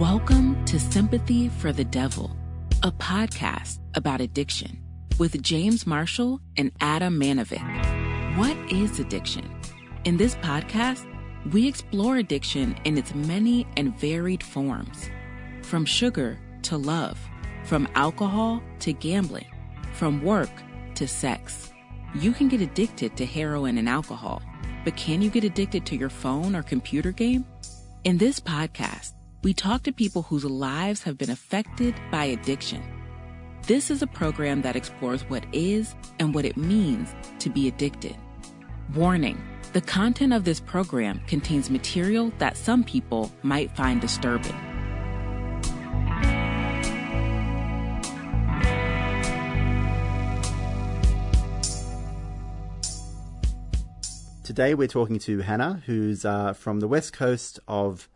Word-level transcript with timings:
Welcome 0.00 0.62
to 0.66 0.78
Sympathy 0.78 1.48
for 1.48 1.72
the 1.72 1.82
Devil, 1.82 2.36
a 2.82 2.92
podcast 2.92 3.78
about 3.94 4.20
addiction 4.20 4.78
with 5.18 5.40
James 5.40 5.86
Marshall 5.86 6.42
and 6.58 6.70
Adam 6.82 7.18
Manovic. 7.18 8.36
What 8.36 8.58
is 8.70 9.00
addiction? 9.00 9.50
In 10.04 10.18
this 10.18 10.34
podcast, 10.34 11.06
we 11.50 11.66
explore 11.66 12.18
addiction 12.18 12.76
in 12.84 12.98
its 12.98 13.14
many 13.14 13.66
and 13.78 13.98
varied 13.98 14.42
forms 14.42 15.08
from 15.62 15.86
sugar 15.86 16.38
to 16.64 16.76
love, 16.76 17.18
from 17.64 17.88
alcohol 17.94 18.62
to 18.80 18.92
gambling, 18.92 19.50
from 19.94 20.22
work 20.22 20.50
to 20.96 21.08
sex. 21.08 21.72
You 22.14 22.32
can 22.32 22.48
get 22.48 22.60
addicted 22.60 23.16
to 23.16 23.24
heroin 23.24 23.78
and 23.78 23.88
alcohol, 23.88 24.42
but 24.84 24.94
can 24.94 25.22
you 25.22 25.30
get 25.30 25.44
addicted 25.44 25.86
to 25.86 25.96
your 25.96 26.10
phone 26.10 26.54
or 26.54 26.62
computer 26.62 27.12
game? 27.12 27.46
In 28.04 28.18
this 28.18 28.38
podcast, 28.38 29.14
we 29.46 29.54
talk 29.54 29.84
to 29.84 29.92
people 29.92 30.22
whose 30.22 30.44
lives 30.44 31.04
have 31.04 31.16
been 31.16 31.30
affected 31.30 31.94
by 32.10 32.24
addiction. 32.24 32.82
This 33.68 33.92
is 33.92 34.02
a 34.02 34.06
program 34.08 34.60
that 34.62 34.74
explores 34.74 35.22
what 35.30 35.46
is 35.52 35.94
and 36.18 36.34
what 36.34 36.44
it 36.44 36.56
means 36.56 37.14
to 37.38 37.48
be 37.48 37.68
addicted. 37.68 38.16
Warning 38.92 39.40
the 39.72 39.80
content 39.80 40.32
of 40.32 40.42
this 40.42 40.58
program 40.58 41.20
contains 41.28 41.70
material 41.70 42.32
that 42.38 42.56
some 42.56 42.82
people 42.82 43.30
might 43.44 43.70
find 43.76 44.00
disturbing. 44.00 44.52
Today 54.42 54.74
we're 54.74 54.88
talking 54.88 55.20
to 55.20 55.38
Hannah, 55.38 55.84
who's 55.86 56.24
uh, 56.24 56.52
from 56.52 56.80
the 56.80 56.88
west 56.88 57.12
coast 57.12 57.60
of 57.68 58.08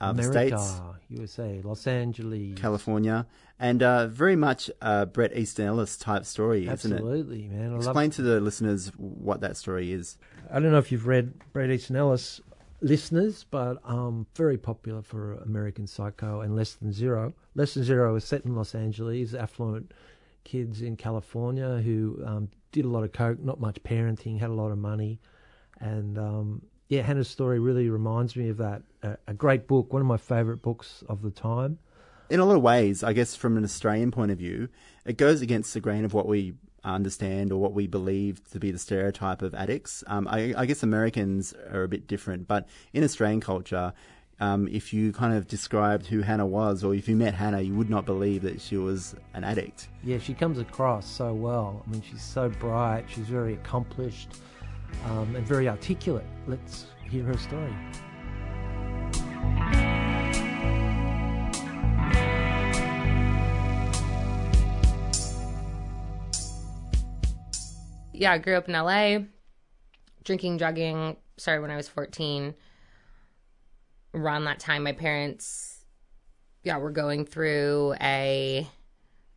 uh, 0.00 0.12
the 0.12 0.22
States, 0.22 0.80
USA, 1.08 1.60
Los 1.64 1.86
Angeles. 1.86 2.58
California, 2.58 3.26
and 3.58 3.82
uh, 3.82 4.06
very 4.06 4.36
much 4.36 4.70
a 4.80 5.06
Bret 5.06 5.36
Easton 5.36 5.66
Ellis 5.66 5.96
type 5.96 6.24
story, 6.24 6.68
isn't 6.68 6.92
it? 6.92 6.96
Absolutely, 6.96 7.48
man. 7.48 7.72
I 7.72 7.76
Explain 7.76 8.10
to 8.10 8.22
the 8.22 8.40
listeners 8.40 8.92
what 8.96 9.40
that 9.40 9.56
story 9.56 9.92
is. 9.92 10.18
I 10.50 10.60
don't 10.60 10.70
know 10.70 10.78
if 10.78 10.92
you've 10.92 11.06
read 11.06 11.32
Bret 11.52 11.70
Easton 11.70 11.96
Ellis, 11.96 12.40
listeners, 12.80 13.44
but 13.50 13.78
um, 13.84 14.26
very 14.34 14.56
popular 14.56 15.02
for 15.02 15.34
American 15.34 15.86
Psycho 15.86 16.40
and 16.42 16.54
Less 16.54 16.74
Than 16.74 16.92
Zero. 16.92 17.34
Less 17.54 17.74
Than 17.74 17.84
Zero 17.84 18.14
is 18.16 18.24
set 18.24 18.44
in 18.44 18.54
Los 18.54 18.74
Angeles, 18.74 19.34
affluent 19.34 19.92
kids 20.44 20.80
in 20.80 20.96
California 20.96 21.80
who 21.84 22.22
um, 22.24 22.48
did 22.72 22.84
a 22.84 22.88
lot 22.88 23.04
of 23.04 23.12
coke, 23.12 23.40
not 23.40 23.60
much 23.60 23.82
parenting, 23.82 24.38
had 24.38 24.50
a 24.50 24.54
lot 24.54 24.70
of 24.70 24.78
money, 24.78 25.20
and 25.80 26.18
um, 26.18 26.62
yeah, 26.88 27.02
Hannah's 27.02 27.28
story 27.28 27.58
really 27.58 27.90
reminds 27.90 28.34
me 28.36 28.48
of 28.48 28.56
that. 28.58 28.82
A, 29.02 29.16
a 29.28 29.34
great 29.34 29.66
book, 29.66 29.92
one 29.92 30.02
of 30.02 30.08
my 30.08 30.16
favourite 30.16 30.62
books 30.62 31.04
of 31.08 31.22
the 31.22 31.30
time. 31.30 31.78
In 32.30 32.40
a 32.40 32.44
lot 32.44 32.56
of 32.56 32.62
ways, 32.62 33.02
I 33.02 33.12
guess 33.12 33.34
from 33.34 33.56
an 33.56 33.64
Australian 33.64 34.10
point 34.10 34.30
of 34.30 34.38
view, 34.38 34.68
it 35.04 35.16
goes 35.16 35.40
against 35.40 35.72
the 35.74 35.80
grain 35.80 36.04
of 36.04 36.12
what 36.12 36.26
we 36.26 36.54
understand 36.84 37.52
or 37.52 37.60
what 37.60 37.72
we 37.72 37.86
believe 37.86 38.42
to 38.50 38.58
be 38.58 38.70
the 38.70 38.78
stereotype 38.78 39.42
of 39.42 39.54
addicts. 39.54 40.04
Um, 40.06 40.28
I, 40.28 40.54
I 40.56 40.66
guess 40.66 40.82
Americans 40.82 41.54
are 41.72 41.82
a 41.82 41.88
bit 41.88 42.06
different, 42.06 42.46
but 42.46 42.68
in 42.92 43.04
Australian 43.04 43.40
culture, 43.40 43.92
um, 44.40 44.68
if 44.68 44.92
you 44.92 45.12
kind 45.12 45.34
of 45.34 45.48
described 45.48 46.06
who 46.06 46.20
Hannah 46.20 46.46
was, 46.46 46.84
or 46.84 46.94
if 46.94 47.08
you 47.08 47.16
met 47.16 47.34
Hannah, 47.34 47.60
you 47.60 47.74
would 47.74 47.90
not 47.90 48.06
believe 48.06 48.42
that 48.42 48.60
she 48.60 48.76
was 48.76 49.14
an 49.34 49.42
addict. 49.42 49.88
Yeah, 50.04 50.18
she 50.18 50.34
comes 50.34 50.58
across 50.58 51.06
so 51.06 51.34
well. 51.34 51.82
I 51.86 51.90
mean, 51.90 52.02
she's 52.02 52.22
so 52.22 52.48
bright, 52.48 53.06
she's 53.08 53.26
very 53.26 53.54
accomplished, 53.54 54.28
um, 55.04 55.34
and 55.36 55.46
very 55.46 55.68
articulate. 55.68 56.26
Let's 56.46 56.86
hear 57.04 57.24
her 57.24 57.36
story. 57.36 57.74
yeah, 68.18 68.32
I 68.32 68.38
grew 68.38 68.56
up 68.56 68.68
in 68.68 68.74
LA. 68.74 69.18
Drinking, 70.24 70.56
drugging 70.56 71.16
started 71.36 71.62
when 71.62 71.70
I 71.70 71.76
was 71.76 71.88
14. 71.88 72.54
Around 74.14 74.44
that 74.44 74.58
time, 74.58 74.82
my 74.82 74.92
parents, 74.92 75.84
yeah, 76.64 76.78
were 76.78 76.90
going 76.90 77.24
through 77.24 77.94
a 78.00 78.68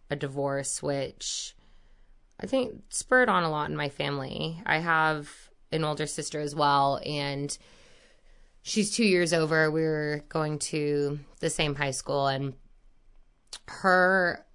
a 0.09 0.15
divorce, 0.15 0.81
which 0.81 1.55
I 2.41 2.47
think 2.47 2.81
spurred 2.89 3.29
on 3.29 3.43
a 3.43 3.49
lot 3.49 3.69
in 3.69 3.75
my 3.75 3.89
family. 3.89 4.61
I 4.65 4.79
have 4.79 5.29
an 5.71 5.83
older 5.83 6.07
sister 6.07 6.39
as 6.39 6.55
well, 6.55 6.99
and 7.05 7.55
she's 8.63 8.95
two 8.95 9.05
years 9.05 9.31
over. 9.33 9.69
We 9.69 9.83
were 9.83 10.23
going 10.29 10.59
to 10.59 11.19
the 11.39 11.49
same 11.49 11.75
high 11.75 11.91
school, 11.91 12.27
and 12.27 12.53
her 13.67 14.45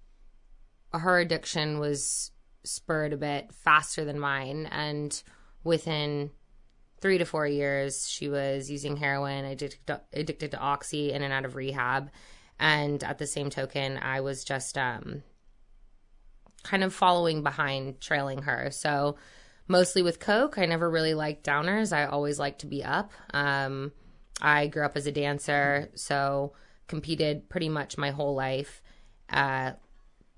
her 0.92 1.18
addiction 1.18 1.78
was 1.78 2.30
spurred 2.64 3.12
a 3.12 3.16
bit 3.16 3.52
faster 3.52 4.04
than 4.04 4.18
mine 4.18 4.66
and 4.66 5.22
within 5.62 6.30
three 7.00 7.18
to 7.18 7.24
four 7.24 7.46
years 7.46 8.08
she 8.08 8.28
was 8.28 8.70
using 8.70 8.96
heroin 8.96 9.44
addicted 9.44 10.00
addicted 10.12 10.50
to 10.50 10.58
oxy 10.58 11.12
in 11.12 11.22
and 11.22 11.32
out 11.32 11.44
of 11.44 11.54
rehab 11.54 12.10
and 12.58 13.04
at 13.04 13.18
the 13.18 13.26
same 13.26 13.50
token 13.50 13.98
i 13.98 14.20
was 14.20 14.42
just 14.42 14.76
um, 14.76 15.22
kind 16.66 16.84
of 16.84 16.92
following 16.92 17.42
behind 17.42 18.00
trailing 18.00 18.42
her 18.42 18.70
so 18.70 19.16
mostly 19.68 20.02
with 20.02 20.20
coke 20.20 20.58
i 20.58 20.66
never 20.66 20.90
really 20.90 21.14
liked 21.14 21.46
downers 21.46 21.92
i 21.92 22.04
always 22.04 22.38
liked 22.38 22.60
to 22.60 22.66
be 22.66 22.82
up 22.82 23.12
um, 23.32 23.92
i 24.40 24.66
grew 24.66 24.84
up 24.84 24.96
as 24.96 25.06
a 25.06 25.12
dancer 25.12 25.88
so 25.94 26.52
competed 26.88 27.48
pretty 27.48 27.68
much 27.68 27.96
my 27.96 28.10
whole 28.10 28.34
life 28.34 28.82
uh, 29.30 29.72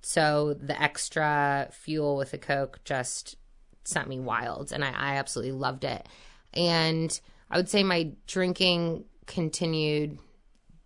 so 0.00 0.54
the 0.54 0.80
extra 0.80 1.68
fuel 1.72 2.16
with 2.16 2.30
the 2.30 2.38
Coke 2.38 2.80
just 2.84 3.36
sent 3.84 4.08
me 4.08 4.20
wild, 4.20 4.72
and 4.72 4.84
I, 4.84 4.88
I 4.88 5.16
absolutely 5.16 5.52
loved 5.52 5.84
it. 5.84 6.06
And 6.54 7.18
I 7.50 7.56
would 7.56 7.68
say 7.68 7.82
my 7.82 8.12
drinking 8.26 9.04
continued. 9.26 10.18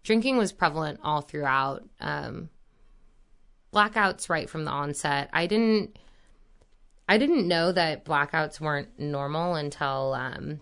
Drinking 0.02 0.36
was 0.36 0.52
prevalent 0.52 1.00
all 1.02 1.20
throughout. 1.20 1.84
Um, 2.00 2.48
blackouts 3.72 4.28
right 4.28 4.48
from 4.48 4.64
the 4.64 4.70
onset. 4.70 5.30
I 5.32 5.46
didn't. 5.46 5.98
I 7.08 7.18
didn't 7.18 7.48
know 7.48 7.72
that 7.72 8.04
blackouts 8.04 8.60
weren't 8.60 8.98
normal 8.98 9.54
until 9.54 10.14
um, 10.14 10.60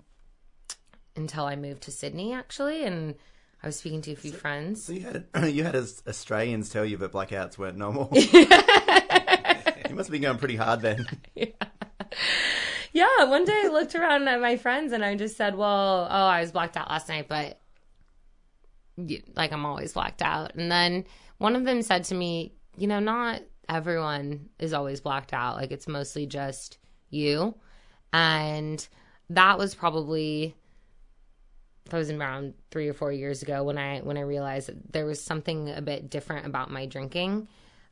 until 1.16 1.44
I 1.44 1.56
moved 1.56 1.82
to 1.82 1.90
Sydney, 1.90 2.32
actually, 2.32 2.84
and 2.84 3.14
I 3.62 3.66
was 3.66 3.76
speaking 3.76 4.02
to 4.02 4.12
a 4.12 4.16
few 4.16 4.32
friends. 4.32 4.84
So 4.84 4.92
you 4.92 5.02
had 5.02 5.26
you 5.48 5.64
had 5.64 5.76
Australians 5.76 6.70
tell 6.70 6.84
you 6.84 6.96
that 6.98 7.12
blackouts 7.12 7.58
weren't 7.58 7.76
normal. 7.76 8.08
you 8.14 8.48
must 9.94 10.08
have 10.08 10.10
been 10.10 10.22
going 10.22 10.38
pretty 10.38 10.56
hard 10.56 10.80
then. 10.80 11.06
Yeah. 11.34 11.46
yeah, 12.92 13.24
one 13.26 13.44
day 13.44 13.62
I 13.64 13.68
looked 13.68 13.94
around 13.94 14.26
at 14.26 14.40
my 14.40 14.56
friends 14.56 14.92
and 14.92 15.04
I 15.04 15.14
just 15.14 15.36
said, 15.36 15.54
"Well, 15.54 16.08
oh, 16.10 16.26
I 16.26 16.40
was 16.40 16.50
blacked 16.50 16.76
out 16.76 16.90
last 16.90 17.08
night, 17.08 17.28
but 17.28 17.60
like 19.36 19.52
I'm 19.52 19.64
always 19.64 19.92
blacked 19.92 20.22
out." 20.22 20.56
And 20.56 20.72
then 20.72 21.04
one 21.38 21.54
of 21.54 21.64
them 21.64 21.82
said 21.82 22.04
to 22.04 22.14
me, 22.14 22.54
"You 22.80 22.86
know, 22.86 23.00
not 23.00 23.42
everyone 23.68 24.48
is 24.58 24.72
always 24.72 25.00
blacked 25.00 25.32
out. 25.32 25.56
Like 25.56 25.70
it's 25.70 25.86
mostly 25.86 26.26
just 26.26 26.78
you." 27.10 27.54
And 28.12 28.86
that 29.28 29.58
was 29.58 29.74
probably 29.74 30.56
that 31.90 31.96
was 31.96 32.10
around 32.10 32.54
three 32.70 32.88
or 32.88 32.94
four 32.94 33.12
years 33.12 33.42
ago 33.42 33.64
when 33.64 33.78
I 33.78 34.00
when 34.00 34.16
I 34.16 34.22
realized 34.22 34.68
that 34.68 34.92
there 34.92 35.06
was 35.06 35.22
something 35.22 35.70
a 35.70 35.82
bit 35.82 36.10
different 36.10 36.46
about 36.46 36.70
my 36.70 36.86
drinking 36.86 37.48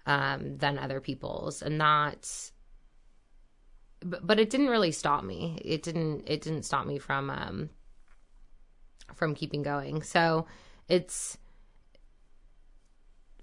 um, 0.06 0.56
than 0.56 0.78
other 0.78 1.00
people's, 1.00 1.62
and 1.62 1.78
not. 1.78 2.50
But, 4.00 4.26
but 4.26 4.38
it 4.38 4.48
didn't 4.50 4.68
really 4.68 4.92
stop 4.92 5.24
me. 5.24 5.60
It 5.64 5.82
didn't. 5.82 6.24
It 6.26 6.40
didn't 6.40 6.62
stop 6.62 6.86
me 6.86 6.98
from 6.98 7.30
um, 7.30 7.70
from 9.14 9.34
keeping 9.34 9.62
going. 9.62 10.02
So 10.02 10.46
it's 10.88 11.36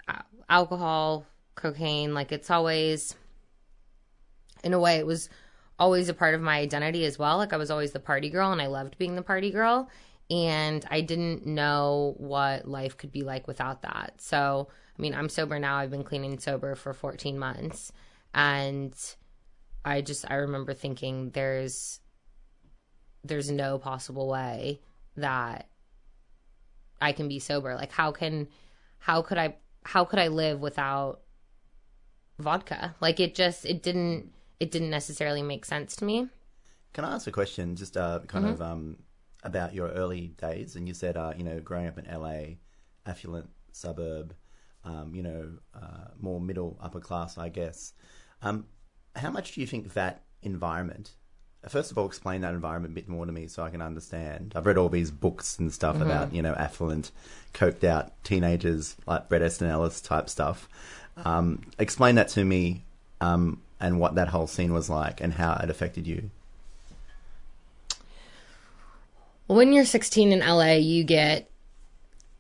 uh, 0.08 0.22
alcohol, 0.50 1.26
cocaine. 1.56 2.14
Like 2.14 2.32
it's 2.32 2.52
always, 2.52 3.16
in 4.64 4.74
a 4.74 4.80
way, 4.80 4.98
it 4.98 5.08
was 5.08 5.30
always 5.78 6.10
a 6.10 6.14
part 6.14 6.36
of 6.36 6.42
my 6.42 6.60
identity 6.60 7.06
as 7.06 7.20
well. 7.20 7.38
Like 7.38 7.54
I 7.54 7.58
was 7.58 7.72
always 7.72 7.92
the 7.92 8.00
party 8.00 8.30
girl, 8.30 8.52
and 8.52 8.62
I 8.62 8.68
loved 8.68 8.98
being 8.98 9.16
the 9.16 9.22
party 9.22 9.52
girl 9.52 9.90
and 10.30 10.84
I 10.90 11.02
didn't 11.02 11.46
know 11.46 12.16
what 12.18 12.68
life 12.68 12.98
could 12.98 13.12
be 13.12 13.22
like 13.22 13.48
without 13.48 13.84
that. 13.84 14.16
So, 14.18 14.68
I 14.98 15.02
mean, 15.02 15.14
I'm 15.14 15.30
sober 15.30 15.60
now. 15.60 15.78
I've 15.78 15.92
been 15.92 16.04
clean 16.04 16.24
and 16.24 16.42
sober 16.42 16.76
for 16.76 16.94
14 16.94 17.38
months, 17.38 17.92
and 18.34 18.94
I 19.84 20.02
just 20.02 20.30
I 20.30 20.36
remember 20.36 20.74
thinking 20.74 21.30
there's 21.32 22.00
there's 23.24 23.52
no 23.52 23.78
possible 23.78 24.28
way 24.28 24.82
that 25.18 25.70
I 27.00 27.12
can 27.12 27.28
be 27.28 27.40
sober. 27.40 27.76
Like 27.76 27.92
how 27.92 28.12
can 28.12 28.48
how 28.98 29.22
could 29.22 29.38
I 29.38 29.58
how 29.84 30.06
could 30.06 30.20
I 30.20 30.30
live 30.30 30.60
without 30.60 31.22
vodka? 32.40 32.96
Like 33.02 33.20
it 33.20 33.36
just 33.36 33.66
it 33.66 33.82
didn't 33.84 34.32
it 34.60 34.72
didn't 34.72 34.90
necessarily 34.90 35.42
make 35.44 35.66
sense 35.66 35.96
to 35.98 36.06
me. 36.06 36.28
Can 36.94 37.04
I 37.06 37.14
ask 37.16 37.28
a 37.28 37.32
question? 37.32 37.76
Just 37.76 37.98
uh, 37.98 38.20
kind 38.28 38.46
Mhm. 38.46 38.52
of 38.54 38.62
um, 38.62 38.98
about 39.44 39.74
your 39.74 39.90
early 39.90 40.28
days, 40.38 40.76
and 40.76 40.88
you 40.88 40.94
said, 40.94 41.18
uh, 41.18 41.34
you 41.38 41.44
know, 41.44 41.60
growing 41.60 41.88
up 41.88 41.98
in 41.98 42.06
LA, 42.06 42.56
affluent 43.06 43.50
suburb, 43.72 44.34
um, 44.86 45.14
you 45.14 45.22
know, 45.22 45.52
uh, 45.74 46.08
more 46.20 46.40
middle 46.40 46.78
upper 46.82 47.00
class, 47.02 47.38
I 47.38 47.50
guess. 47.50 47.94
Um, 48.42 48.66
how 49.16 49.30
much 49.32 49.52
do 49.54 49.62
you 49.62 49.68
think 49.68 49.94
that 49.94 50.24
environment? 50.42 51.12
First 51.68 51.92
of 51.92 51.98
all, 51.98 52.06
explain 52.06 52.42
that 52.42 52.54
environment 52.54 52.94
a 52.94 52.96
bit 52.96 53.10
more 53.10 53.26
to 53.26 53.32
me 53.32 53.48
so 53.48 53.64
I 53.64 53.72
can 53.72 53.82
understand. 53.82 54.54
I've 54.56 54.68
read 54.68 54.78
all 54.78 54.88
these 54.90 55.10
books 55.10 55.58
and 55.58 55.74
stuff 55.74 56.00
about 56.00 56.32
you 56.34 56.42
know 56.44 56.54
affluent, 56.54 57.12
coked 57.54 57.84
out 57.84 58.24
teenagers 58.24 58.96
like 59.08 59.28
Bret 59.30 59.42
Easton 59.42 59.68
Ellis 59.70 60.00
type 60.00 60.30
stuff. 60.30 60.70
Um, 61.24 61.62
explain 61.80 62.16
that 62.16 62.30
to 62.30 62.44
me 62.44 62.84
um, 63.22 63.62
and 63.80 64.00
what 64.00 64.16
that 64.16 64.28
whole 64.28 64.48
scene 64.48 64.74
was 64.74 64.90
like 64.90 65.22
and 65.22 65.34
how 65.34 65.54
it 65.64 65.70
affected 65.70 66.08
you. 66.08 66.30
When 69.48 69.74
you're 69.74 69.86
16 69.86 70.32
in 70.32 70.40
LA, 70.40 70.74
you 70.74 71.04
get 71.04 71.50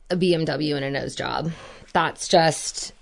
a 0.10 0.16
BMW 0.16 0.76
and 0.76 0.86
a 0.86 0.92
nose 0.92 1.16
job. 1.16 1.52
That's 1.94 2.28
just 2.28 2.94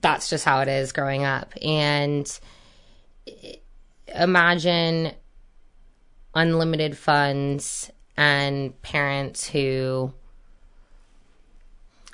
that's 0.00 0.28
just 0.30 0.44
how 0.44 0.60
it 0.60 0.68
is 0.68 0.92
growing 0.92 1.24
up. 1.24 1.52
And 1.62 2.40
imagine 4.14 5.12
unlimited 6.34 6.96
funds 6.96 7.90
and 8.16 8.80
parents 8.82 9.48
who 9.48 10.12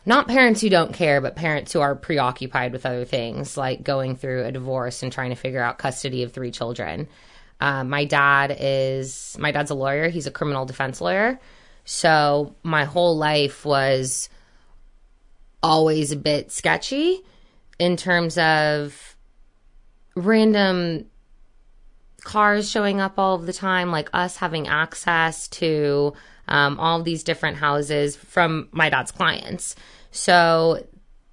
not 0.06 0.29
parents 0.29 0.61
who 0.61 0.70
don't 0.70 0.94
care, 0.94 1.20
but 1.20 1.35
parents 1.35 1.73
who 1.73 1.81
are 1.81 1.97
preoccupied 1.97 2.73
with 2.73 2.87
other 2.87 3.05
things, 3.05 3.56
like 3.56 3.82
going 3.82 4.14
through 4.14 4.44
a 4.44 4.53
divorce 4.53 5.03
and 5.03 5.12
trying 5.12 5.31
to 5.31 5.37
figure 5.37 5.61
out 5.61 5.79
custody 5.79 6.23
of 6.23 6.32
three 6.32 6.53
children. 6.53 7.08
Uh, 7.61 7.82
my 7.82 8.05
dad 8.05 8.56
is 8.58 9.37
my 9.41 9.50
dad's 9.50 9.73
a 9.73 9.75
lawyer. 9.75 10.08
He's 10.08 10.29
a 10.29 10.31
criminal 10.31 10.64
defense 10.64 11.00
lawyer. 11.00 11.41
So 11.85 12.55
my 12.62 12.85
whole 12.85 13.17
life 13.17 13.64
was 13.64 14.29
always 15.62 16.12
a 16.12 16.17
bit 16.17 16.52
sketchy 16.52 17.23
in 17.79 17.97
terms 17.97 18.38
of 18.38 19.17
random 20.14 21.06
cars 22.23 22.70
showing 22.70 23.00
up 23.00 23.19
all 23.19 23.38
the 23.38 23.52
time, 23.52 23.91
like 23.91 24.09
us 24.12 24.37
having 24.37 24.69
access 24.69 25.49
to 25.49 26.12
um, 26.49 26.79
all 26.79 27.02
these 27.02 27.25
different 27.25 27.56
houses 27.56 28.17
from 28.17 28.69
my 28.73 28.88
dad's 28.88 29.11
clients. 29.11 29.75
So 30.16 30.86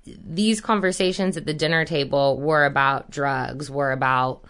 these 0.06 0.62
conversations 0.62 1.38
at 1.38 1.45
the 1.45 1.53
dinner 1.53 1.85
table 1.85 2.39
were 2.39 2.65
about 2.65 3.09
drugs, 3.09 3.71
were 3.71 3.91
about 3.91 4.44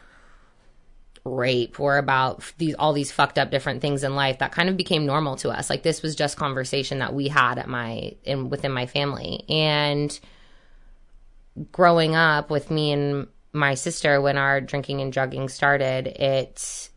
rape, 1.24 1.80
were 1.80 1.98
about 1.98 2.44
these 2.58 2.76
all 2.76 2.94
these 2.94 3.12
fucked 3.12 3.38
up 3.38 3.52
different 3.52 3.82
things 3.82 4.04
in 4.04 4.16
life 4.16 4.40
that 4.40 4.52
kind 4.52 4.70
of 4.70 4.76
became 4.76 5.06
normal 5.06 5.36
to 5.38 5.50
us. 5.50 5.70
Like 5.70 5.84
this 5.84 6.02
was 6.02 6.16
just 6.16 6.38
conversation 6.38 7.00
that 7.00 7.14
we 7.14 7.28
had 7.28 7.58
at 7.60 7.70
my 7.70 8.16
in 8.24 8.50
within 8.50 8.72
my 8.72 8.88
family. 8.88 9.46
And 9.48 10.20
growing 11.72 12.16
up 12.16 12.50
with 12.50 12.72
me 12.72 12.92
and 12.92 13.28
my 13.54 13.76
sister 13.76 14.20
when 14.20 14.38
our 14.38 14.60
drinking 14.60 15.02
and 15.02 15.14
drugging 15.14 15.48
started, 15.48 16.08
it 16.08 16.90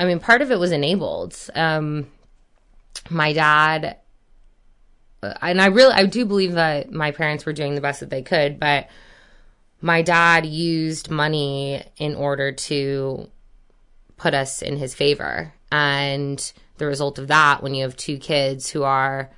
I 0.00 0.04
mean, 0.04 0.18
part 0.18 0.42
of 0.42 0.50
it 0.50 0.58
was 0.58 0.72
enabled. 0.72 1.38
Um, 1.54 2.08
my 3.08 3.32
dad, 3.32 3.98
and 5.22 5.60
I 5.60 5.66
really, 5.66 5.94
I 5.94 6.06
do 6.06 6.24
believe 6.24 6.52
that 6.52 6.90
my 6.90 7.12
parents 7.12 7.46
were 7.46 7.52
doing 7.52 7.74
the 7.74 7.80
best 7.80 8.00
that 8.00 8.10
they 8.10 8.22
could, 8.22 8.58
but 8.58 8.88
my 9.80 10.02
dad 10.02 10.46
used 10.46 11.10
money 11.10 11.82
in 11.96 12.14
order 12.14 12.52
to 12.52 13.28
put 14.16 14.34
us 14.34 14.62
in 14.62 14.76
his 14.76 14.94
favor. 14.94 15.52
And 15.70 16.52
the 16.78 16.86
result 16.86 17.18
of 17.18 17.28
that, 17.28 17.62
when 17.62 17.74
you 17.74 17.82
have 17.82 17.96
two 17.96 18.18
kids 18.18 18.70
who 18.70 18.82
are 18.82 19.30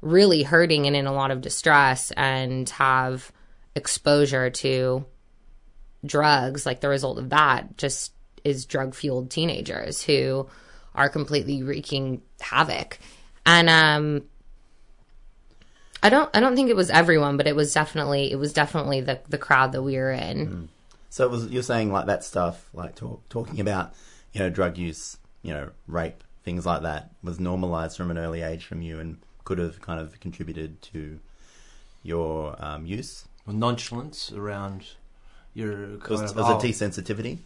really 0.00 0.42
hurting 0.42 0.86
and 0.86 0.96
in 0.96 1.06
a 1.06 1.12
lot 1.12 1.30
of 1.30 1.40
distress 1.40 2.10
and 2.12 2.68
have 2.70 3.32
exposure 3.74 4.50
to 4.50 5.04
drugs, 6.04 6.66
like 6.66 6.80
the 6.80 6.88
result 6.88 7.18
of 7.18 7.30
that 7.30 7.76
just 7.76 8.12
is 8.44 8.66
drug 8.66 8.94
fueled 8.94 9.30
teenagers 9.30 10.02
who 10.02 10.48
are 10.94 11.08
completely 11.08 11.62
wreaking 11.62 12.22
havoc. 12.40 12.98
And 13.46 13.68
um 13.68 14.24
I 16.02 16.08
don't 16.08 16.28
I 16.34 16.40
don't 16.40 16.56
think 16.56 16.70
it 16.70 16.76
was 16.76 16.90
everyone, 16.90 17.36
but 17.36 17.46
it 17.46 17.54
was 17.54 17.72
definitely 17.72 18.32
it 18.32 18.36
was 18.36 18.52
definitely 18.52 19.00
the 19.00 19.20
the 19.28 19.38
crowd 19.38 19.72
that 19.72 19.82
we 19.82 19.96
were 19.96 20.12
in. 20.12 20.46
Mm. 20.46 20.68
So 21.10 21.24
it 21.24 21.30
was 21.30 21.46
you're 21.48 21.62
saying 21.62 21.92
like 21.92 22.06
that 22.06 22.24
stuff, 22.24 22.68
like 22.72 22.94
talk, 22.94 23.28
talking 23.28 23.60
about, 23.60 23.92
you 24.32 24.40
know, 24.40 24.50
drug 24.50 24.78
use, 24.78 25.18
you 25.42 25.52
know, 25.52 25.70
rape, 25.86 26.24
things 26.44 26.66
like 26.66 26.82
that 26.82 27.10
was 27.22 27.38
normalized 27.38 27.96
from 27.96 28.10
an 28.10 28.18
early 28.18 28.42
age 28.42 28.64
from 28.64 28.82
you 28.82 28.98
and 28.98 29.18
could 29.44 29.58
have 29.58 29.80
kind 29.80 30.00
of 30.00 30.18
contributed 30.20 30.80
to 30.82 31.20
your 32.02 32.56
um, 32.58 32.86
use? 32.86 33.26
Well, 33.46 33.56
nonchalance 33.56 34.32
around 34.32 34.86
your 35.54 35.98
kind 35.98 36.22
was, 36.22 36.30
of, 36.30 36.36
was 36.36 36.64
it 36.64 36.68
desensitivity? 36.68 37.38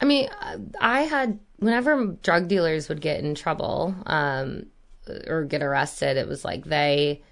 I 0.00 0.04
mean, 0.04 0.28
I 0.80 1.02
had 1.02 1.38
whenever 1.58 2.16
drug 2.22 2.48
dealers 2.48 2.88
would 2.88 3.00
get 3.00 3.20
in 3.20 3.34
trouble 3.34 3.94
um, 4.06 4.66
or 5.26 5.44
get 5.44 5.62
arrested, 5.62 6.16
it 6.16 6.28
was 6.28 6.44
like 6.44 6.64
they 6.64 7.22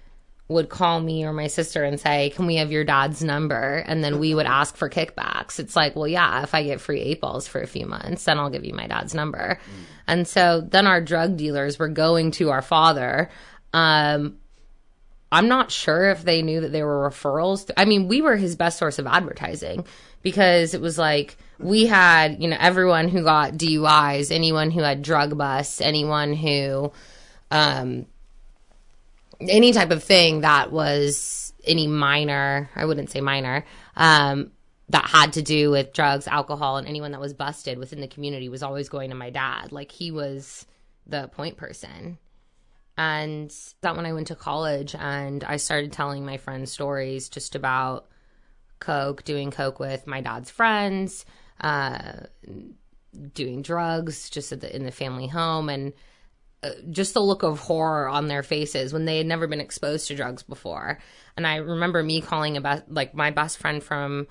would 0.49 0.69
call 0.69 0.99
me 0.99 1.25
or 1.25 1.33
my 1.33 1.47
sister 1.47 1.83
and 1.83 1.99
say, 1.99 2.29
"Can 2.31 2.45
we 2.45 2.57
have 2.57 2.71
your 2.71 2.83
dad's 2.83 3.23
number?" 3.23 3.83
And 3.87 4.03
then 4.03 4.19
we 4.19 4.35
would 4.35 4.45
ask 4.45 4.75
for 4.75 4.89
kickbacks. 4.89 5.59
It's 5.59 5.75
like, 5.75 5.95
well, 5.95 6.07
yeah, 6.07 6.43
if 6.43 6.53
I 6.53 6.63
get 6.63 6.81
free 6.81 7.01
eight 7.01 7.21
balls 7.21 7.47
for 7.47 7.61
a 7.61 7.67
few 7.67 7.85
months, 7.85 8.25
then 8.25 8.39
I'll 8.39 8.49
give 8.49 8.65
you 8.65 8.73
my 8.73 8.87
dad's 8.87 9.13
number. 9.15 9.59
Mm. 9.59 9.83
And 10.07 10.27
so 10.27 10.61
then 10.61 10.85
our 10.85 11.01
drug 11.01 11.37
dealers 11.37 11.79
were 11.79 11.87
going 11.87 12.31
to 12.31 12.51
our 12.51 12.61
father. 12.61 13.29
Um, 13.71 14.37
I'm 15.33 15.47
not 15.47 15.71
sure 15.71 16.11
if 16.11 16.23
they 16.23 16.43
knew 16.43 16.61
that 16.61 16.71
they 16.71 16.83
were 16.83 17.09
referrals. 17.09 17.71
I 17.75 17.85
mean, 17.85 18.07
we 18.07 18.21
were 18.21 18.35
his 18.35 18.55
best 18.55 18.77
source 18.77 18.99
of 18.99 19.07
advertising 19.07 19.85
because 20.21 20.75
it 20.75 20.81
was 20.81 20.99
like 20.99 21.37
we 21.57 21.87
had, 21.87 22.41
you 22.41 22.47
know, 22.47 22.57
everyone 22.59 23.07
who 23.07 23.23
got 23.23 23.53
DUIs, 23.53 24.31
anyone 24.31 24.69
who 24.69 24.81
had 24.81 25.01
drug 25.01 25.35
busts, 25.35 25.81
anyone 25.81 26.33
who, 26.33 26.91
um, 27.49 28.05
any 29.49 29.73
type 29.73 29.91
of 29.91 30.03
thing 30.03 30.41
that 30.41 30.71
was 30.71 31.53
any 31.63 31.87
minor, 31.87 32.69
I 32.75 32.85
wouldn't 32.85 33.09
say 33.09 33.21
minor, 33.21 33.65
um, 33.95 34.51
that 34.89 35.05
had 35.05 35.33
to 35.33 35.41
do 35.41 35.71
with 35.71 35.93
drugs, 35.93 36.27
alcohol, 36.27 36.77
and 36.77 36.87
anyone 36.87 37.11
that 37.11 37.21
was 37.21 37.33
busted 37.33 37.77
within 37.77 38.01
the 38.01 38.07
community 38.07 38.49
was 38.49 38.63
always 38.63 38.89
going 38.89 39.09
to 39.09 39.15
my 39.15 39.29
dad. 39.29 39.71
Like 39.71 39.91
he 39.91 40.11
was 40.11 40.65
the 41.07 41.27
point 41.29 41.57
person. 41.57 42.17
And 42.97 43.51
that 43.81 43.95
when 43.95 44.05
I 44.05 44.13
went 44.13 44.27
to 44.27 44.35
college 44.35 44.93
and 44.93 45.43
I 45.43 45.57
started 45.57 45.93
telling 45.93 46.25
my 46.25 46.37
friends 46.37 46.71
stories 46.71 47.29
just 47.29 47.55
about 47.55 48.07
Coke, 48.79 49.23
doing 49.23 49.49
Coke 49.49 49.79
with 49.79 50.05
my 50.05 50.21
dad's 50.21 50.51
friends, 50.51 51.25
uh, 51.61 52.13
doing 53.33 53.61
drugs 53.61 54.29
just 54.29 54.49
the, 54.59 54.75
in 54.75 54.83
the 54.83 54.91
family 54.91 55.27
home, 55.27 55.69
and 55.69 55.93
Uh, 56.63 56.71
just 56.91 57.13
the 57.13 57.19
look 57.19 57.43
of 57.43 57.59
horror 57.59 58.07
on 58.07 58.27
their 58.27 58.43
faces 58.43 58.93
when 58.93 59.05
they 59.05 59.17
had 59.17 59.25
never 59.25 59.47
been 59.47 59.59
exposed 59.59 60.07
to 60.07 60.15
drugs 60.15 60.43
before. 60.43 60.99
And 61.35 61.45
I 61.45 61.57
remember 61.57 62.01
me 62.01 62.21
calling 62.21 62.57
about 62.57 62.91
like 62.91 63.13
my 63.13 63.31
best 63.31 63.57
friend 63.57 63.83
from 63.83 64.27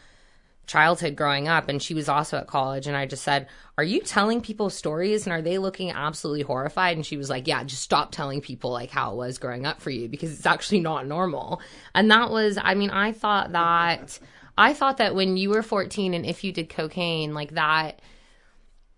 childhood 0.67 1.17
growing 1.17 1.49
up 1.49 1.69
and 1.69 1.83
she 1.83 1.93
was 1.93 2.09
also 2.09 2.39
at 2.39 2.47
college 2.47 2.87
and 2.87 2.97
I 2.97 3.05
just 3.07 3.25
said, 3.25 3.49
"Are 3.77 3.85
you 3.85 4.01
telling 4.01 4.41
people 4.41 4.71
stories 4.71 5.27
and 5.27 5.33
are 5.33 5.43
they 5.43 5.59
looking 5.59 5.91
absolutely 5.91 6.43
horrified?" 6.43 6.97
And 6.97 7.05
she 7.05 7.17
was 7.17 7.29
like, 7.29 7.47
"Yeah, 7.47 7.65
just 7.65 7.83
stop 7.83 8.13
telling 8.13 8.41
people 8.41 8.71
like 8.71 8.91
how 8.91 9.13
it 9.13 9.17
was 9.17 9.39
growing 9.39 9.67
up 9.67 9.81
for 9.81 9.91
you 9.91 10.09
because 10.09 10.33
it's 10.33 10.47
actually 10.47 10.81
not 10.81 11.07
normal." 11.07 11.61
And 11.95 12.11
that 12.11 12.31
was 12.31 12.59
I 12.63 12.75
mean, 12.75 12.91
I 12.91 13.13
thought 13.13 13.53
that 13.53 14.19
I 14.57 14.75
thought 14.75 14.99
that 14.99 15.15
when 15.15 15.37
you 15.37 15.51
were 15.51 15.63
14 15.63 16.15
and 16.15 16.27
if 16.27 16.45
you 16.45 16.53
did 16.53 16.69
cocaine 16.69 17.35
like 17.35 17.53
that 17.53 18.01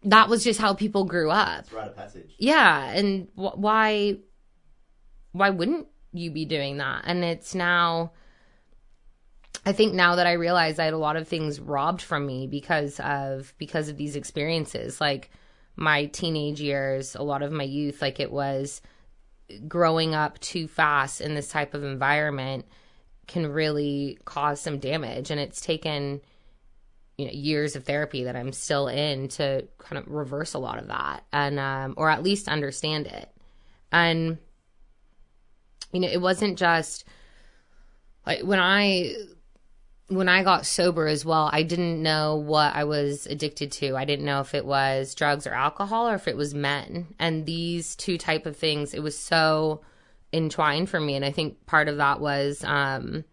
that 0.05 0.29
was 0.29 0.45
just 0.45 0.61
how 0.61 0.75
people 0.75 1.05
grew 1.05 1.31
up. 1.31 1.73
Rite 1.73 1.89
of 1.89 1.97
passage. 1.97 2.35
Yeah, 2.39 2.91
and 2.91 3.29
wh- 3.35 3.59
why 3.59 4.19
why 5.33 5.51
wouldn't 5.51 5.89
you 6.13 6.31
be 6.31 6.45
doing 6.45 6.79
that? 6.79 7.03
And 7.07 7.25
it's 7.25 7.55
now 7.55 8.13
I 9.67 9.73
think 9.73 9.95
now 9.95 10.17
that 10.17 10.27
I 10.27 10.33
realize 10.33 10.79
I 10.79 10.85
had 10.85 10.95
a 10.95 10.99
lot 10.99 11.17
of 11.17 11.27
things 11.27 11.59
robbed 11.59 12.03
from 12.03 12.27
me 12.27 12.47
because 12.47 13.01
of 13.01 13.55
because 13.59 13.89
of 13.89 13.97
these 13.97 14.17
experiences, 14.17 15.01
like 15.01 15.31
my 15.77 16.07
teenage 16.07 16.61
years, 16.61 17.15
a 17.15 17.23
lot 17.23 17.43
of 17.43 17.51
my 17.51 17.65
youth, 17.65 18.03
like 18.03 18.21
it 18.21 18.31
was 18.31 18.83
growing 19.67 20.15
up 20.15 20.39
too 20.41 20.69
fast 20.69 21.21
in 21.21 21.35
this 21.35 21.49
type 21.49 21.75
of 21.75 21.85
environment 21.85 22.67
can 23.27 23.47
really 23.47 24.19
cause 24.25 24.61
some 24.61 24.79
damage 24.79 25.31
and 25.31 25.41
it's 25.41 25.61
taken 25.61 26.21
you 27.19 27.27
know 27.27 27.33
years 27.33 27.77
of 27.77 27.85
therapy 27.85 28.25
that 28.25 28.37
I'm 28.37 28.53
still 28.53 28.89
in 28.89 29.29
to 29.29 29.67
kind 29.79 29.99
of 29.99 30.13
reverse 30.13 30.55
a 30.55 30.59
lot 30.59 30.79
of 30.79 30.89
that 30.89 31.25
and 31.33 31.59
um, 31.59 31.95
or 31.97 32.11
at 32.11 32.23
least 32.23 32.49
understand 32.49 33.07
it 33.07 33.31
and 33.93 34.39
you 35.93 36.01
know 36.01 36.09
it 36.09 36.21
wasn't 36.21 36.59
just 36.59 37.05
like 38.27 38.43
when 38.43 38.59
I 38.59 39.15
when 40.09 40.29
I 40.29 40.43
got 40.43 40.67
sober 40.67 41.07
as 41.07 41.25
well, 41.25 41.49
I 41.53 41.63
didn't 41.63 42.03
know 42.03 42.37
what 42.37 42.75
I 42.75 42.85
was 42.85 43.27
addicted 43.27 43.73
to. 43.73 43.97
I 43.97 44.05
didn't 44.05 44.27
know 44.27 44.41
if 44.41 44.55
it 44.55 44.67
was 44.67 45.15
drugs 45.15 45.47
or 45.47 45.55
alcohol 45.55 46.09
or 46.09 46.15
if 46.15 46.29
it 46.29 46.37
was 46.37 46.55
men. 46.55 47.15
And 47.19 47.47
these 47.47 47.97
two 47.97 48.19
type 48.19 48.45
of 48.45 48.57
things, 48.57 48.93
it 48.93 49.03
was 49.03 49.19
so 49.19 49.81
entwined 50.33 50.91
for 50.91 51.01
me. 51.01 51.15
And 51.17 51.25
I 51.25 51.33
think 51.33 51.65
part 51.67 51.89
of 51.89 51.97
that 51.97 52.21
was 52.21 52.63
um, 52.65 53.25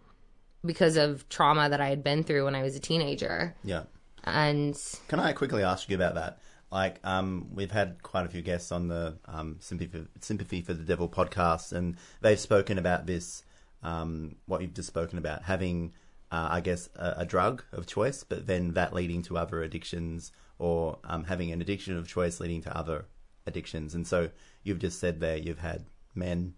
because 0.66 0.98
of 0.98 1.28
trauma 1.30 1.70
that 1.70 1.82
I 1.82 1.90
had 1.90 2.04
been 2.04 2.24
through 2.24 2.46
when 2.46 2.56
I 2.56 2.62
was 2.64 2.76
a 2.76 2.80
teenager. 2.80 3.56
Yeah. 3.64 3.84
And 4.24 4.78
Can 5.08 5.20
I 5.20 5.34
quickly 5.34 5.64
ask 5.64 5.90
you 5.90 5.96
about 5.96 6.16
that? 6.16 6.40
Like, 6.72 7.00
um, 7.04 7.50
we've 7.54 7.72
had 7.72 8.02
quite 8.02 8.26
a 8.26 8.30
few 8.30 8.42
guests 8.42 8.72
on 8.72 8.88
the 8.88 9.18
um, 9.26 9.58
Sympathy, 9.60 10.06
Sympathy 10.22 10.62
for 10.62 10.74
the 10.74 10.84
Devil 10.84 11.10
podcast, 11.10 11.74
and 11.74 11.98
they've 12.22 12.40
spoken 12.40 12.78
about 12.78 13.06
this, 13.06 13.44
um, 13.84 14.36
what 14.46 14.62
you've 14.62 14.74
just 14.74 14.88
spoken 14.88 15.18
about, 15.18 15.44
having, 15.44 15.94
uh, 16.32 16.48
I 16.50 16.62
guess, 16.62 16.88
a, 16.96 17.16
a 17.18 17.26
drug 17.26 17.64
of 17.74 17.88
choice, 17.88 18.24
but 18.24 18.48
then 18.48 18.74
that 18.74 18.94
leading 18.94 19.22
to 19.24 19.38
other 19.38 19.62
addictions, 19.64 20.32
or 20.60 21.00
um, 21.04 21.26
having 21.26 21.52
an 21.52 21.62
addiction 21.62 21.98
of 21.98 22.08
choice 22.08 22.40
leading 22.40 22.62
to 22.62 22.78
other 22.78 23.06
addictions. 23.46 23.94
And 23.94 24.08
so 24.08 24.30
you've 24.64 24.80
just 24.80 25.00
said 25.00 25.20
there 25.20 25.36
you've 25.36 25.60
had 25.60 25.86
men, 26.16 26.54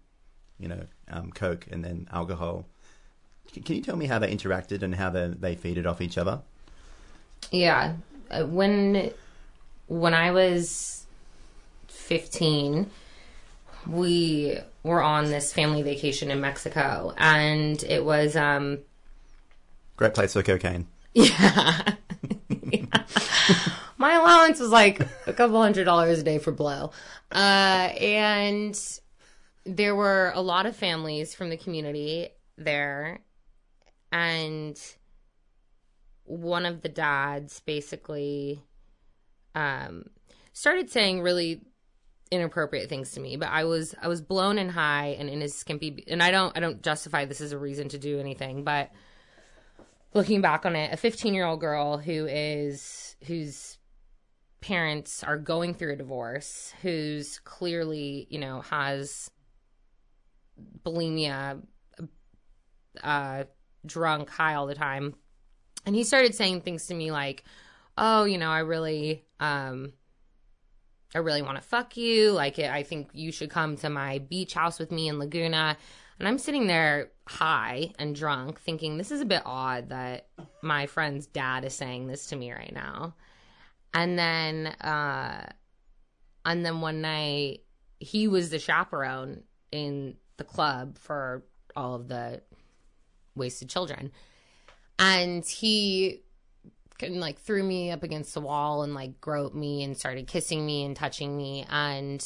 you 0.58 0.68
know, 0.68 0.86
um, 1.08 1.32
coke, 1.32 1.66
and 1.72 1.84
then 1.84 2.06
alcohol. 2.12 2.68
Can 3.52 3.76
you 3.76 3.82
tell 3.82 3.96
me 3.96 4.06
how 4.06 4.18
they 4.18 4.34
interacted 4.34 4.82
and 4.82 4.94
how 4.94 5.10
they, 5.10 5.28
they 5.28 5.54
feeded 5.56 5.86
off 5.86 6.00
each 6.00 6.18
other? 6.18 6.40
Yeah, 7.50 7.94
Uh, 8.30 8.44
when 8.44 9.12
when 9.86 10.14
I 10.14 10.30
was 10.32 11.06
fifteen, 11.88 12.90
we 13.86 14.58
were 14.82 15.02
on 15.02 15.26
this 15.26 15.52
family 15.52 15.82
vacation 15.82 16.30
in 16.30 16.40
Mexico, 16.40 17.14
and 17.16 17.82
it 17.84 18.04
was 18.04 18.34
um 18.36 18.78
Great 19.96 20.14
place 20.14 20.32
for 20.32 20.42
cocaine. 20.42 20.88
yeah. 21.14 21.94
My 23.96 24.14
allowance 24.14 24.58
was 24.58 24.70
like 24.70 25.00
a 25.26 25.32
couple 25.32 25.60
hundred 25.62 25.84
dollars 25.84 26.18
a 26.18 26.22
day 26.24 26.38
for 26.38 26.50
blow, 26.50 26.90
uh, 27.30 27.36
and 27.38 28.78
there 29.64 29.94
were 29.94 30.32
a 30.34 30.40
lot 30.42 30.66
of 30.66 30.74
families 30.76 31.34
from 31.34 31.48
the 31.50 31.56
community 31.56 32.28
there, 32.58 33.20
and 34.14 34.80
one 36.22 36.64
of 36.64 36.82
the 36.82 36.88
dads 36.88 37.60
basically 37.66 38.62
um, 39.56 40.04
started 40.52 40.88
saying 40.88 41.20
really 41.20 41.60
inappropriate 42.30 42.88
things 42.88 43.12
to 43.12 43.20
me 43.20 43.36
but 43.36 43.48
i 43.50 43.64
was 43.64 43.94
i 44.00 44.08
was 44.08 44.22
blown 44.22 44.58
and 44.58 44.70
high 44.70 45.14
and 45.18 45.28
in 45.28 45.40
his 45.40 45.54
skimpy 45.54 46.02
and 46.08 46.22
i 46.22 46.30
don't 46.30 46.56
i 46.56 46.60
don't 46.60 46.82
justify 46.82 47.24
this 47.24 47.40
as 47.40 47.52
a 47.52 47.58
reason 47.58 47.88
to 47.88 47.98
do 47.98 48.18
anything 48.18 48.64
but 48.64 48.90
looking 50.14 50.40
back 50.40 50.64
on 50.64 50.74
it 50.74 50.92
a 50.92 50.96
15 50.96 51.34
year 51.34 51.44
old 51.44 51.60
girl 51.60 51.98
who 51.98 52.26
is 52.26 53.14
whose 53.26 53.78
parents 54.60 55.22
are 55.22 55.36
going 55.36 55.74
through 55.74 55.92
a 55.92 55.96
divorce 55.96 56.72
who's 56.82 57.38
clearly 57.40 58.26
you 58.30 58.38
know 58.38 58.62
has 58.62 59.30
bulimia 60.82 61.60
uh 63.02 63.44
drunk 63.86 64.30
high 64.30 64.54
all 64.54 64.66
the 64.66 64.74
time. 64.74 65.14
And 65.86 65.94
he 65.94 66.04
started 66.04 66.34
saying 66.34 66.62
things 66.62 66.86
to 66.86 66.94
me 66.94 67.10
like 67.10 67.44
oh 67.96 68.24
you 68.24 68.38
know 68.38 68.50
i 68.50 68.58
really 68.58 69.24
um 69.38 69.92
i 71.14 71.18
really 71.18 71.42
want 71.42 71.56
to 71.56 71.62
fuck 71.62 71.96
you. 71.96 72.32
Like 72.32 72.58
i 72.58 72.82
think 72.82 73.10
you 73.12 73.32
should 73.32 73.50
come 73.50 73.76
to 73.76 73.90
my 73.90 74.18
beach 74.18 74.54
house 74.54 74.78
with 74.78 74.90
me 74.90 75.08
in 75.08 75.18
laguna. 75.18 75.76
And 76.18 76.28
i'm 76.28 76.38
sitting 76.38 76.66
there 76.66 77.10
high 77.26 77.92
and 77.98 78.14
drunk 78.14 78.60
thinking 78.60 78.98
this 78.98 79.10
is 79.10 79.20
a 79.20 79.26
bit 79.26 79.42
odd 79.44 79.88
that 79.88 80.28
my 80.62 80.86
friend's 80.86 81.26
dad 81.26 81.64
is 81.64 81.74
saying 81.74 82.06
this 82.06 82.26
to 82.26 82.36
me 82.36 82.52
right 82.52 82.72
now. 82.72 83.14
And 83.92 84.18
then 84.18 84.66
uh 84.66 85.50
and 86.44 86.64
then 86.64 86.80
one 86.80 87.00
night 87.00 87.60
he 88.00 88.28
was 88.28 88.50
the 88.50 88.58
chaperone 88.58 89.42
in 89.72 90.16
the 90.36 90.44
club 90.44 90.98
for 90.98 91.44
all 91.76 91.94
of 91.94 92.08
the 92.08 92.42
wasted 93.34 93.68
children. 93.68 94.12
And 94.98 95.44
he 95.44 96.22
of 97.02 97.10
like 97.10 97.38
threw 97.40 97.62
me 97.62 97.90
up 97.90 98.02
against 98.02 98.34
the 98.34 98.40
wall 98.40 98.82
and 98.82 98.94
like 98.94 99.20
groped 99.20 99.54
me 99.54 99.82
and 99.82 99.96
started 99.96 100.26
kissing 100.26 100.64
me 100.64 100.84
and 100.84 100.96
touching 100.96 101.36
me. 101.36 101.66
And 101.68 102.24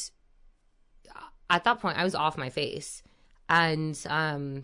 at 1.49 1.63
that 1.63 1.79
point 1.79 1.97
i 1.97 2.03
was 2.03 2.15
off 2.15 2.37
my 2.37 2.49
face. 2.49 3.01
And 3.47 3.99
um 4.09 4.63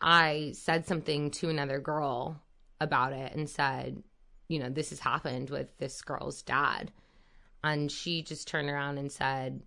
i 0.00 0.52
said 0.54 0.86
something 0.86 1.30
to 1.30 1.48
another 1.48 1.78
girl 1.78 2.40
about 2.80 3.12
it 3.12 3.34
and 3.34 3.48
said 3.48 4.02
you 4.48 4.58
know 4.58 4.70
this 4.70 4.90
has 4.90 5.00
happened 5.00 5.50
with 5.50 5.76
this 5.78 6.02
girl's 6.02 6.42
dad. 6.42 6.92
And 7.62 7.90
she 7.92 8.22
just 8.22 8.48
turned 8.48 8.70
around 8.70 8.98
and 8.98 9.12
said 9.12 9.62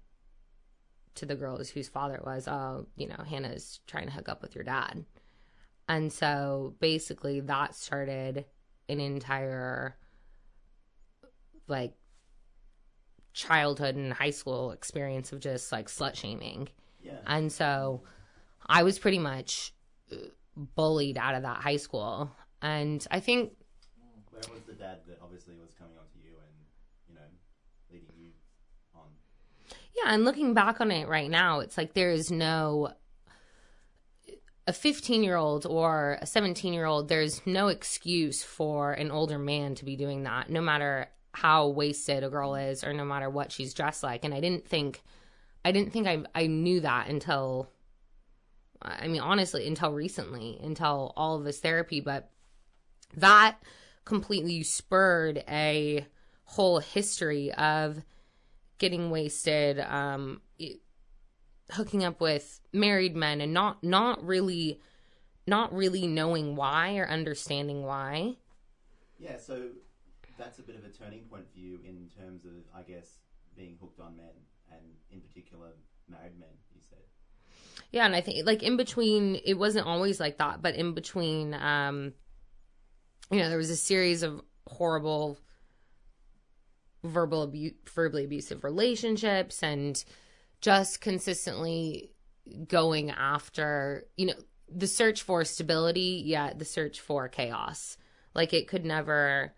to 1.15 1.25
the 1.25 1.36
girls 1.36 1.70
whose 1.70 1.88
father 1.88 2.15
it 2.15 2.25
was 2.25 2.48
oh 2.48 2.86
you 2.96 3.08
know 3.08 3.24
hannah's 3.27 3.79
trying 3.88 4.05
to 4.05 4.13
hook 4.13 4.29
up 4.29 4.41
with 4.41 4.55
your 4.55 4.63
dad 4.63 5.05
and 5.88 6.12
so 6.12 6.74
basically 6.79 7.39
that 7.41 7.75
started 7.75 8.46
an 8.89 9.00
entire 9.00 9.96
like 11.67 11.93
childhood 13.34 13.96
and 13.96 14.13
high 14.13 14.29
school 14.29 14.72
experience 14.72 15.32
of 15.32 15.39
just 15.39 15.72
like 15.72 15.88
slut 15.88 16.15
shaming. 16.15 16.70
Yeah. 17.01 17.17
And 17.25 17.51
so 17.51 18.03
I 18.65 18.84
was 18.84 19.00
pretty 19.00 19.20
much 19.20 19.74
uh, 20.12 20.15
bullied 20.55 21.17
out 21.17 21.36
of 21.36 21.41
that 21.43 21.58
high 21.58 21.77
school. 21.77 22.32
And 22.62 23.05
I 23.12 23.20
think 23.20 23.53
Where 24.29 24.41
was 24.53 24.63
the 24.63 24.74
dad 24.74 25.00
that 25.08 25.20
obviously 25.22 25.55
was 25.55 25.74
coming 25.77 25.98
on 25.98 26.05
to 26.05 26.20
you 26.24 26.36
and, 26.38 26.53
you 27.10 27.15
know, 27.15 27.22
leading 27.91 28.10
you 28.17 28.32
on? 28.96 29.10
Yeah, 29.95 30.13
and 30.13 30.25
looking 30.25 30.53
back 30.53 30.81
on 30.81 30.91
it 30.91 31.07
right 31.07 31.29
now, 31.29 31.59
it's 31.59 31.77
like 31.77 31.93
there 31.93 32.12
is 32.12 32.31
no 32.31 32.93
a 34.65 34.73
15 34.73 35.23
year 35.23 35.35
old 35.35 35.65
or 35.65 36.17
a 36.21 36.25
17 36.25 36.73
year 36.73 36.85
old, 36.85 37.09
there's 37.09 37.45
no 37.45 37.67
excuse 37.67 38.43
for 38.43 38.93
an 38.93 39.12
older 39.12 39.38
man 39.38 39.75
to 39.75 39.85
be 39.85 39.95
doing 39.95 40.23
that, 40.23 40.50
no 40.50 40.62
matter 40.62 41.07
how 41.33 41.67
wasted 41.67 42.23
a 42.23 42.29
girl 42.29 42.55
is 42.55 42.83
or 42.83 42.93
no 42.93 43.03
matter 43.03 43.29
what 43.29 43.51
she's 43.51 43.73
dressed 43.73 44.03
like. 44.03 44.23
And 44.23 44.33
I 44.33 44.39
didn't 44.39 44.67
think, 44.67 45.01
I 45.65 45.71
didn't 45.71 45.91
think 45.91 46.07
I, 46.07 46.23
I 46.33 46.47
knew 46.47 46.79
that 46.81 47.09
until, 47.09 47.69
I 48.81 49.07
mean, 49.07 49.21
honestly, 49.21 49.67
until 49.67 49.91
recently, 49.91 50.59
until 50.63 51.12
all 51.17 51.35
of 51.35 51.43
this 51.43 51.59
therapy. 51.59 52.00
But 52.00 52.29
that 53.17 53.57
completely 54.05 54.63
spurred 54.63 55.43
a 55.50 56.05
whole 56.45 56.79
history 56.79 57.51
of 57.53 58.01
getting 58.77 59.10
wasted, 59.12 59.80
um, 59.80 60.42
it- 60.58 60.82
hooking 61.72 62.03
up 62.03 62.20
with 62.20 62.60
married 62.72 63.15
men 63.15 63.42
and 63.42 63.53
not 63.53 63.84
not 63.84 64.24
really 64.24 64.80
not 65.48 65.74
really 65.74 66.08
knowing 66.08 66.56
why 66.56 66.98
or 66.98 67.08
understanding 67.08 67.84
why. 67.84 68.38
Yeah, 69.18 69.38
so 69.38 69.70
that's 70.38 70.60
a 70.60 70.63
bit 70.63 70.75
of 70.75 70.86
a 70.86 70.89
turning 70.89 71.22
point 71.24 71.46
for 71.51 71.60
you 71.60 71.80
in 71.84 72.10
terms 72.18 72.46
of, 72.46 72.51
I 72.75 72.82
guess, 72.82 73.20
being 73.56 73.77
hooked 73.80 74.00
on 74.00 74.18
men 74.18 74.34
and 74.72 74.82
in 75.12 75.22
particular 75.22 75.68
married 76.10 76.38
men, 76.39 76.50
you 76.74 76.82
said. 76.82 77.00
Yeah, 77.92 78.06
and 78.06 78.15
I 78.15 78.22
think 78.22 78.46
like 78.46 78.63
in 78.63 78.77
between 78.77 79.36
it 79.46 79.53
wasn't 79.56 79.88
always 79.88 80.20
like 80.20 80.38
that, 80.38 80.62
but 80.62 80.75
in 80.75 80.94
between 80.94 81.53
um 81.53 82.13
you 83.32 83.39
know, 83.39 83.50
there 83.50 83.58
was 83.58 83.70
a 83.70 83.75
series 83.75 84.22
of 84.22 84.42
horrible 84.68 85.38
verbal 87.03 87.43
abuse 87.43 87.74
verbally 87.93 88.24
abusive 88.24 88.63
relationships 88.63 89.62
and 89.62 90.03
just 90.62 91.01
consistently 91.01 92.12
going 92.67 93.10
after, 93.12 94.05
you 94.17 94.27
know, 94.27 94.33
the 94.74 94.88
search 94.88 95.22
for 95.22 95.43
stability, 95.43 96.24
yet 96.25 96.57
the 96.57 96.65
search 96.65 97.00
for 97.00 97.27
chaos. 97.27 97.98
Like 98.33 98.53
it 98.53 98.67
could 98.67 98.86
never 98.86 99.53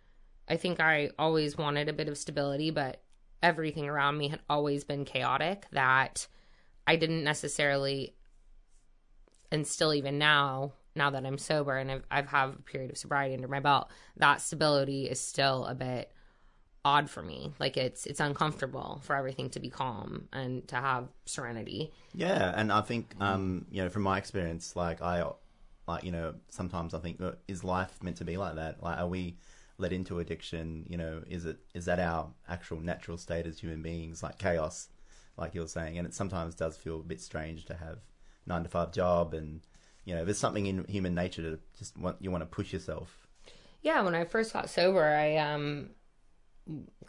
I 0.48 0.58
think 0.58 0.80
I 0.80 1.10
always 1.18 1.58
wanted 1.58 1.90
a 1.90 1.94
bit 1.94 2.08
of 2.08 2.18
stability, 2.18 2.70
but 2.70 3.02
everything 3.42 3.88
around 3.88 4.18
me 4.18 4.28
had 4.28 4.42
always 4.50 4.84
been 4.84 5.06
chaotic 5.06 5.66
that 5.72 6.28
I 6.88 6.96
didn't 6.96 7.24
necessarily 7.24 8.16
and 9.52 9.66
still 9.66 9.94
even 9.94 10.18
now 10.18 10.74
now 10.96 11.10
that 11.10 11.25
I'm 11.25 11.38
sober 11.38 11.78
and 11.78 11.92
I've 11.92 12.04
I've 12.10 12.28
have 12.28 12.56
a 12.56 12.62
period 12.62 12.92
of 12.92 12.98
sobriety 12.98 13.36
under 13.36 13.48
my 13.48 13.60
belt, 13.60 13.90
that 14.18 14.42
stability 14.42 15.10
is 15.10 15.20
still 15.20 15.66
a 15.66 15.75
bit 15.75 16.12
odd 16.86 17.10
for 17.10 17.24
me. 17.24 17.51
Like 17.60 17.75
it's 17.75 18.06
it's 18.06 18.20
uncomfortable 18.20 19.01
for 19.04 19.15
everything 19.15 19.50
to 19.50 19.60
be 19.60 19.70
calm 19.70 20.30
and 20.32 20.65
to 20.70 20.75
have 20.75 21.10
serenity. 21.25 21.92
Yeah, 22.13 22.54
and 22.56 22.72
I 22.72 22.82
think, 22.82 23.15
um, 23.20 23.65
you 23.72 23.82
know, 23.82 23.89
from 23.89 24.04
my 24.04 24.18
experience, 24.18 24.75
like 24.75 25.01
I, 25.01 25.27
like 25.88 26.04
you 26.04 26.12
know, 26.12 26.36
sometimes 26.50 26.94
I 26.94 27.00
think, 27.00 27.20
is 27.48 27.63
life 27.63 28.01
meant 28.01 28.18
to 28.18 28.24
be 28.24 28.38
like 28.38 28.56
that? 28.56 28.82
Like, 28.82 29.00
are 29.00 29.08
we 29.08 29.38
led 29.77 29.92
into 29.92 30.20
addiction? 30.20 30.86
You 30.88 30.98
know, 30.98 31.24
is 31.27 31.46
it 31.46 31.58
is 31.74 31.86
that 31.86 32.00
our 32.00 32.30
actual 32.48 32.80
natural 32.80 33.18
state 33.18 33.48
as 33.48 33.60
human 33.60 33.82
beings, 33.82 34.22
like 34.22 34.38
chaos, 34.38 34.89
like 35.38 35.56
you're 35.56 35.68
saying? 35.68 35.98
And 35.98 36.08
it 36.08 36.13
sometimes 36.13 36.54
does 36.54 36.77
feel 36.77 37.00
a 37.00 37.04
bit 37.04 37.20
strange 37.20 37.65
to 37.65 37.74
have 37.74 37.98
nine 38.46 38.63
to 38.63 38.70
five 38.70 38.94
job, 38.94 39.34
and 39.34 39.62
you 40.06 40.13
know, 40.13 40.24
there's 40.24 40.38
something 40.38 40.68
in 40.68 40.86
human 40.88 41.15
nature 41.15 41.42
to 41.42 41.60
just 41.80 41.98
want 41.98 42.18
you 42.20 42.30
want 42.30 42.44
to 42.44 42.46
push 42.46 42.72
yourself. 42.72 43.27
Yeah, 43.82 44.01
when 44.01 44.15
I 44.15 44.25
first 44.25 44.54
got 44.54 44.70
sober, 44.70 45.04
I 45.04 45.38
um 45.38 45.89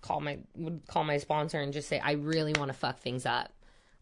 call 0.02 0.20
my 0.20 0.38
would 0.54 0.86
call 0.86 1.04
my 1.04 1.18
sponsor 1.18 1.60
and 1.60 1.72
just 1.72 1.88
say 1.88 1.98
I 1.98 2.12
really 2.12 2.52
want 2.54 2.68
to 2.68 2.76
fuck 2.76 3.00
things 3.00 3.26
up. 3.26 3.52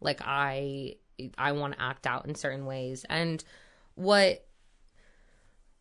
Like 0.01 0.21
I 0.25 0.97
I 1.39 1.53
want 1.53 1.75
to 1.75 1.83
act 1.83 2.07
out 2.07 2.27
in 2.27 2.35
certain 2.35 2.67
ways. 2.67 3.05
And 3.09 3.43
what 3.95 4.47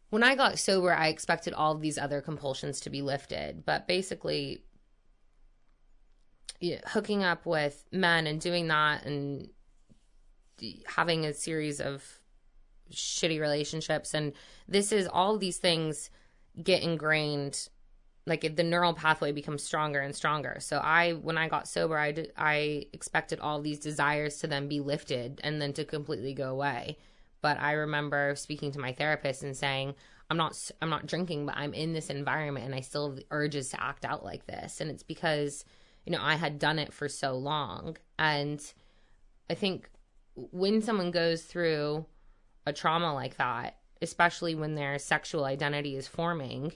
when 0.10 0.24
I 0.24 0.36
got 0.36 0.60
sober, 0.60 0.94
I 0.94 1.08
expected 1.08 1.54
all 1.54 1.76
these 1.76 1.98
other 1.98 2.22
compulsions 2.22 2.80
to 2.82 2.92
be 2.92 3.02
lifted, 3.02 3.66
but 3.66 3.88
basically 3.88 4.64
hooking 6.88 7.24
up 7.24 7.46
with 7.46 7.84
men 7.92 8.28
and 8.28 8.40
doing 8.40 8.68
that 8.68 9.06
and 9.06 9.50
having 10.86 11.26
a 11.26 11.34
series 11.34 11.82
of 11.82 12.20
shitty 12.92 13.40
relationships 13.40 14.14
and 14.14 14.34
this 14.68 14.92
is 14.92 15.08
all 15.08 15.38
these 15.38 15.58
things 15.58 16.10
get 16.62 16.84
ingrained 16.84 17.68
like 18.26 18.56
the 18.56 18.64
neural 18.64 18.94
pathway 18.94 19.32
becomes 19.32 19.64
stronger 19.64 20.00
and 20.00 20.16
stronger. 20.16 20.58
So 20.60 20.78
i 20.78 21.12
when 21.12 21.38
i 21.38 21.48
got 21.48 21.68
sober 21.68 21.98
i 21.98 22.12
did, 22.12 22.32
i 22.38 22.86
expected 22.94 23.40
all 23.40 23.62
these 23.62 23.80
desires 23.80 24.38
to 24.40 24.48
then 24.48 24.68
be 24.68 24.80
lifted 24.80 25.42
and 25.44 25.62
then 25.62 25.74
to 25.74 25.86
completely 25.86 26.34
go 26.34 26.50
away. 26.50 26.98
But 27.42 27.60
i 27.60 27.74
remember 27.74 28.36
speaking 28.36 28.72
to 28.72 28.80
my 28.80 28.94
therapist 28.94 29.44
and 29.44 29.56
saying 29.56 29.96
i'm 30.30 30.38
not 30.38 30.72
i'm 30.82 30.90
not 30.90 31.06
drinking 31.06 31.46
but 31.46 31.58
i'm 31.58 31.74
in 31.74 31.94
this 31.94 32.10
environment 32.10 32.66
and 32.66 32.74
i 32.74 32.80
still 32.80 33.10
have 33.10 33.18
the 33.18 33.26
urges 33.32 33.70
to 33.70 33.84
act 33.84 34.06
out 34.06 34.24
like 34.24 34.46
this. 34.46 34.80
And 34.80 34.90
it's 34.90 35.04
because 35.04 35.66
you 36.06 36.12
know 36.12 36.22
i 36.22 36.36
had 36.36 36.60
done 36.60 36.80
it 36.80 36.94
for 36.94 37.10
so 37.10 37.34
long. 37.38 37.98
And 38.18 38.62
i 39.50 39.54
think 39.54 39.90
when 40.36 40.82
someone 40.82 41.12
goes 41.12 41.44
through 41.44 42.06
a 42.66 42.74
trauma 42.74 43.14
like 43.14 43.38
that, 43.38 43.78
especially 44.02 44.56
when 44.56 44.76
their 44.76 44.98
sexual 44.98 45.46
identity 45.46 45.96
is 45.96 46.08
forming, 46.08 46.74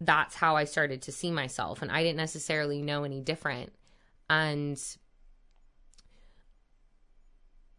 that's 0.00 0.34
how 0.34 0.56
I 0.56 0.64
started 0.64 1.02
to 1.02 1.12
see 1.12 1.30
myself. 1.30 1.82
And 1.82 1.90
I 1.90 2.02
didn't 2.02 2.18
necessarily 2.18 2.82
know 2.82 3.04
any 3.04 3.20
different. 3.20 3.72
And 4.30 4.80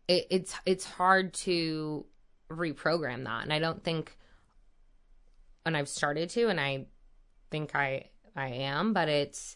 it, 0.08 0.28
it's 0.30 0.56
it's 0.66 0.86
hard 0.86 1.34
to 1.36 2.06
reprogram 2.52 3.24
that. 3.26 3.44
And 3.44 3.54
I 3.54 3.60
don't 3.60 3.84
think 3.84 4.18
and 5.66 5.78
I've 5.78 5.88
started 5.88 6.30
to 6.32 6.48
and 6.50 6.60
I 6.60 6.88
think 7.52 7.76
I 7.76 8.10
I 8.36 8.50
am, 8.50 8.94
but 8.94 9.08
it's 9.08 9.56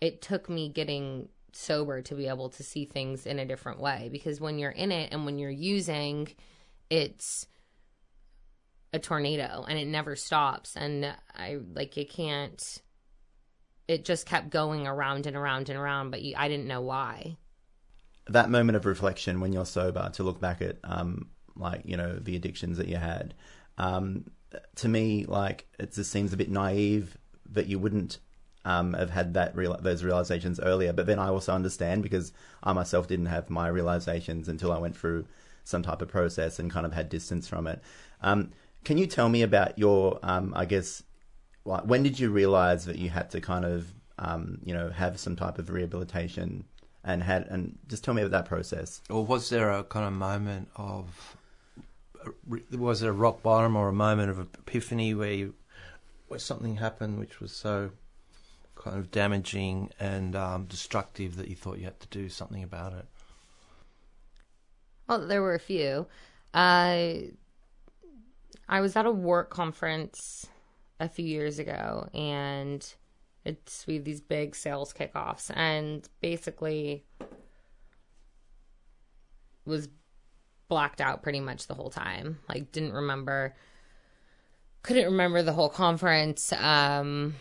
it 0.00 0.22
took 0.22 0.48
me 0.48 0.68
getting 0.68 1.28
sober 1.52 2.02
to 2.02 2.14
be 2.14 2.28
able 2.28 2.50
to 2.50 2.62
see 2.62 2.84
things 2.84 3.26
in 3.26 3.38
a 3.38 3.46
different 3.46 3.80
way 3.80 4.08
because 4.10 4.40
when 4.40 4.58
you're 4.58 4.70
in 4.70 4.90
it 4.90 5.12
and 5.12 5.24
when 5.24 5.38
you're 5.38 5.50
using 5.50 6.28
it's 6.90 7.46
a 8.94 8.98
tornado 8.98 9.64
and 9.68 9.76
it 9.76 9.88
never 9.88 10.14
stops 10.14 10.76
and 10.76 11.04
i 11.34 11.58
like 11.74 11.98
it 11.98 12.08
can't 12.08 12.80
it 13.88 14.04
just 14.04 14.24
kept 14.24 14.50
going 14.50 14.86
around 14.86 15.26
and 15.26 15.36
around 15.36 15.68
and 15.68 15.76
around 15.76 16.10
but 16.10 16.22
you, 16.22 16.32
i 16.38 16.46
didn't 16.46 16.68
know 16.68 16.80
why 16.80 17.36
that 18.28 18.48
moment 18.48 18.76
of 18.76 18.86
reflection 18.86 19.40
when 19.40 19.52
you're 19.52 19.66
sober 19.66 20.08
to 20.14 20.22
look 20.22 20.40
back 20.40 20.62
at 20.62 20.78
um 20.84 21.28
like 21.56 21.82
you 21.84 21.96
know 21.96 22.16
the 22.20 22.36
addictions 22.36 22.78
that 22.78 22.86
you 22.86 22.96
had 22.96 23.34
um 23.78 24.24
to 24.76 24.88
me 24.88 25.24
like 25.24 25.66
it 25.80 25.92
just 25.92 26.12
seems 26.12 26.32
a 26.32 26.36
bit 26.36 26.48
naive 26.48 27.18
that 27.50 27.66
you 27.66 27.80
wouldn't 27.80 28.18
um, 28.64 28.94
have 28.94 29.10
had 29.10 29.34
that 29.34 29.54
real, 29.54 29.76
those 29.80 30.02
realizations 30.02 30.58
earlier. 30.58 30.92
But 30.92 31.06
then 31.06 31.18
I 31.18 31.28
also 31.28 31.52
understand 31.52 32.02
because 32.02 32.32
I 32.62 32.72
myself 32.72 33.06
didn't 33.06 33.26
have 33.26 33.50
my 33.50 33.68
realizations 33.68 34.48
until 34.48 34.72
I 34.72 34.78
went 34.78 34.96
through 34.96 35.26
some 35.64 35.82
type 35.82 36.02
of 36.02 36.08
process 36.08 36.58
and 36.58 36.70
kind 36.70 36.86
of 36.86 36.92
had 36.92 37.08
distance 37.08 37.48
from 37.48 37.66
it. 37.66 37.82
Um, 38.20 38.52
can 38.84 38.98
you 38.98 39.06
tell 39.06 39.28
me 39.28 39.42
about 39.42 39.78
your, 39.78 40.18
um, 40.22 40.52
I 40.54 40.64
guess, 40.66 41.02
like, 41.64 41.84
when 41.84 42.02
did 42.02 42.18
you 42.20 42.30
realize 42.30 42.84
that 42.84 42.98
you 42.98 43.10
had 43.10 43.30
to 43.30 43.40
kind 43.40 43.64
of, 43.64 43.92
um, 44.18 44.58
you 44.62 44.74
know, 44.74 44.90
have 44.90 45.18
some 45.18 45.36
type 45.36 45.58
of 45.58 45.70
rehabilitation 45.70 46.64
and 47.02 47.22
had, 47.22 47.46
and 47.48 47.78
just 47.88 48.04
tell 48.04 48.14
me 48.14 48.22
about 48.22 48.30
that 48.32 48.48
process? 48.48 49.00
Or 49.10 49.24
was 49.24 49.48
there 49.48 49.72
a 49.72 49.82
kind 49.84 50.06
of 50.06 50.12
moment 50.12 50.68
of, 50.76 51.36
was 52.70 53.02
it 53.02 53.08
a 53.08 53.12
rock 53.12 53.42
bottom 53.42 53.76
or 53.76 53.88
a 53.88 53.92
moment 53.92 54.30
of 54.30 54.38
epiphany 54.38 55.14
where 55.14 55.32
you, 55.32 55.54
where 56.28 56.38
something 56.38 56.76
happened 56.76 57.18
which 57.18 57.40
was 57.40 57.52
so 57.52 57.90
kind 58.76 58.98
of 58.98 59.10
damaging 59.10 59.90
and 59.98 60.36
um, 60.36 60.64
destructive 60.66 61.36
that 61.36 61.48
you 61.48 61.56
thought 61.56 61.78
you 61.78 61.84
had 61.84 62.00
to 62.00 62.08
do 62.08 62.28
something 62.28 62.62
about 62.62 62.92
it? 62.92 63.06
Well, 65.08 65.26
there 65.26 65.42
were 65.42 65.54
a 65.54 65.60
few. 65.60 66.06
Uh, 66.52 67.14
I 68.68 68.80
was 68.80 68.96
at 68.96 69.06
a 69.06 69.10
work 69.10 69.50
conference 69.50 70.46
a 71.00 71.08
few 71.08 71.26
years 71.26 71.58
ago, 71.58 72.08
and 72.14 72.86
it's 73.44 73.86
we 73.86 73.94
have 73.94 74.04
these 74.04 74.20
big 74.20 74.56
sales 74.56 74.92
kickoffs, 74.92 75.50
and 75.54 76.08
basically 76.20 77.04
was 79.64 79.88
blacked 80.68 81.00
out 81.00 81.22
pretty 81.22 81.40
much 81.40 81.66
the 81.66 81.74
whole 81.74 81.90
time. 81.90 82.38
Like, 82.48 82.72
didn't 82.72 82.92
remember, 82.92 83.54
couldn't 84.82 85.06
remember 85.06 85.42
the 85.42 85.52
whole 85.52 85.68
conference. 85.68 86.52
Um, 86.52 87.34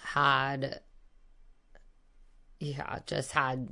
had, 0.00 0.80
yeah, 2.60 3.00
just 3.06 3.32
had 3.32 3.68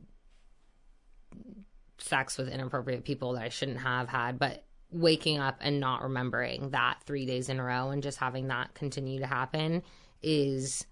sex 1.98 2.36
with 2.36 2.48
inappropriate 2.48 3.04
people 3.04 3.32
that 3.32 3.42
I 3.42 3.48
shouldn't 3.48 3.78
have 3.78 4.08
had, 4.08 4.38
but 4.38 4.64
waking 4.90 5.38
up 5.38 5.58
and 5.60 5.80
not 5.80 6.02
remembering 6.02 6.70
that 6.70 6.98
three 7.04 7.26
days 7.26 7.48
in 7.48 7.58
a 7.58 7.64
row 7.64 7.90
and 7.90 8.02
just 8.02 8.18
having 8.18 8.48
that 8.48 8.74
continue 8.74 9.18
to 9.20 9.26
happen 9.26 9.82
is 10.22 10.86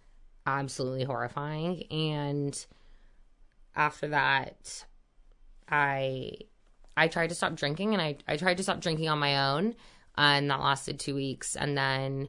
absolutely 0.46 1.04
horrifying. 1.04 1.84
And 1.90 2.66
after 3.74 4.08
that, 4.08 4.84
I 5.68 6.32
I 6.96 7.08
tried 7.08 7.28
to 7.28 7.34
stop 7.34 7.54
drinking 7.54 7.94
and 7.94 8.02
I, 8.02 8.16
I 8.28 8.36
tried 8.36 8.58
to 8.58 8.62
stop 8.62 8.80
drinking 8.80 9.08
on 9.08 9.18
my 9.18 9.52
own 9.52 9.74
and 10.18 10.50
that 10.50 10.60
lasted 10.60 11.00
two 11.00 11.14
weeks 11.14 11.56
and 11.56 11.76
then 11.76 12.28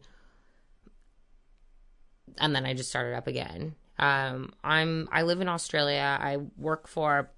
and 2.38 2.56
then 2.56 2.65
I 2.65 2.73
just 2.73 2.89
started 2.89 3.15
up 3.15 3.28
again. 3.28 3.76
Um, 3.99 4.54
I'm 4.63 5.10
I 5.12 5.23
live 5.23 5.41
in 5.41 5.49
Australia. 5.49 6.17
I 6.19 6.38
work 6.58 6.88
for 6.88 7.30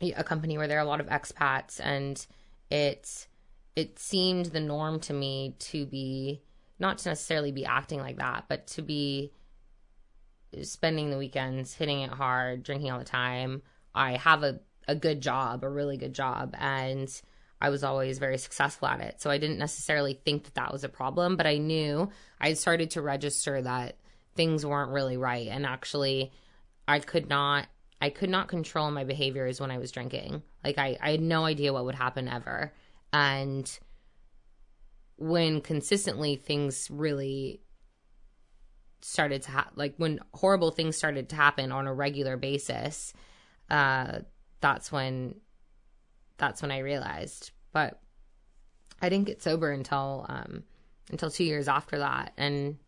a 0.00 0.24
company 0.24 0.56
where 0.58 0.68
there 0.68 0.78
are 0.78 0.82
a 0.82 0.88
lot 0.88 1.00
of 1.00 1.06
expats 1.08 1.80
and 1.82 2.26
it 2.70 3.26
it 3.76 3.98
seemed 3.98 4.46
the 4.46 4.60
norm 4.60 5.00
to 5.00 5.12
me 5.12 5.54
to 5.58 5.86
be 5.86 6.42
not 6.78 6.98
to 6.98 7.08
necessarily 7.08 7.52
be 7.52 7.64
acting 7.64 8.00
like 8.00 8.18
that 8.18 8.44
but 8.48 8.66
to 8.66 8.82
be 8.82 9.32
spending 10.62 11.10
the 11.10 11.18
weekends 11.18 11.74
hitting 11.74 12.00
it 12.00 12.10
hard 12.10 12.62
drinking 12.62 12.90
all 12.90 12.98
the 12.98 13.04
time. 13.04 13.62
I 13.94 14.12
have 14.12 14.42
a, 14.42 14.60
a 14.86 14.94
good 14.94 15.20
job 15.20 15.64
a 15.64 15.68
really 15.68 15.96
good 15.96 16.14
job 16.14 16.54
and 16.58 17.20
i 17.60 17.68
was 17.68 17.84
always 17.84 18.18
very 18.18 18.38
successful 18.38 18.88
at 18.88 19.00
it. 19.00 19.20
So 19.20 19.30
i 19.30 19.38
didn't 19.38 19.58
necessarily 19.58 20.14
think 20.24 20.44
that 20.44 20.54
that 20.54 20.72
was 20.72 20.84
a 20.84 20.88
problem 20.88 21.36
but 21.36 21.46
i 21.46 21.58
knew 21.58 22.08
i 22.40 22.54
started 22.54 22.90
to 22.92 23.02
register 23.02 23.60
that 23.60 23.96
things 24.34 24.64
weren't 24.64 24.92
really 24.92 25.16
right. 25.16 25.48
And 25.48 25.66
actually 25.66 26.32
i 26.86 26.98
could 27.00 27.28
not 27.28 27.66
I 28.00 28.10
could 28.10 28.30
not 28.30 28.48
control 28.48 28.90
my 28.90 29.04
behaviors 29.04 29.60
when 29.60 29.70
I 29.70 29.78
was 29.78 29.90
drinking. 29.90 30.42
Like 30.64 30.78
I, 30.78 30.96
I 31.00 31.10
had 31.10 31.20
no 31.20 31.44
idea 31.44 31.72
what 31.72 31.84
would 31.84 31.94
happen 31.94 32.28
ever. 32.28 32.72
And 33.12 33.78
when 35.16 35.60
consistently 35.60 36.36
things 36.36 36.88
really 36.90 37.60
started 39.00 39.42
to 39.42 39.50
happen, 39.50 39.72
like 39.76 39.94
when 39.96 40.20
horrible 40.32 40.70
things 40.70 40.96
started 40.96 41.28
to 41.30 41.36
happen 41.36 41.72
on 41.72 41.86
a 41.86 41.94
regular 41.94 42.36
basis, 42.36 43.12
uh, 43.68 44.20
that's 44.60 44.92
when 44.92 45.34
that's 46.36 46.62
when 46.62 46.70
I 46.70 46.78
realized. 46.78 47.50
But 47.72 48.00
I 49.02 49.08
didn't 49.08 49.26
get 49.26 49.42
sober 49.42 49.72
until 49.72 50.26
um, 50.28 50.62
until 51.10 51.30
two 51.30 51.44
years 51.44 51.66
after 51.66 51.98
that, 51.98 52.32
and 52.36 52.78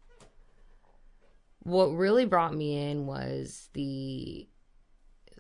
what 1.62 1.86
really 1.86 2.24
brought 2.24 2.54
me 2.54 2.90
in 2.90 3.06
was 3.06 3.68
the 3.74 4.48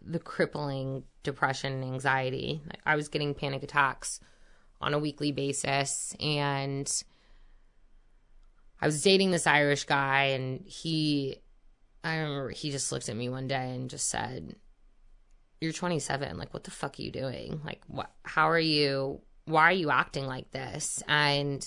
the 0.02 0.18
crippling 0.18 1.04
depression 1.22 1.74
and 1.74 1.84
anxiety. 1.84 2.60
I 2.86 2.96
was 2.96 3.08
getting 3.08 3.34
panic 3.34 3.62
attacks 3.62 4.20
on 4.80 4.94
a 4.94 4.98
weekly 4.98 5.32
basis 5.32 6.14
and 6.20 6.90
I 8.80 8.86
was 8.86 9.02
dating 9.02 9.30
this 9.30 9.46
Irish 9.46 9.84
guy 9.84 10.24
and 10.26 10.64
he 10.66 11.36
I 12.02 12.16
remember 12.16 12.50
he 12.50 12.70
just 12.70 12.90
looked 12.92 13.08
at 13.08 13.16
me 13.16 13.28
one 13.28 13.46
day 13.46 13.74
and 13.74 13.90
just 13.90 14.08
said, 14.08 14.56
"You're 15.60 15.72
27. 15.72 16.38
Like 16.38 16.54
what 16.54 16.64
the 16.64 16.70
fuck 16.70 16.98
are 16.98 17.02
you 17.02 17.10
doing? 17.10 17.60
Like 17.64 17.82
what 17.86 18.10
how 18.24 18.48
are 18.48 18.58
you 18.58 19.20
why 19.44 19.64
are 19.64 19.72
you 19.72 19.90
acting 19.90 20.26
like 20.26 20.50
this?" 20.50 21.02
And 21.08 21.62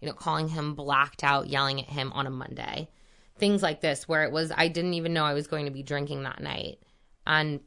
you 0.00 0.08
know, 0.08 0.14
calling 0.14 0.48
him 0.48 0.74
blacked 0.74 1.22
out, 1.22 1.48
yelling 1.48 1.80
at 1.80 1.88
him 1.88 2.12
on 2.12 2.26
a 2.26 2.30
Monday. 2.30 2.88
Things 3.36 3.62
like 3.62 3.80
this 3.80 4.08
where 4.08 4.24
it 4.24 4.32
was 4.32 4.50
I 4.56 4.68
didn't 4.68 4.94
even 4.94 5.12
know 5.12 5.24
I 5.24 5.34
was 5.34 5.46
going 5.46 5.66
to 5.66 5.70
be 5.70 5.82
drinking 5.82 6.22
that 6.22 6.40
night. 6.40 6.78
And 7.26 7.60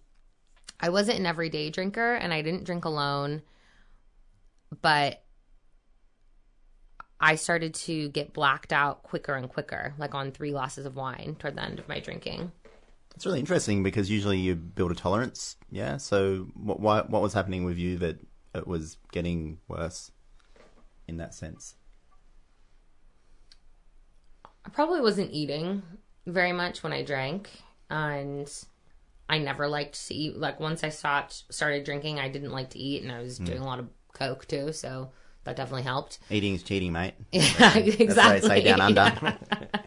I 0.80 0.90
wasn't 0.90 1.20
an 1.20 1.26
everyday 1.26 1.70
drinker 1.70 2.14
and 2.16 2.34
I 2.34 2.42
didn't 2.42 2.66
drink 2.66 2.86
alone, 2.86 3.42
but 4.82 5.24
I 7.20 7.36
started 7.36 7.74
to 7.74 8.10
get 8.10 8.34
blacked 8.34 8.72
out 8.72 9.02
quicker 9.04 9.34
and 9.34 9.50
quicker, 9.50 9.94
like 9.98 10.14
on 10.14 10.32
three 10.32 10.52
glasses 10.52 10.86
of 10.86 10.96
wine 10.96 11.36
toward 11.40 11.56
the 11.56 11.64
end 11.64 11.80
of 11.80 11.88
my 11.88 12.00
drinking. 12.00 12.52
It's 13.16 13.26
really 13.26 13.40
interesting 13.40 13.82
because 13.82 14.12
usually 14.12 14.38
you 14.38 14.54
build 14.54 14.92
a 14.92 14.96
tolerance. 14.96 15.56
Yeah. 15.72 15.98
So 15.98 16.48
what 16.54 16.80
why, 16.80 17.02
what 17.02 17.24
was 17.24 17.34
happening 17.34 17.66
with 17.66 17.78
you 17.78 17.98
that 17.98 18.20
it 18.54 18.68
was 18.68 18.98
getting 19.12 19.58
worse 19.68 20.12
in 21.08 21.18
that 21.18 21.34
sense? 21.34 21.76
I 24.64 24.70
probably 24.70 25.02
wasn't 25.02 25.32
eating 25.32 25.82
very 26.28 26.52
much 26.54 26.84
when 26.84 26.94
I 26.94 27.02
drank, 27.02 27.50
and 27.90 28.48
I 29.30 29.40
never 29.40 29.68
liked 29.68 30.08
to 30.08 30.14
eat. 30.14 30.38
Like 30.38 30.60
once 30.60 30.84
I 30.84 30.90
stopped, 30.90 31.44
started 31.54 31.84
drinking, 31.84 32.20
I 32.20 32.30
didn't 32.30 32.52
like 32.52 32.72
to 32.72 32.80
eat, 32.80 33.04
and 33.04 33.12
I 33.12 33.20
was 33.20 33.38
doing 33.38 33.60
a 33.60 33.66
lot 33.66 33.80
of 33.80 33.90
coke 34.14 34.48
too, 34.48 34.72
so 34.72 35.12
that 35.44 35.56
definitely 35.56 35.84
helped. 35.84 36.20
Eating 36.30 36.56
is 36.56 36.64
cheating, 36.64 36.92
mate. 36.92 37.14
Yeah, 37.32 37.78
exactly. 37.78 38.06
That's 38.06 38.44
what 38.44 38.50
they 38.50 38.62
say 38.62 38.64
down 38.64 38.82
under. 38.82 39.38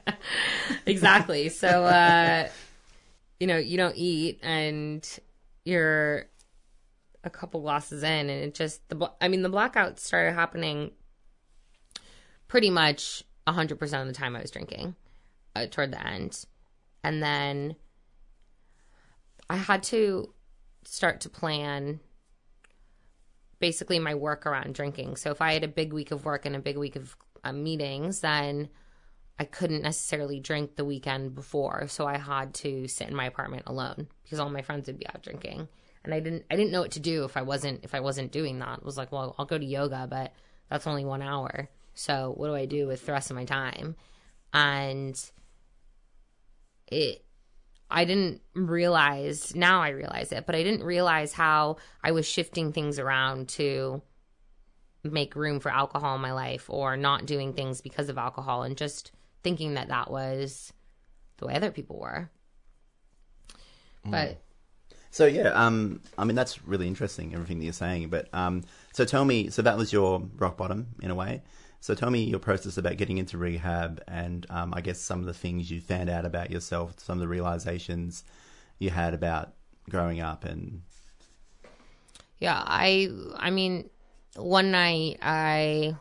exactly. 0.87 1.48
So, 1.48 1.85
uh, 1.85 2.48
you 3.38 3.46
know, 3.46 3.57
you 3.57 3.76
don't 3.76 3.96
eat 3.96 4.40
and 4.42 5.07
you're 5.64 6.26
a 7.24 7.31
couple 7.31 7.61
glasses 7.61 8.03
in, 8.03 8.31
and 8.31 8.31
it 8.31 8.55
just, 8.55 8.87
the, 8.88 9.11
I 9.20 9.29
mean, 9.29 9.42
the 9.42 9.50
blackouts 9.50 10.00
started 10.00 10.33
happening 10.33 10.92
pretty 12.48 12.70
much 12.70 13.22
100% 13.46 14.00
of 14.00 14.07
the 14.07 14.12
time 14.12 14.37
I 14.37 14.40
was 14.40 14.50
drinking 14.50 14.96
uh, 15.55 15.66
toward 15.70 15.92
the 15.92 16.07
end. 16.07 16.44
And 17.05 17.22
then 17.22 17.76
I 19.51 19.57
had 19.57 19.83
to 19.85 20.33
start 20.85 21.23
to 21.23 21.29
plan 21.29 21.99
basically 23.59 23.99
my 23.99 24.15
work 24.15 24.47
around 24.47 24.77
drinking. 24.77 25.17
So 25.17 25.33
if 25.33 25.43
I 25.43 25.55
had 25.55 25.65
a 25.65 25.69
big 25.69 25.93
week 25.93 26.13
of 26.13 26.25
work 26.25 26.47
and 26.47 26.55
a 26.55 26.61
big 26.61 26.79
week 26.79 26.95
of 26.95 27.17
uh, 27.43 27.53
meetings, 27.53 28.21
then 28.21 28.69
I 29.41 29.45
couldn't 29.45 29.83
necessarily 29.83 30.39
drink 30.39 30.77
the 30.77 30.85
weekend 30.85 31.35
before. 31.35 31.89
So 31.89 32.07
I 32.07 32.17
had 32.17 32.55
to 32.55 32.87
sit 32.87 33.09
in 33.09 33.17
my 33.17 33.25
apartment 33.25 33.65
alone 33.67 34.07
because 34.23 34.39
all 34.39 34.51
my 34.51 34.63
friends 34.63 34.87
would 34.87 35.01
be 35.01 35.09
out 35.09 35.21
drinking. 35.21 35.67
And 36.05 36.15
I 36.15 36.21
didn't 36.21 36.45
I 36.49 36.55
didn't 36.55 36.71
know 36.71 36.83
what 36.83 36.93
to 36.93 37.01
do 37.01 37.25
if 37.25 37.37
I 37.37 37.43
wasn't 37.43 37.83
if 37.83 37.93
I 37.93 38.01
wasn't 38.01 38.31
doing 38.31 38.61
that. 38.61 38.79
It 38.79 38.85
was 38.85 38.97
like, 38.97 39.11
well, 39.11 39.35
I'll 39.37 39.47
go 39.47 39.59
to 39.59 39.65
yoga, 39.65 40.07
but 40.09 40.33
that's 40.69 40.87
only 40.87 41.05
1 41.05 41.23
hour. 41.23 41.69
So 41.95 42.35
what 42.37 42.47
do 42.47 42.55
I 42.55 42.67
do 42.67 42.87
with 42.87 43.05
the 43.05 43.13
rest 43.13 43.31
of 43.31 43.37
my 43.37 43.47
time? 43.47 43.97
And 44.53 45.21
it 46.87 47.25
I 47.90 48.05
didn't 48.05 48.40
realize 48.55 49.55
now 49.55 49.83
I 49.83 49.88
realize 49.90 50.33
it, 50.33 50.46
but 50.46 50.55
I 50.55 50.62
didn't 50.62 50.85
realize 50.85 51.33
how 51.33 51.76
I 52.05 52.12
was 52.12 52.26
shifting 52.26 52.72
things 52.72 52.98
around 52.98 53.48
to 53.50 54.03
make 55.03 55.35
room 55.35 55.61
for 55.61 55.70
alcohol 55.70 56.14
in 56.14 56.20
my 56.20 56.33
life 56.33 56.68
or 56.68 56.96
not 56.96 57.26
doing 57.26 57.53
things 57.55 57.81
because 57.81 58.09
of 58.09 58.18
alcohol 58.18 58.62
and 58.62 58.76
just 58.76 59.12
thinking 59.42 59.74
that 59.74 59.88
that 59.88 60.11
was 60.11 60.72
the 61.38 61.46
way 61.46 61.55
other 61.55 61.70
people 61.70 61.98
were. 61.98 62.31
But 64.05 64.38
So 65.11 65.26
yeah, 65.26 65.48
um, 65.50 66.00
I 66.16 66.24
mean 66.24 66.37
that's 66.37 66.64
really 66.64 66.87
interesting 66.87 67.35
everything 67.35 67.59
that 67.59 67.64
you're 67.64 67.72
saying. 67.72 68.09
But 68.09 68.29
um, 68.33 68.64
so 68.92 69.05
tell 69.05 69.24
me, 69.24 69.50
so 69.50 69.62
that 69.62 69.76
was 69.76 69.92
your 69.92 70.20
rock 70.37 70.57
bottom 70.57 70.88
in 71.03 71.11
a 71.11 71.14
way. 71.14 71.42
So 71.81 71.95
tell 71.95 72.11
me 72.11 72.25
your 72.25 72.38
process 72.38 72.77
about 72.77 72.99
getting 72.99 73.19
into 73.19 73.38
rehab, 73.38 74.03
and 74.07 74.47
um, 74.51 74.75
I 74.75 74.83
guess 74.83 75.01
some 75.01 75.21
of 75.21 75.27
the 75.27 75.35
things 75.35 75.71
you 75.71 75.81
found 75.81 76.11
out 76.11 76.27
about 76.27 76.51
yourself, 76.51 76.99
some 76.99 77.14
of 77.14 77.21
the 77.21 77.29
realizations 77.29 78.23
you 78.79 78.90
had 78.90 79.14
about 79.14 79.55
growing 79.88 80.21
up, 80.21 80.45
and 80.45 80.83
yeah, 82.38 82.62
I 82.64 83.09
I 83.37 83.51
mean 83.51 83.88
one 84.37 84.71
night 84.71 85.19
I 85.23 85.97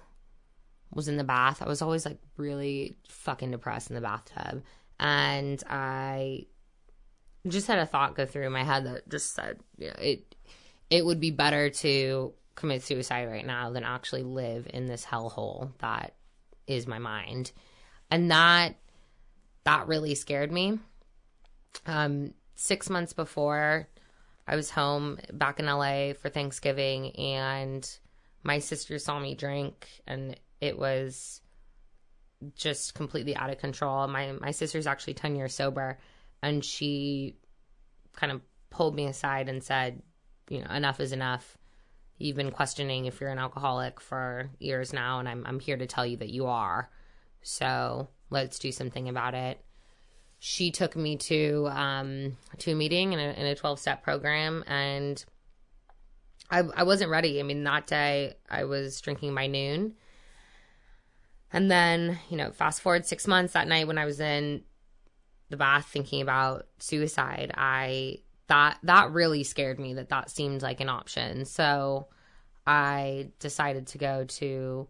was 0.93 1.07
in 1.07 1.17
the 1.17 1.23
bath. 1.23 1.61
I 1.61 1.67
was 1.67 1.81
always 1.81 2.05
like 2.05 2.19
really 2.35 2.97
fucking 3.07 3.51
depressed 3.51 3.89
in 3.89 3.95
the 3.95 4.01
bathtub 4.01 4.63
and 4.99 5.63
I 5.69 6.45
just 7.47 7.67
had 7.67 7.79
a 7.79 7.85
thought 7.85 8.15
go 8.15 8.25
through 8.25 8.49
my 8.49 8.63
head 8.63 8.85
that 8.85 9.07
just 9.09 9.33
said, 9.33 9.59
you 9.77 9.87
know, 9.87 9.95
it 9.99 10.35
it 10.89 11.05
would 11.05 11.19
be 11.19 11.31
better 11.31 11.69
to 11.69 12.33
commit 12.59 12.83
suicide 12.83 13.27
right 13.27 13.45
now 13.45 13.71
than 13.71 13.83
actually 13.83 14.23
live 14.23 14.67
in 14.73 14.85
this 14.85 15.05
hellhole 15.05 15.71
that 15.79 16.15
is 16.67 16.87
my 16.87 16.99
mind. 16.99 17.51
And 18.11 18.31
that 18.31 18.75
that 19.63 19.87
really 19.87 20.15
scared 20.15 20.51
me. 20.51 20.79
Um 21.85 22.33
6 22.55 22.89
months 22.89 23.13
before 23.13 23.87
I 24.47 24.55
was 24.55 24.69
home 24.69 25.19
back 25.31 25.59
in 25.59 25.65
LA 25.65 26.13
for 26.13 26.29
Thanksgiving 26.29 27.11
and 27.11 27.89
my 28.43 28.59
sister 28.59 28.97
saw 28.99 29.19
me 29.19 29.35
drink 29.35 29.87
and 30.07 30.39
it 30.59 30.77
was 30.77 31.41
just 32.55 32.93
completely 32.95 33.35
out 33.35 33.49
of 33.49 33.59
control. 33.59 34.07
My 34.07 34.31
my 34.33 34.51
sister's 34.51 34.87
actually 34.87 35.13
10 35.13 35.35
years 35.35 35.53
sober 35.53 35.99
and 36.41 36.63
she 36.63 37.35
kind 38.13 38.31
of 38.31 38.41
pulled 38.69 38.95
me 38.95 39.05
aside 39.05 39.49
and 39.49 39.63
said, 39.63 40.01
you 40.49 40.61
know, 40.61 40.73
enough 40.73 40.99
is 40.99 41.11
enough. 41.11 41.57
You've 42.19 42.35
been 42.35 42.51
questioning 42.51 43.05
if 43.05 43.21
you're 43.21 43.29
an 43.29 43.39
alcoholic 43.39 44.01
for 44.01 44.49
years 44.59 44.91
now 44.91 45.19
and 45.19 45.27
I'm 45.27 45.45
I'm 45.45 45.59
here 45.59 45.77
to 45.77 45.87
tell 45.87 46.05
you 46.05 46.17
that 46.17 46.29
you 46.29 46.47
are. 46.47 46.89
So, 47.41 48.09
let's 48.29 48.59
do 48.59 48.71
something 48.73 49.07
about 49.07 49.33
it. 49.33 49.63
She 50.37 50.69
took 50.69 50.95
me 50.95 51.15
to 51.17 51.69
um 51.71 52.37
to 52.59 52.71
a 52.71 52.75
meeting 52.75 53.13
in 53.13 53.19
a 53.19 53.51
a 53.51 53.55
12-step 53.55 54.03
program 54.03 54.63
and 54.67 55.23
I 56.51 56.59
I 56.59 56.83
wasn't 56.83 57.09
ready. 57.09 57.39
I 57.39 57.43
mean, 57.43 57.63
that 57.63 57.87
day 57.87 58.35
I 58.49 58.65
was 58.65 58.99
drinking 58.99 59.33
by 59.33 59.47
noon. 59.47 59.93
And 61.51 61.71
then, 61.71 62.19
you 62.29 62.37
know, 62.37 62.51
fast 62.51 62.81
forward 62.81 63.05
six 63.05 63.25
months 63.27 63.53
that 63.53 63.67
night 63.67 63.87
when 63.87 63.97
I 63.97 64.05
was 64.05 64.19
in 64.19 64.63
the 65.49 65.57
bath 65.57 65.87
thinking 65.87 66.21
about 66.21 66.67
suicide, 66.77 67.51
I 67.55 68.19
that 68.49 68.79
that 68.83 69.11
really 69.11 69.43
scared 69.43 69.79
me 69.79 69.93
that 69.93 70.09
that 70.09 70.29
seemed 70.29 70.61
like 70.61 70.81
an 70.81 70.89
option. 70.89 71.45
So 71.45 72.07
I 72.67 73.29
decided 73.39 73.87
to 73.87 73.97
go 73.97 74.25
to 74.25 74.87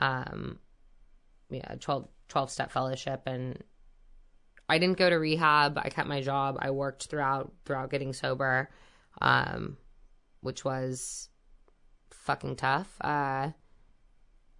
um 0.00 0.58
yeah, 1.50 1.74
12 1.78 2.08
12 2.28 2.50
step 2.50 2.70
fellowship 2.70 3.22
and 3.26 3.62
I 4.68 4.78
didn't 4.78 4.96
go 4.96 5.10
to 5.10 5.16
rehab. 5.16 5.76
I 5.76 5.90
kept 5.90 6.08
my 6.08 6.22
job. 6.22 6.56
I 6.60 6.70
worked 6.70 7.06
throughout 7.08 7.52
throughout 7.64 7.90
getting 7.90 8.12
sober. 8.12 8.70
Um 9.20 9.76
which 10.40 10.64
was 10.64 11.28
fucking 12.10 12.56
tough. 12.56 12.88
Uh 13.00 13.50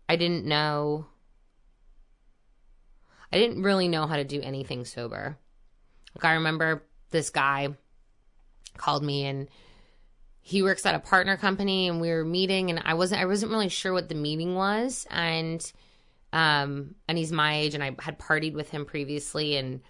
I 0.08 0.16
didn't 0.16 0.44
know 0.44 1.06
I 3.32 3.38
didn't 3.38 3.62
really 3.62 3.86
know 3.86 4.06
how 4.06 4.16
to 4.16 4.24
do 4.24 4.42
anything 4.42 4.84
sober. 4.84 5.38
Like 6.16 6.24
I 6.24 6.34
remember 6.34 6.84
this 7.10 7.30
guy 7.30 7.68
called 8.76 9.02
me 9.02 9.24
and 9.26 9.48
he 10.40 10.62
works 10.62 10.84
at 10.84 10.94
a 10.94 10.98
partner 10.98 11.36
company 11.36 11.88
and 11.88 12.00
we 12.00 12.10
were 12.10 12.24
meeting 12.24 12.70
and 12.70 12.82
I 12.84 12.94
wasn't 12.94 13.20
I 13.20 13.26
wasn't 13.26 13.52
really 13.52 13.68
sure 13.68 13.92
what 13.92 14.08
the 14.08 14.14
meeting 14.14 14.54
was. 14.54 15.06
And 15.10 15.72
um 16.32 16.96
and 17.06 17.16
he's 17.16 17.32
my 17.32 17.58
age 17.58 17.74
and 17.74 17.82
I 17.82 17.94
had 18.00 18.18
partied 18.18 18.54
with 18.54 18.70
him 18.70 18.84
previously 18.84 19.56
and 19.56 19.80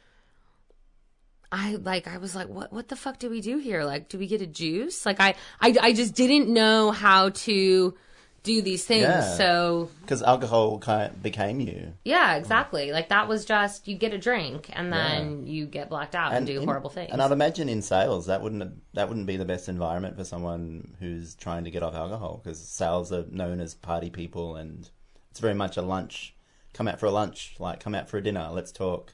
I 1.50 1.76
like 1.76 2.06
I 2.06 2.18
was 2.18 2.34
like 2.34 2.48
what 2.48 2.72
what 2.72 2.88
the 2.88 2.96
fuck 2.96 3.18
do 3.18 3.30
we 3.30 3.40
do 3.40 3.58
here? 3.58 3.84
Like 3.84 4.08
do 4.08 4.18
we 4.18 4.26
get 4.26 4.42
a 4.42 4.46
juice? 4.46 5.06
Like 5.06 5.20
I 5.20 5.34
I, 5.60 5.74
I 5.80 5.92
just 5.94 6.14
didn't 6.14 6.52
know 6.52 6.90
how 6.90 7.30
to 7.30 7.94
do 8.42 8.60
these 8.60 8.84
things 8.84 9.02
Yeah. 9.02 9.20
so 9.36 9.88
because 10.00 10.22
alcohol 10.22 10.78
kind 10.80 11.10
of 11.12 11.22
became 11.22 11.60
you. 11.60 11.92
yeah, 12.04 12.34
exactly. 12.36 12.90
Like 12.92 13.08
that 13.10 13.28
was 13.28 13.44
just 13.44 13.86
you 13.86 13.96
get 13.96 14.12
a 14.12 14.18
drink 14.18 14.68
and 14.72 14.92
then 14.92 15.46
you 15.46 15.66
get 15.66 15.88
blacked 15.88 16.14
out 16.16 16.32
and, 16.32 16.46
do 16.46 16.60
in- 16.60 16.64
horrible 16.66 16.90
things. 16.90 17.10
And 17.12 17.22
I'd 17.22 17.30
imagine 17.32 17.68
in 17.68 17.82
sales 17.82 18.26
that 18.26 18.42
wouldn't 18.42 18.82
that 18.94 19.08
wouldn't 19.08 19.26
be 19.26 19.36
the 19.36 19.44
best 19.44 19.68
environment 19.68 20.16
for 20.16 20.24
someone 20.24 20.94
who's 20.98 21.34
trying 21.36 21.64
to 21.64 21.70
get 21.70 21.82
off 21.82 21.94
alcohol 21.94 22.40
because 22.42 22.58
sales 22.58 23.12
are 23.12 23.24
known 23.30 23.60
as 23.60 23.74
party 23.74 24.10
people 24.10 24.56
and 24.56 24.88
it's 25.30 25.40
very 25.40 25.54
much 25.54 25.76
a 25.76 25.82
lunch. 25.82 26.34
Come 26.74 26.88
out 26.88 26.98
for 26.98 27.06
a 27.06 27.10
lunch, 27.10 27.54
like 27.58 27.80
come 27.80 27.94
out 27.94 28.08
for 28.08 28.16
a 28.18 28.22
dinner, 28.22 28.48
let's 28.50 28.72
talk. 28.72 29.12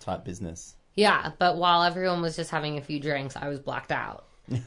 Type 0.00 0.24
business. 0.24 0.74
yeah, 0.94 1.30
but 1.38 1.56
while 1.56 1.82
everyone 1.84 2.22
was 2.22 2.34
just 2.34 2.50
having 2.50 2.76
a 2.76 2.80
few 2.82 2.98
drinks, 2.98 3.36
I 3.36 3.48
was 3.48 3.60
blacked 3.60 3.92
out. 3.92 4.26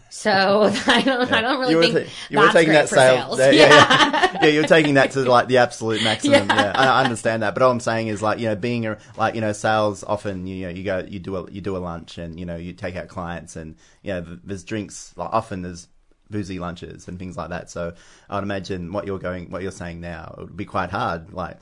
So 0.10 0.32
I 0.88 1.02
don't 1.02 1.32
I 1.32 1.41
don't 1.41 1.60
really 1.60 1.71
you 1.71 1.78
were, 1.78 1.84
think 1.84 2.08
ta- 2.08 2.12
you 2.30 2.39
were 2.39 2.48
taking 2.52 2.65
great 2.74 2.76
that 2.76 2.89
sale, 2.89 3.36
sales. 3.36 3.39
yeah, 3.39 3.52
yeah, 3.52 3.69
yeah. 3.69 4.39
Yeah, 4.43 4.50
you're 4.50 4.67
taking 4.67 4.95
that 4.95 5.12
to 5.12 5.21
like 5.21 5.48
the 5.48 5.58
absolute 5.58 6.04
maximum. 6.04 6.48
Yeah. 6.48 6.56
Yeah, 6.56 6.74
I, 6.76 6.88
I 6.88 7.04
understand 7.04 7.43
that, 7.43 7.54
but 7.54 7.63
all 7.63 7.71
I'm 7.71 7.80
saying 7.80 8.08
is 8.08 8.21
like 8.21 8.39
you 8.39 8.48
know, 8.48 8.56
being 8.56 8.86
a 8.86 8.98
like 9.17 9.36
you 9.36 9.41
know, 9.41 9.52
sales 9.54 10.04
often 10.04 10.48
you 10.48 10.65
know 10.65 10.69
you 10.69 10.84
go 10.84 11.00
you 11.08 11.19
do 11.19 11.36
a 11.38 11.52
you 11.52 11.62
do 11.62 11.76
a 11.76 11.80
lunch 11.80 12.17
and 12.17 12.39
you 12.39 12.45
know 12.45 12.56
you 12.56 12.74
take 12.74 12.95
out 12.95 13.08
clients 13.08 13.56
and 13.56 13.76
you 14.04 14.13
know 14.13 14.26
there's 14.43 14.63
drinks 14.63 15.13
like 15.15 15.30
often 15.32 15.62
there's 15.62 15.88
boozy 16.30 16.58
lunches 16.60 17.08
and 17.08 17.19
things 17.19 17.38
like 17.38 17.50
that. 17.50 17.69
So 17.69 17.93
I'd 18.30 18.43
imagine 18.43 18.91
what 18.91 19.06
you're 19.06 19.19
going 19.19 19.52
what 19.52 19.62
you're 19.62 19.71
saying 19.71 20.02
now 20.02 20.36
it 20.38 20.41
would 20.41 20.58
be 20.58 20.65
quite 20.65 20.89
hard. 20.89 21.34
Like 21.34 21.58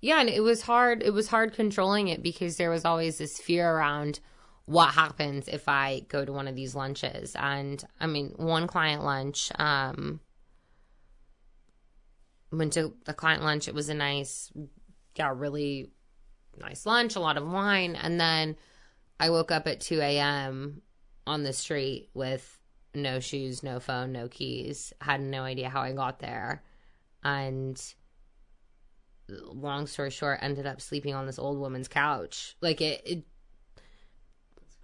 Yeah, 0.00 0.20
and 0.20 0.28
it 0.28 0.42
was 0.42 0.62
hard. 0.62 1.02
It 1.02 1.12
was 1.12 1.28
hard 1.28 1.54
controlling 1.54 2.08
it 2.08 2.22
because 2.22 2.56
there 2.56 2.70
was 2.70 2.84
always 2.84 3.18
this 3.18 3.38
fear 3.38 3.68
around 3.68 4.20
what 4.66 4.94
happens 4.94 5.48
if 5.48 5.68
I 5.68 6.00
go 6.08 6.24
to 6.24 6.32
one 6.32 6.48
of 6.48 6.56
these 6.56 6.74
lunches. 6.74 7.34
And 7.36 7.82
I 8.00 8.06
mean, 8.06 8.34
one 8.36 8.66
client 8.66 9.04
lunch, 9.04 9.50
um, 9.58 10.20
went 12.52 12.72
to 12.74 12.94
the 13.04 13.14
client 13.14 13.42
lunch. 13.42 13.68
It 13.68 13.74
was 13.74 13.88
a 13.88 13.94
nice, 13.94 14.52
yeah, 15.14 15.32
really 15.34 15.90
nice 16.58 16.84
lunch, 16.84 17.16
a 17.16 17.20
lot 17.20 17.36
of 17.36 17.46
wine. 17.46 17.96
And 17.96 18.20
then 18.20 18.56
I 19.20 19.30
woke 19.30 19.52
up 19.52 19.66
at 19.66 19.80
2 19.80 20.00
a.m. 20.00 20.82
on 21.26 21.44
the 21.44 21.52
street 21.52 22.10
with 22.12 22.60
no 22.92 23.20
shoes, 23.20 23.62
no 23.62 23.78
phone, 23.78 24.12
no 24.12 24.26
keys. 24.28 24.92
Had 25.00 25.20
no 25.20 25.42
idea 25.42 25.68
how 25.68 25.82
I 25.82 25.92
got 25.92 26.18
there. 26.18 26.62
And 27.22 27.80
long 29.28 29.86
story 29.86 30.10
short, 30.10 30.38
ended 30.42 30.66
up 30.66 30.80
sleeping 30.80 31.14
on 31.14 31.26
this 31.26 31.38
old 31.38 31.58
woman's 31.58 31.88
couch. 31.88 32.56
Like 32.60 32.80
it, 32.80 33.02
it 33.04 33.24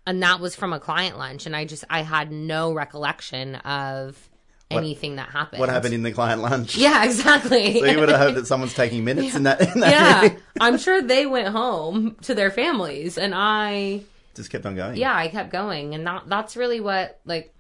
and 0.07 0.23
that 0.23 0.41
was 0.41 0.57
from 0.57 0.73
a 0.73 0.81
client 0.81 1.19
lunch. 1.19 1.47
And 1.47 1.55
I 1.55 1.65
just, 1.65 1.85
I 1.89 2.03
had 2.03 2.33
no 2.33 2.73
recollection 2.73 3.57
of 3.57 4.29
anything 4.71 5.17
that 5.17 5.29
happened. 5.29 5.61
What 5.61 5.69
happened 5.69 5.95
in 5.95 6.03
the 6.03 6.13
client 6.13 6.41
lunch? 6.43 6.77
Yeah, 6.77 7.05
exactly. 7.05 7.81
So 7.81 7.87
you 7.87 7.99
would 7.99 8.09
have 8.09 8.19
hoped 8.19 8.37
that 8.37 8.47
someone's 8.47 8.75
taking 8.75 9.05
minutes 9.05 9.35
in 9.35 9.45
that. 9.45 9.61
In 9.61 9.81
that 9.81 9.91
yeah. 9.91 10.37
I'm 10.61 10.79
sure 10.79 11.03
they 11.03 11.27
went 11.27 11.49
home 11.49 12.17
to 12.23 12.35
their 12.35 12.51
families, 12.51 13.19
and 13.19 13.35
I, 13.35 14.03
Just 14.35 14.51
kept 14.51 14.67
on 14.67 14.77
going. 14.77 14.97
yeah, 14.97 15.15
I 15.15 15.29
kept 15.29 15.51
going, 15.51 15.95
and 15.95 16.07
that 16.07 16.25
that's 16.27 16.57
really 16.57 16.81
what 16.81 17.21
like. 17.25 17.55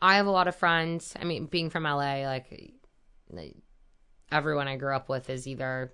I 0.00 0.16
have 0.16 0.26
a 0.26 0.30
lot 0.30 0.46
of 0.46 0.54
friends. 0.54 1.14
I 1.20 1.24
mean, 1.24 1.46
being 1.46 1.70
from 1.70 1.84
LA, 1.84 2.22
like 2.22 2.74
everyone 4.30 4.68
I 4.68 4.76
grew 4.76 4.94
up 4.94 5.08
with 5.08 5.30
is 5.30 5.46
either 5.46 5.92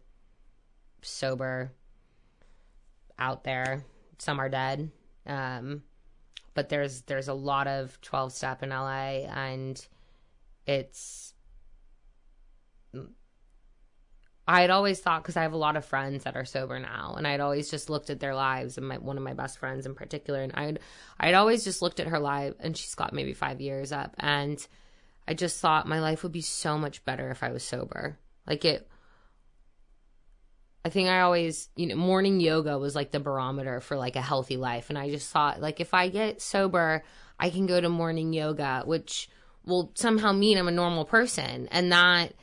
sober, 1.02 1.72
out 3.18 3.44
there. 3.44 3.84
Some 4.18 4.40
are 4.40 4.48
dead. 4.48 4.90
Um, 5.26 5.82
but 6.54 6.68
there's 6.68 7.02
there's 7.02 7.28
a 7.28 7.34
lot 7.34 7.66
of 7.66 8.00
12 8.00 8.32
step 8.32 8.62
in 8.62 8.70
LA 8.70 9.26
and 9.26 9.86
it's 10.66 11.34
I 14.46 14.60
had 14.60 14.70
always 14.70 15.00
thought 15.00 15.22
because 15.22 15.36
I 15.36 15.42
have 15.42 15.54
a 15.54 15.58
lot 15.58 15.76
of 15.76 15.86
friends 15.86 16.24
that 16.24 16.36
are 16.36 16.44
sober 16.44 16.78
now, 16.78 17.14
and 17.16 17.26
I'd 17.26 17.40
always 17.40 17.70
just 17.70 17.88
looked 17.88 18.10
at 18.10 18.20
their 18.20 18.34
lives, 18.34 18.76
and 18.76 18.86
my, 18.86 18.98
one 18.98 19.16
of 19.16 19.22
my 19.22 19.32
best 19.32 19.58
friends 19.58 19.86
in 19.86 19.94
particular, 19.94 20.42
and 20.42 20.52
I'd 20.54 20.80
I'd 21.18 21.34
always 21.34 21.64
just 21.64 21.80
looked 21.80 21.98
at 21.98 22.08
her 22.08 22.18
life, 22.18 22.54
and 22.60 22.76
she's 22.76 22.94
got 22.94 23.14
maybe 23.14 23.32
five 23.32 23.60
years 23.62 23.90
up, 23.90 24.14
and 24.18 24.64
I 25.26 25.32
just 25.32 25.60
thought 25.60 25.88
my 25.88 26.00
life 26.00 26.22
would 26.22 26.32
be 26.32 26.42
so 26.42 26.76
much 26.76 27.04
better 27.06 27.30
if 27.30 27.42
I 27.42 27.52
was 27.52 27.62
sober. 27.62 28.18
Like 28.46 28.66
it, 28.66 28.86
I 30.84 30.90
think 30.90 31.08
I 31.08 31.20
always, 31.20 31.68
you 31.76 31.86
know, 31.86 31.96
morning 31.96 32.40
yoga 32.40 32.78
was 32.78 32.94
like 32.94 33.10
the 33.10 33.20
barometer 33.20 33.80
for 33.80 33.96
like 33.96 34.16
a 34.16 34.20
healthy 34.20 34.58
life. 34.58 34.90
And 34.90 34.98
I 34.98 35.08
just 35.08 35.30
thought, 35.30 35.60
like, 35.60 35.80
if 35.80 35.94
I 35.94 36.08
get 36.08 36.42
sober, 36.42 37.02
I 37.40 37.48
can 37.48 37.66
go 37.66 37.80
to 37.80 37.88
morning 37.88 38.34
yoga, 38.34 38.82
which 38.84 39.30
will 39.64 39.92
somehow 39.94 40.32
mean 40.32 40.58
I'm 40.58 40.68
a 40.68 40.72
normal 40.72 41.06
person. 41.06 41.68
And 41.70 41.90
that, 41.90 42.34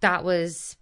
that 0.00 0.22
was, 0.22 0.76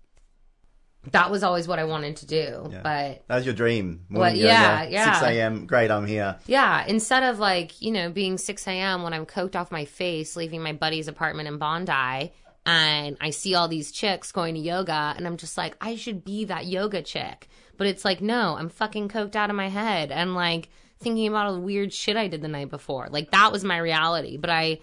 that 1.12 1.30
was 1.30 1.44
always 1.44 1.68
what 1.68 1.78
I 1.78 1.84
wanted 1.84 2.16
to 2.16 2.26
do. 2.26 2.68
Yeah. 2.72 2.80
But 2.82 3.22
That 3.28 3.36
was 3.36 3.44
your 3.46 3.54
dream. 3.54 4.06
Morning 4.08 4.38
yeah, 4.38 4.82
yoga, 4.82 4.92
yeah. 4.92 5.20
6 5.20 5.26
a.m. 5.30 5.66
Great, 5.66 5.92
I'm 5.92 6.06
here. 6.08 6.36
yeah, 6.46 6.84
instead 6.86 7.22
of 7.22 7.38
like, 7.38 7.80
you 7.80 7.92
know, 7.92 8.10
being 8.10 8.36
6 8.36 8.66
a.m. 8.66 9.04
when 9.04 9.12
I'm 9.12 9.26
coked 9.26 9.54
off 9.54 9.70
my 9.70 9.84
face, 9.84 10.34
leaving 10.34 10.60
my 10.60 10.72
buddy's 10.72 11.06
apartment 11.06 11.46
in 11.46 11.58
Bondi, 11.58 12.32
and 12.66 13.16
I 13.20 13.30
see 13.30 13.54
all 13.54 13.68
these 13.68 13.92
chicks 13.92 14.32
going 14.32 14.54
to 14.54 14.60
yoga, 14.60 15.14
and 15.16 15.24
I'm 15.26 15.36
just 15.36 15.56
like, 15.56 15.76
I 15.80 15.94
should 15.94 16.24
be 16.24 16.46
that 16.46 16.66
yoga 16.66 17.00
chick. 17.00 17.48
But 17.76 17.86
it's 17.86 18.04
like, 18.04 18.20
no, 18.20 18.56
I'm 18.58 18.68
fucking 18.68 19.08
coked 19.08 19.36
out 19.36 19.50
of 19.50 19.56
my 19.56 19.68
head 19.68 20.10
and 20.10 20.34
like 20.34 20.68
thinking 20.98 21.28
about 21.28 21.46
all 21.46 21.54
the 21.54 21.60
weird 21.60 21.92
shit 21.92 22.16
I 22.16 22.26
did 22.26 22.42
the 22.42 22.48
night 22.48 22.70
before. 22.70 23.06
Like 23.10 23.30
that 23.30 23.52
was 23.52 23.62
my 23.62 23.76
reality. 23.76 24.36
But 24.36 24.50
I, 24.50 24.80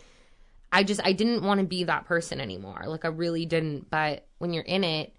I 0.71 0.83
just, 0.83 1.01
I 1.03 1.11
didn't 1.11 1.43
want 1.43 1.59
to 1.59 1.65
be 1.65 1.83
that 1.85 2.05
person 2.05 2.39
anymore. 2.39 2.83
Like 2.85 3.03
I 3.03 3.09
really 3.09 3.45
didn't. 3.45 3.89
But 3.89 4.27
when 4.37 4.53
you're 4.53 4.63
in 4.63 4.83
it, 4.83 5.13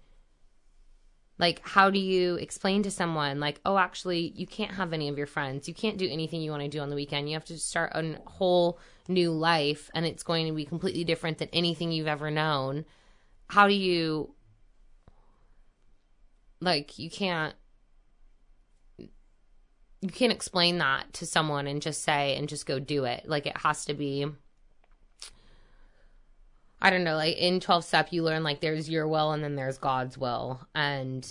like 1.37 1.61
how 1.67 1.89
do 1.89 1.99
you 1.99 2.35
explain 2.35 2.83
to 2.83 2.91
someone 2.91 3.39
like 3.39 3.59
oh 3.65 3.77
actually 3.77 4.31
you 4.35 4.47
can't 4.47 4.73
have 4.73 4.93
any 4.93 5.09
of 5.09 5.17
your 5.17 5.27
friends. 5.27 5.67
You 5.67 5.73
can't 5.73 5.97
do 5.97 6.09
anything 6.09 6.41
you 6.41 6.51
want 6.51 6.63
to 6.63 6.69
do 6.69 6.79
on 6.79 6.89
the 6.89 6.95
weekend. 6.95 7.29
You 7.29 7.35
have 7.35 7.45
to 7.45 7.57
start 7.57 7.91
a 7.93 8.17
whole 8.25 8.79
new 9.07 9.31
life 9.31 9.89
and 9.93 10.05
it's 10.05 10.23
going 10.23 10.47
to 10.47 10.53
be 10.53 10.65
completely 10.65 11.03
different 11.03 11.37
than 11.37 11.49
anything 11.51 11.91
you've 11.91 12.07
ever 12.07 12.31
known. 12.31 12.85
How 13.49 13.67
do 13.67 13.73
you 13.73 14.33
like 16.61 16.97
you 16.97 17.09
can't 17.09 17.53
you 18.97 20.11
can't 20.11 20.31
explain 20.31 20.77
that 20.77 21.11
to 21.13 21.25
someone 21.25 21.67
and 21.67 21.81
just 21.81 22.03
say 22.03 22.35
and 22.37 22.47
just 22.47 22.65
go 22.65 22.79
do 22.79 23.05
it. 23.05 23.27
Like 23.27 23.45
it 23.47 23.57
has 23.57 23.85
to 23.85 23.93
be 23.93 24.27
I 26.81 26.89
don't 26.89 27.03
know, 27.03 27.15
like 27.15 27.37
in 27.37 27.59
12 27.59 27.83
step, 27.85 28.07
you 28.11 28.23
learn 28.23 28.43
like 28.43 28.61
there's 28.61 28.89
your 28.89 29.07
will 29.07 29.31
and 29.31 29.43
then 29.43 29.55
there's 29.55 29.77
God's 29.77 30.17
will. 30.17 30.59
And, 30.75 31.25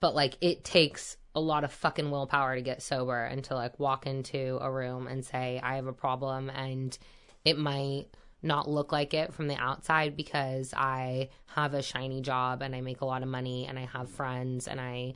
but 0.00 0.14
like 0.14 0.36
it 0.40 0.64
takes 0.64 1.16
a 1.34 1.40
lot 1.40 1.64
of 1.64 1.72
fucking 1.72 2.10
willpower 2.10 2.56
to 2.56 2.62
get 2.62 2.82
sober 2.82 3.24
and 3.24 3.44
to 3.44 3.54
like 3.54 3.78
walk 3.78 4.06
into 4.06 4.58
a 4.60 4.70
room 4.70 5.06
and 5.06 5.24
say, 5.24 5.60
I 5.62 5.76
have 5.76 5.86
a 5.86 5.92
problem 5.92 6.50
and 6.50 6.96
it 7.44 7.58
might 7.58 8.06
not 8.42 8.68
look 8.68 8.92
like 8.92 9.14
it 9.14 9.32
from 9.32 9.48
the 9.48 9.56
outside 9.56 10.16
because 10.16 10.72
I 10.74 11.30
have 11.46 11.74
a 11.74 11.82
shiny 11.82 12.20
job 12.20 12.62
and 12.62 12.74
I 12.74 12.80
make 12.80 13.00
a 13.00 13.06
lot 13.06 13.22
of 13.22 13.28
money 13.28 13.66
and 13.66 13.78
I 13.78 13.86
have 13.86 14.10
friends 14.10 14.66
and 14.68 14.80
I, 14.80 15.14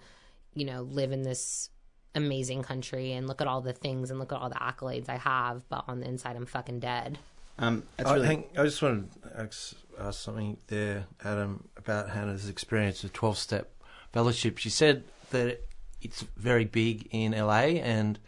you 0.54 0.64
know, 0.64 0.82
live 0.82 1.12
in 1.12 1.22
this 1.22 1.70
amazing 2.14 2.62
country 2.62 3.12
and 3.12 3.26
look 3.26 3.40
at 3.40 3.46
all 3.46 3.60
the 3.60 3.72
things 3.72 4.10
and 4.10 4.18
look 4.18 4.32
at 4.32 4.40
all 4.40 4.48
the 4.48 4.56
accolades 4.56 5.08
I 5.08 5.16
have, 5.16 5.68
but 5.68 5.84
on 5.88 6.00
the 6.00 6.08
inside, 6.08 6.36
I'm 6.36 6.46
fucking 6.46 6.80
dead. 6.80 7.18
Um, 7.58 7.82
I 7.98 8.14
really, 8.14 8.26
think 8.26 8.46
I 8.56 8.64
just 8.64 8.80
wanted 8.80 9.12
to 9.22 9.40
ask, 9.40 9.74
ask 9.98 10.20
something 10.20 10.56
there, 10.68 11.06
Adam, 11.22 11.68
about 11.76 12.10
Hannah's 12.10 12.48
experience 12.48 13.04
of 13.04 13.12
12 13.12 13.36
step 13.36 13.72
fellowship. 14.12 14.58
She 14.58 14.70
said 14.70 15.04
that 15.30 15.60
it's 16.00 16.22
very 16.36 16.64
big 16.64 17.08
in 17.10 17.32
LA, 17.32 17.80
and 17.82 18.18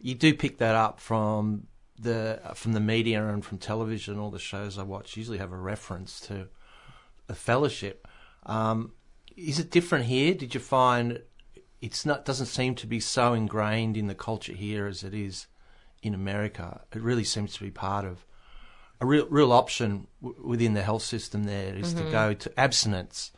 you 0.00 0.14
do 0.14 0.34
pick 0.34 0.58
that 0.58 0.74
up 0.74 1.00
from 1.00 1.66
the 1.98 2.40
from 2.54 2.72
the 2.72 2.80
media 2.80 3.26
and 3.26 3.44
from 3.44 3.58
television. 3.58 4.18
All 4.18 4.30
the 4.30 4.38
shows 4.38 4.78
I 4.78 4.82
watch 4.82 5.16
usually 5.16 5.38
have 5.38 5.52
a 5.52 5.56
reference 5.56 6.20
to 6.20 6.48
a 7.28 7.34
fellowship. 7.34 8.08
Um, 8.46 8.92
is 9.36 9.58
it 9.58 9.70
different 9.70 10.06
here? 10.06 10.34
Did 10.34 10.54
you 10.54 10.60
find 10.60 11.20
it's 11.80 12.04
not 12.04 12.24
doesn't 12.24 12.46
seem 12.46 12.74
to 12.76 12.86
be 12.86 13.00
so 13.00 13.34
ingrained 13.34 13.96
in 13.96 14.06
the 14.06 14.14
culture 14.14 14.52
here 14.52 14.86
as 14.86 15.04
it 15.04 15.14
is 15.14 15.46
in 16.02 16.14
America? 16.14 16.82
It 16.94 17.02
really 17.02 17.24
seems 17.24 17.54
to 17.54 17.62
be 17.62 17.70
part 17.70 18.04
of 18.04 18.24
a 19.00 19.06
real 19.06 19.26
real 19.28 19.52
option 19.52 20.06
w- 20.22 20.42
within 20.42 20.74
the 20.74 20.82
health 20.82 21.02
system 21.02 21.44
there 21.44 21.74
is 21.74 21.94
to 21.94 22.02
mm-hmm. 22.02 22.12
go 22.12 22.34
to 22.34 22.60
abstinence. 22.60 23.32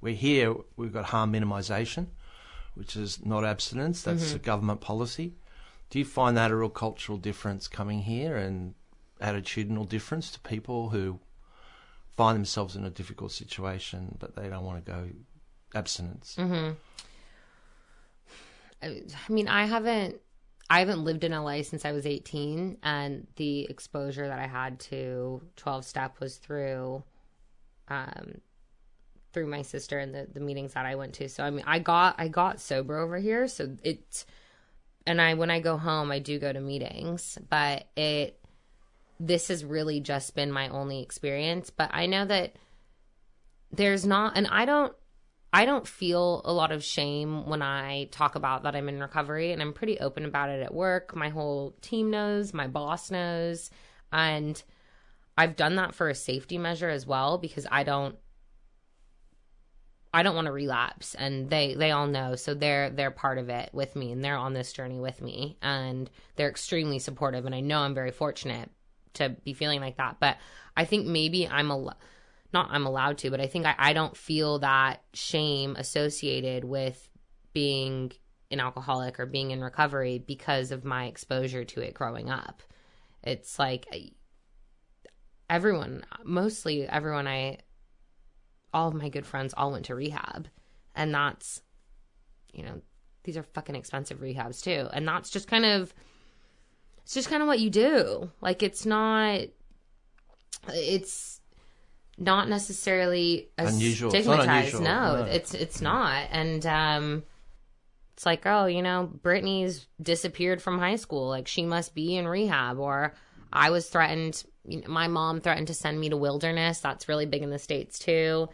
Where 0.00 0.12
here 0.12 0.54
we've 0.76 0.92
got 0.92 1.06
harm 1.06 1.32
minimisation, 1.32 2.06
which 2.74 2.94
is 2.94 3.24
not 3.24 3.44
abstinence. 3.44 4.02
That's 4.02 4.28
mm-hmm. 4.28 4.36
a 4.36 4.38
government 4.40 4.80
policy. 4.80 5.34
Do 5.90 5.98
you 5.98 6.04
find 6.04 6.36
that 6.36 6.50
a 6.50 6.56
real 6.56 6.68
cultural 6.68 7.18
difference 7.18 7.66
coming 7.66 8.00
here 8.02 8.36
and 8.36 8.74
attitudinal 9.20 9.88
difference 9.88 10.30
to 10.32 10.40
people 10.40 10.90
who 10.90 11.18
find 12.16 12.36
themselves 12.36 12.76
in 12.76 12.84
a 12.84 12.90
difficult 12.90 13.32
situation 13.32 14.16
but 14.20 14.36
they 14.36 14.48
don't 14.48 14.64
want 14.64 14.84
to 14.84 14.92
go 14.92 15.08
abstinence? 15.74 16.36
I 18.82 18.86
I 18.86 19.32
mean, 19.32 19.48
I 19.48 19.64
haven't 19.64 20.20
I 20.70 20.80
haven't 20.80 21.04
lived 21.04 21.24
in 21.24 21.32
LA 21.32 21.62
since 21.62 21.84
I 21.84 21.92
was 21.92 22.06
18 22.06 22.78
and 22.82 23.26
the 23.36 23.62
exposure 23.70 24.28
that 24.28 24.38
I 24.38 24.46
had 24.46 24.80
to 24.80 25.42
12 25.56 25.84
step 25.84 26.20
was 26.20 26.36
through 26.36 27.02
um 27.88 28.40
through 29.32 29.46
my 29.46 29.62
sister 29.62 29.98
and 29.98 30.14
the 30.14 30.26
the 30.32 30.40
meetings 30.40 30.74
that 30.74 30.86
I 30.86 30.94
went 30.94 31.14
to. 31.14 31.28
So 31.28 31.44
I 31.44 31.50
mean, 31.50 31.64
I 31.66 31.78
got 31.78 32.16
I 32.18 32.28
got 32.28 32.60
sober 32.60 32.98
over 32.98 33.18
here, 33.18 33.48
so 33.48 33.76
it 33.82 34.24
and 35.06 35.20
I 35.20 35.34
when 35.34 35.50
I 35.50 35.60
go 35.60 35.76
home, 35.76 36.10
I 36.10 36.18
do 36.18 36.38
go 36.38 36.52
to 36.52 36.60
meetings, 36.60 37.38
but 37.48 37.86
it 37.96 38.38
this 39.20 39.48
has 39.48 39.64
really 39.64 40.00
just 40.00 40.34
been 40.34 40.52
my 40.52 40.68
only 40.68 41.02
experience, 41.02 41.70
but 41.70 41.90
I 41.92 42.06
know 42.06 42.24
that 42.24 42.56
there's 43.70 44.06
not 44.06 44.36
and 44.36 44.46
I 44.46 44.64
don't 44.64 44.94
I 45.52 45.64
don't 45.64 45.88
feel 45.88 46.42
a 46.44 46.52
lot 46.52 46.72
of 46.72 46.84
shame 46.84 47.46
when 47.46 47.62
I 47.62 48.08
talk 48.10 48.34
about 48.34 48.64
that 48.64 48.76
I'm 48.76 48.88
in 48.88 49.00
recovery, 49.00 49.52
and 49.52 49.62
I'm 49.62 49.72
pretty 49.72 49.98
open 49.98 50.24
about 50.24 50.50
it 50.50 50.62
at 50.62 50.74
work. 50.74 51.16
My 51.16 51.30
whole 51.30 51.74
team 51.80 52.10
knows, 52.10 52.52
my 52.52 52.66
boss 52.66 53.10
knows, 53.10 53.70
and 54.12 54.62
I've 55.38 55.56
done 55.56 55.76
that 55.76 55.94
for 55.94 56.08
a 56.08 56.14
safety 56.14 56.58
measure 56.58 56.90
as 56.90 57.06
well 57.06 57.38
because 57.38 57.66
I 57.70 57.84
don't 57.84 58.16
I 60.12 60.22
don't 60.22 60.34
want 60.34 60.46
to 60.46 60.52
relapse 60.52 61.14
and 61.14 61.48
they 61.48 61.74
they 61.74 61.90
all 61.92 62.06
know 62.06 62.34
so 62.34 62.54
they're 62.54 62.90
they're 62.90 63.10
part 63.10 63.38
of 63.38 63.48
it 63.48 63.70
with 63.72 63.94
me 63.94 64.10
and 64.10 64.24
they're 64.24 64.36
on 64.36 64.54
this 64.54 64.72
journey 64.72 64.98
with 64.98 65.22
me 65.22 65.56
and 65.62 66.10
they're 66.34 66.48
extremely 66.48 66.98
supportive 66.98 67.46
and 67.46 67.54
I 67.54 67.60
know 67.60 67.80
I'm 67.80 67.94
very 67.94 68.10
fortunate 68.10 68.70
to 69.14 69.28
be 69.28 69.52
feeling 69.52 69.80
like 69.80 69.98
that 69.98 70.16
but 70.18 70.38
I 70.76 70.86
think 70.86 71.06
maybe 71.06 71.46
I'm 71.46 71.70
a 71.70 71.94
not 72.52 72.68
I'm 72.70 72.86
allowed 72.86 73.18
to, 73.18 73.30
but 73.30 73.40
I 73.40 73.46
think 73.46 73.66
I, 73.66 73.74
I 73.78 73.92
don't 73.92 74.16
feel 74.16 74.60
that 74.60 75.02
shame 75.12 75.76
associated 75.76 76.64
with 76.64 77.08
being 77.52 78.12
an 78.50 78.60
alcoholic 78.60 79.20
or 79.20 79.26
being 79.26 79.50
in 79.50 79.62
recovery 79.62 80.18
because 80.18 80.70
of 80.70 80.84
my 80.84 81.06
exposure 81.06 81.64
to 81.64 81.80
it 81.80 81.94
growing 81.94 82.30
up. 82.30 82.62
It's 83.22 83.58
like 83.58 83.86
everyone, 85.50 86.04
mostly 86.24 86.88
everyone 86.88 87.26
I, 87.26 87.58
all 88.72 88.88
of 88.88 88.94
my 88.94 89.08
good 89.08 89.26
friends 89.26 89.54
all 89.56 89.72
went 89.72 89.86
to 89.86 89.94
rehab. 89.94 90.48
And 90.94 91.14
that's, 91.14 91.62
you 92.52 92.62
know, 92.62 92.80
these 93.24 93.36
are 93.36 93.42
fucking 93.42 93.74
expensive 93.74 94.20
rehabs 94.20 94.62
too. 94.62 94.88
And 94.92 95.06
that's 95.06 95.28
just 95.28 95.48
kind 95.48 95.66
of 95.66 95.92
it's 97.02 97.14
just 97.14 97.28
kind 97.28 97.42
of 97.42 97.46
what 97.46 97.60
you 97.60 97.70
do. 97.70 98.30
Like 98.40 98.62
it's 98.62 98.86
not 98.86 99.40
it's 100.68 101.37
not 102.18 102.48
necessarily 102.48 103.48
a 103.56 103.66
Unusual. 103.66 104.12
It's 104.14 104.24
stigmatized. 104.26 104.74
unusual, 104.74 104.80
No, 104.82 105.16
no. 105.20 105.22
it's 105.24 105.54
it's 105.54 105.80
not. 105.80 106.26
And 106.30 106.66
um 106.66 107.22
it's 108.14 108.26
like, 108.26 108.42
oh, 108.46 108.66
you 108.66 108.82
know, 108.82 109.08
Brittany's 109.22 109.86
disappeared 110.02 110.60
from 110.60 110.78
high 110.80 110.96
school. 110.96 111.28
Like 111.28 111.46
she 111.46 111.64
must 111.64 111.94
be 111.94 112.16
in 112.16 112.26
rehab. 112.26 112.78
Or 112.78 113.14
I 113.52 113.70
was 113.70 113.88
threatened. 113.88 114.42
You 114.66 114.80
know, 114.80 114.88
my 114.88 115.06
mom 115.06 115.40
threatened 115.40 115.68
to 115.68 115.74
send 115.74 116.00
me 116.00 116.08
to 116.08 116.16
wilderness. 116.16 116.80
That's 116.80 117.08
really 117.08 117.26
big 117.26 117.42
in 117.42 117.50
the 117.50 117.60
states 117.60 117.98
too. 117.98 118.48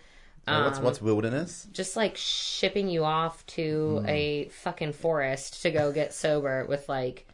Uh, 0.46 0.64
what's 0.64 0.78
what's 0.78 1.00
wilderness? 1.00 1.66
Just 1.72 1.96
like 1.96 2.18
shipping 2.18 2.88
you 2.88 3.02
off 3.04 3.46
to 3.46 4.04
a 4.06 4.48
fucking 4.50 4.92
forest 4.92 5.62
to 5.62 5.70
go 5.70 5.90
get 5.90 6.12
sober 6.12 6.66
with 6.66 6.86
like 6.86 7.26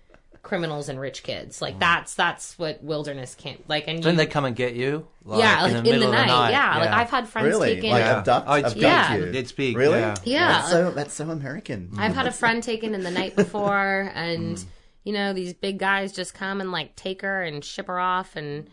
criminals 0.43 0.89
and 0.89 0.99
rich 0.99 1.23
kids. 1.23 1.61
Like 1.61 1.77
mm. 1.77 1.81
that's 1.81 2.15
that's 2.15 2.59
what 2.59 2.83
wilderness 2.83 3.35
can't 3.35 3.67
like. 3.69 3.89
And 3.89 4.03
Then 4.03 4.15
you, 4.15 4.19
they 4.19 4.27
come 4.27 4.45
and 4.45 4.57
get 4.57 4.75
you. 4.75 5.07
Like, 5.25 5.41
yeah, 5.41 5.63
like 5.63 5.73
in 5.73 5.77
in 5.79 5.85
the 5.85 5.91
the, 5.91 6.13
night. 6.13 6.23
of 6.23 6.27
the 6.29 6.35
night. 6.35 6.51
Yeah, 6.51 6.79
like 6.79 6.91
I've 6.91 7.11
had 7.11 7.29
friends 7.29 7.49
Really? 7.49 7.75
taken. 7.75 7.91
Like 7.91 8.05
Yeah. 8.05 8.19
abduct, 8.19 8.47
Oh, 8.49 8.55
it's 8.55 8.67
abduct 8.69 8.83
Yeah. 8.83 9.17
you? 9.17 9.25
It's 9.25 9.53
big, 9.53 9.77
Really? 9.77 9.99
yeah. 9.99 10.15
Yeah. 10.25 10.49
That's 10.49 10.71
so 10.71 10.91
that's 10.93 11.15
so 11.15 11.31
American. 11.31 11.91
I've 11.99 12.15
had 12.15 12.27
a 12.27 12.33
friend 12.33 12.63
taken 12.63 12.95
in 12.95 13.03
the 13.03 13.11
night 13.11 13.33
mm. 13.33 13.37
before, 13.37 14.11
and 14.15 14.57
mm. 14.57 14.65
you 15.05 15.13
know 15.13 15.33
these 15.33 15.53
big 15.53 15.79
guys 15.79 16.13
just 16.13 16.35
come 16.35 16.61
and 16.61 16.73
like 16.73 16.97
take 16.97 17.23
her 17.23 17.43
and 17.43 17.65
ship 17.65 17.87
her 17.89 17.99
off, 17.99 18.37
and 18.37 18.69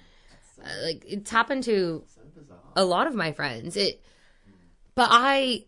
uh, 0.63 0.69
like 0.83 1.03
it's 1.05 1.31
happened 1.31 1.63
to 1.63 2.03
a 2.75 2.85
lot 2.85 3.07
of 3.07 3.15
my 3.15 3.33
friends. 3.33 3.75
It, 3.75 4.01
but 4.95 5.09
I, 5.11 5.65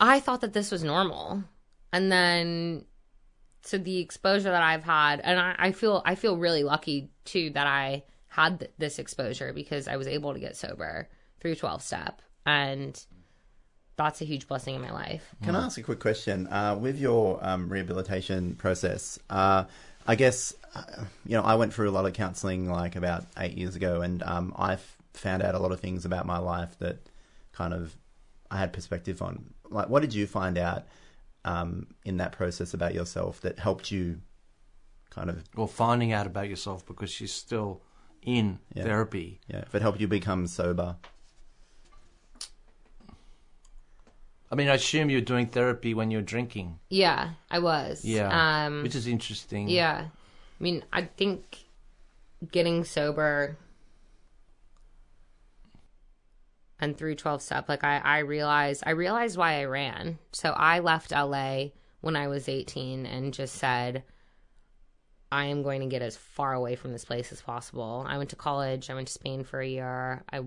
I 0.00 0.20
thought 0.20 0.40
that 0.40 0.52
this 0.52 0.70
was 0.70 0.82
normal, 0.82 1.44
and 1.92 2.10
then 2.10 2.84
so 3.66 3.78
the 3.78 3.98
exposure 3.98 4.50
that 4.50 4.62
I've 4.62 4.84
had, 4.84 5.20
and 5.20 5.40
I, 5.40 5.54
I 5.58 5.72
feel 5.72 6.02
I 6.04 6.14
feel 6.14 6.36
really 6.36 6.62
lucky 6.62 7.10
too 7.24 7.50
that 7.50 7.66
I 7.66 8.04
had 8.28 8.60
th- 8.60 8.70
this 8.78 8.98
exposure 8.98 9.52
because 9.52 9.88
I 9.88 9.96
was 9.96 10.06
able 10.06 10.34
to 10.34 10.40
get 10.40 10.56
sober 10.56 11.08
through 11.40 11.56
twelve 11.56 11.82
step, 11.82 12.22
and 12.44 13.02
that's 13.96 14.20
a 14.20 14.24
huge 14.24 14.46
blessing 14.46 14.74
in 14.74 14.82
my 14.82 14.92
life. 14.92 15.34
Can 15.42 15.56
I 15.56 15.64
ask 15.64 15.78
a 15.78 15.82
quick 15.82 16.00
question? 16.00 16.46
Uh, 16.46 16.76
with 16.80 16.98
your 16.98 17.38
um, 17.42 17.68
rehabilitation 17.68 18.54
process, 18.54 19.18
uh, 19.30 19.64
I 20.06 20.14
guess 20.14 20.54
uh, 20.74 21.04
you 21.24 21.36
know 21.36 21.42
I 21.42 21.56
went 21.56 21.74
through 21.74 21.90
a 21.90 21.92
lot 21.92 22.06
of 22.06 22.12
counselling 22.12 22.70
like 22.70 22.94
about 22.94 23.24
eight 23.38 23.56
years 23.58 23.74
ago, 23.74 24.00
and 24.02 24.22
um, 24.22 24.54
I 24.56 24.78
found 25.14 25.42
out 25.42 25.54
a 25.54 25.58
lot 25.58 25.72
of 25.72 25.80
things 25.80 26.04
about 26.04 26.26
my 26.26 26.38
life 26.38 26.78
that 26.78 26.98
kind 27.52 27.74
of 27.74 27.96
I 28.50 28.58
had 28.58 28.72
perspective 28.72 29.22
on. 29.22 29.54
Like, 29.68 29.88
what 29.88 30.02
did 30.02 30.14
you 30.14 30.26
find 30.26 30.56
out 30.56 30.84
um, 31.46 31.86
in 32.04 32.18
that 32.18 32.32
process 32.32 32.74
about 32.74 32.92
yourself 32.92 33.40
that 33.40 33.58
helped 33.58 33.90
you 33.90 34.20
kind 35.10 35.30
of 35.30 35.42
Or 35.56 35.66
finding 35.68 36.12
out 36.12 36.26
about 36.26 36.48
yourself 36.50 36.84
because 36.84 37.08
she's 37.10 37.32
still 37.32 37.80
in 38.22 38.58
Yeah. 38.74 38.82
therapy. 38.84 39.40
yeah, 39.48 39.60
if 39.60 39.74
it 39.74 39.80
helped 39.80 40.00
you 40.00 40.08
become 40.08 40.46
sober? 40.48 40.96
I 44.50 44.54
mean, 44.54 44.68
I 44.68 44.74
assume 44.74 45.10
you're 45.10 45.20
doing 45.20 45.46
therapy 45.46 45.92
when 45.94 46.10
you're 46.10 46.22
drinking. 46.22 46.78
Yeah, 46.88 47.30
I 47.50 47.58
was. 47.58 48.04
Yeah. 48.04 48.28
Um, 48.66 48.82
which 48.82 48.94
is 48.94 49.06
interesting. 49.06 49.68
yeah. 49.68 50.06
I 50.60 50.62
mean, 50.62 50.84
I 50.92 51.02
think 51.02 51.64
getting 52.52 52.84
sober 52.84 53.56
and 56.78 56.96
through 56.96 57.14
12 57.14 57.42
step, 57.42 57.68
like 57.68 57.84
I, 57.84 57.98
I 57.98 58.18
realized, 58.18 58.82
I 58.86 58.90
realized 58.90 59.36
why 59.36 59.60
I 59.60 59.64
ran. 59.64 60.18
So 60.32 60.50
I 60.50 60.80
left 60.80 61.12
LA 61.12 61.68
when 62.00 62.16
I 62.16 62.28
was 62.28 62.48
18 62.48 63.06
and 63.06 63.32
just 63.32 63.54
said, 63.54 64.04
I 65.32 65.46
am 65.46 65.62
going 65.62 65.80
to 65.80 65.86
get 65.86 66.02
as 66.02 66.16
far 66.16 66.52
away 66.52 66.76
from 66.76 66.92
this 66.92 67.04
place 67.04 67.32
as 67.32 67.40
possible. 67.40 68.04
I 68.06 68.18
went 68.18 68.30
to 68.30 68.36
college. 68.36 68.90
I 68.90 68.94
went 68.94 69.08
to 69.08 69.12
Spain 69.12 69.42
for 69.42 69.60
a 69.60 69.66
year. 69.66 70.22
I 70.32 70.42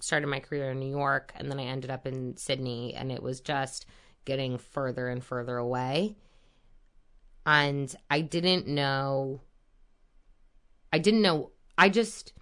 started 0.00 0.26
my 0.26 0.40
career 0.40 0.70
in 0.70 0.80
New 0.80 0.90
York 0.90 1.32
and 1.36 1.50
then 1.50 1.60
I 1.60 1.64
ended 1.64 1.90
up 1.90 2.06
in 2.06 2.36
Sydney 2.36 2.94
and 2.94 3.12
it 3.12 3.22
was 3.22 3.40
just 3.40 3.86
getting 4.24 4.58
further 4.58 5.08
and 5.08 5.22
further 5.22 5.56
away. 5.56 6.16
And 7.44 7.94
I 8.10 8.22
didn't 8.22 8.66
know 8.66 9.40
I 10.92 10.98
didn't 10.98 11.22
know 11.22 11.50
I 11.78 11.88
just 11.88 12.32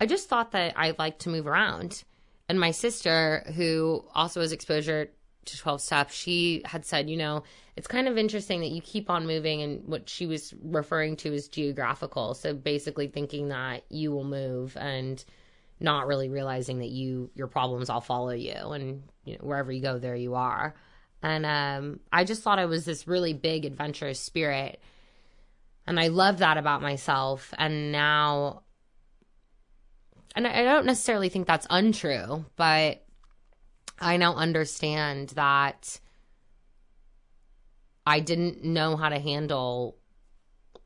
I 0.00 0.06
just 0.06 0.28
thought 0.28 0.52
that 0.52 0.74
I 0.76 0.94
liked 0.98 1.20
to 1.22 1.28
move 1.28 1.46
around. 1.46 2.02
And 2.48 2.60
my 2.60 2.72
sister, 2.72 3.44
who 3.54 4.04
also 4.14 4.40
has 4.40 4.52
exposure 4.52 5.10
to 5.44 5.58
12 5.58 5.80
step, 5.80 6.10
she 6.10 6.62
had 6.64 6.84
said, 6.84 7.08
you 7.08 7.16
know, 7.16 7.42
it's 7.76 7.86
kind 7.86 8.08
of 8.08 8.18
interesting 8.18 8.60
that 8.60 8.70
you 8.70 8.80
keep 8.80 9.10
on 9.10 9.26
moving 9.26 9.62
and 9.62 9.86
what 9.86 10.08
she 10.08 10.26
was 10.26 10.54
referring 10.62 11.16
to 11.16 11.32
is 11.32 11.48
geographical. 11.48 12.34
So 12.34 12.54
basically 12.54 13.08
thinking 13.08 13.48
that 13.48 13.84
you 13.88 14.12
will 14.12 14.24
move 14.24 14.76
and 14.76 15.24
not 15.80 16.06
really 16.06 16.28
realizing 16.28 16.78
that 16.78 16.88
you 16.88 17.30
your 17.34 17.46
problems 17.46 17.90
all 17.90 18.00
follow 18.00 18.30
you 18.30 18.52
and 18.52 19.02
you 19.24 19.34
know, 19.34 19.40
wherever 19.42 19.72
you 19.72 19.82
go 19.82 19.98
there 19.98 20.16
you 20.16 20.34
are 20.34 20.74
and 21.22 21.44
um, 21.46 22.00
i 22.12 22.24
just 22.24 22.42
thought 22.42 22.58
i 22.58 22.64
was 22.64 22.84
this 22.84 23.06
really 23.06 23.32
big 23.32 23.64
adventurous 23.64 24.20
spirit 24.20 24.80
and 25.86 25.98
i 25.98 26.08
love 26.08 26.38
that 26.38 26.56
about 26.56 26.82
myself 26.82 27.52
and 27.58 27.92
now 27.92 28.62
and 30.34 30.46
i 30.46 30.62
don't 30.62 30.86
necessarily 30.86 31.28
think 31.28 31.46
that's 31.46 31.66
untrue 31.70 32.44
but 32.56 33.04
i 34.00 34.16
now 34.16 34.34
understand 34.34 35.30
that 35.30 36.00
i 38.06 38.20
didn't 38.20 38.64
know 38.64 38.96
how 38.96 39.08
to 39.08 39.18
handle 39.18 39.96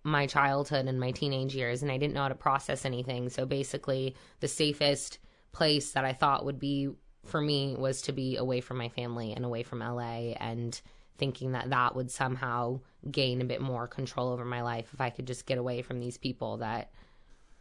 my 0.05 0.27
childhood 0.27 0.87
and 0.87 0.99
my 0.99 1.11
teenage 1.11 1.55
years 1.55 1.83
and 1.83 1.93
I 1.93 1.99
didn't 1.99 2.15
know 2.15 2.23
how 2.23 2.29
to 2.29 2.35
process 2.35 2.85
anything. 2.85 3.29
So 3.29 3.47
basically, 3.47 4.17
the 4.41 4.49
safest 4.49 5.19
place 5.53 5.93
that 5.93 6.05
I 6.05 6.13
thought 6.13 6.45
would 6.45 6.59
be 6.59 6.89
for 7.25 7.41
me 7.41 7.77
was 7.77 8.03
to 8.03 8.13
be 8.13 8.37
away 8.37 8.61
from 8.61 8.79
my 8.79 8.89
family 8.89 9.33
and 9.33 9.45
away 9.45 9.63
from 9.63 9.81
LA 9.81 10.33
and 10.41 10.81
thinking 11.19 11.53
that 11.53 11.71
that 11.71 11.95
would 11.97 12.11
somehow 12.11 12.81
gain 13.11 13.41
a 13.41 13.45
bit 13.45 13.61
more 13.61 13.87
control 13.87 14.29
over 14.29 14.45
my 14.45 14.63
life 14.63 14.91
if 14.93 15.01
I 15.01 15.11
could 15.11 15.27
just 15.27 15.47
get 15.47 15.59
away 15.59 15.83
from 15.83 16.01
these 16.01 16.17
people 16.17 16.59
that 16.59 16.91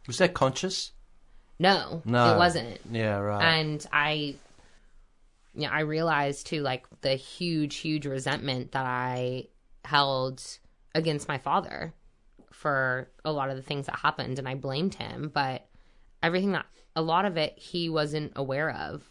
Was 0.06 0.18
that 0.18 0.34
conscious? 0.34 0.92
No, 1.58 2.02
No. 2.04 2.34
it 2.34 2.38
wasn't. 2.38 2.78
Yeah, 2.90 3.18
right. 3.18 3.42
And 3.58 3.84
I 3.92 4.36
yeah, 5.54 5.70
I 5.70 5.80
realized 5.80 6.46
too 6.46 6.60
like 6.62 6.86
the 7.00 7.14
huge 7.14 7.76
huge 7.76 8.06
resentment 8.06 8.72
that 8.72 8.86
I 8.86 9.48
held 9.84 10.42
against 10.94 11.28
my 11.28 11.38
father 11.38 11.94
for 12.52 13.08
a 13.24 13.32
lot 13.32 13.50
of 13.50 13.56
the 13.56 13.62
things 13.62 13.86
that 13.86 13.98
happened 13.98 14.38
and 14.38 14.48
I 14.48 14.54
blamed 14.54 14.94
him, 14.94 15.30
but 15.32 15.66
everything 16.22 16.52
that 16.52 16.66
a 16.96 17.02
lot 17.02 17.24
of 17.24 17.36
it 17.36 17.58
he 17.58 17.88
wasn't 17.88 18.32
aware 18.36 18.70
of. 18.70 19.04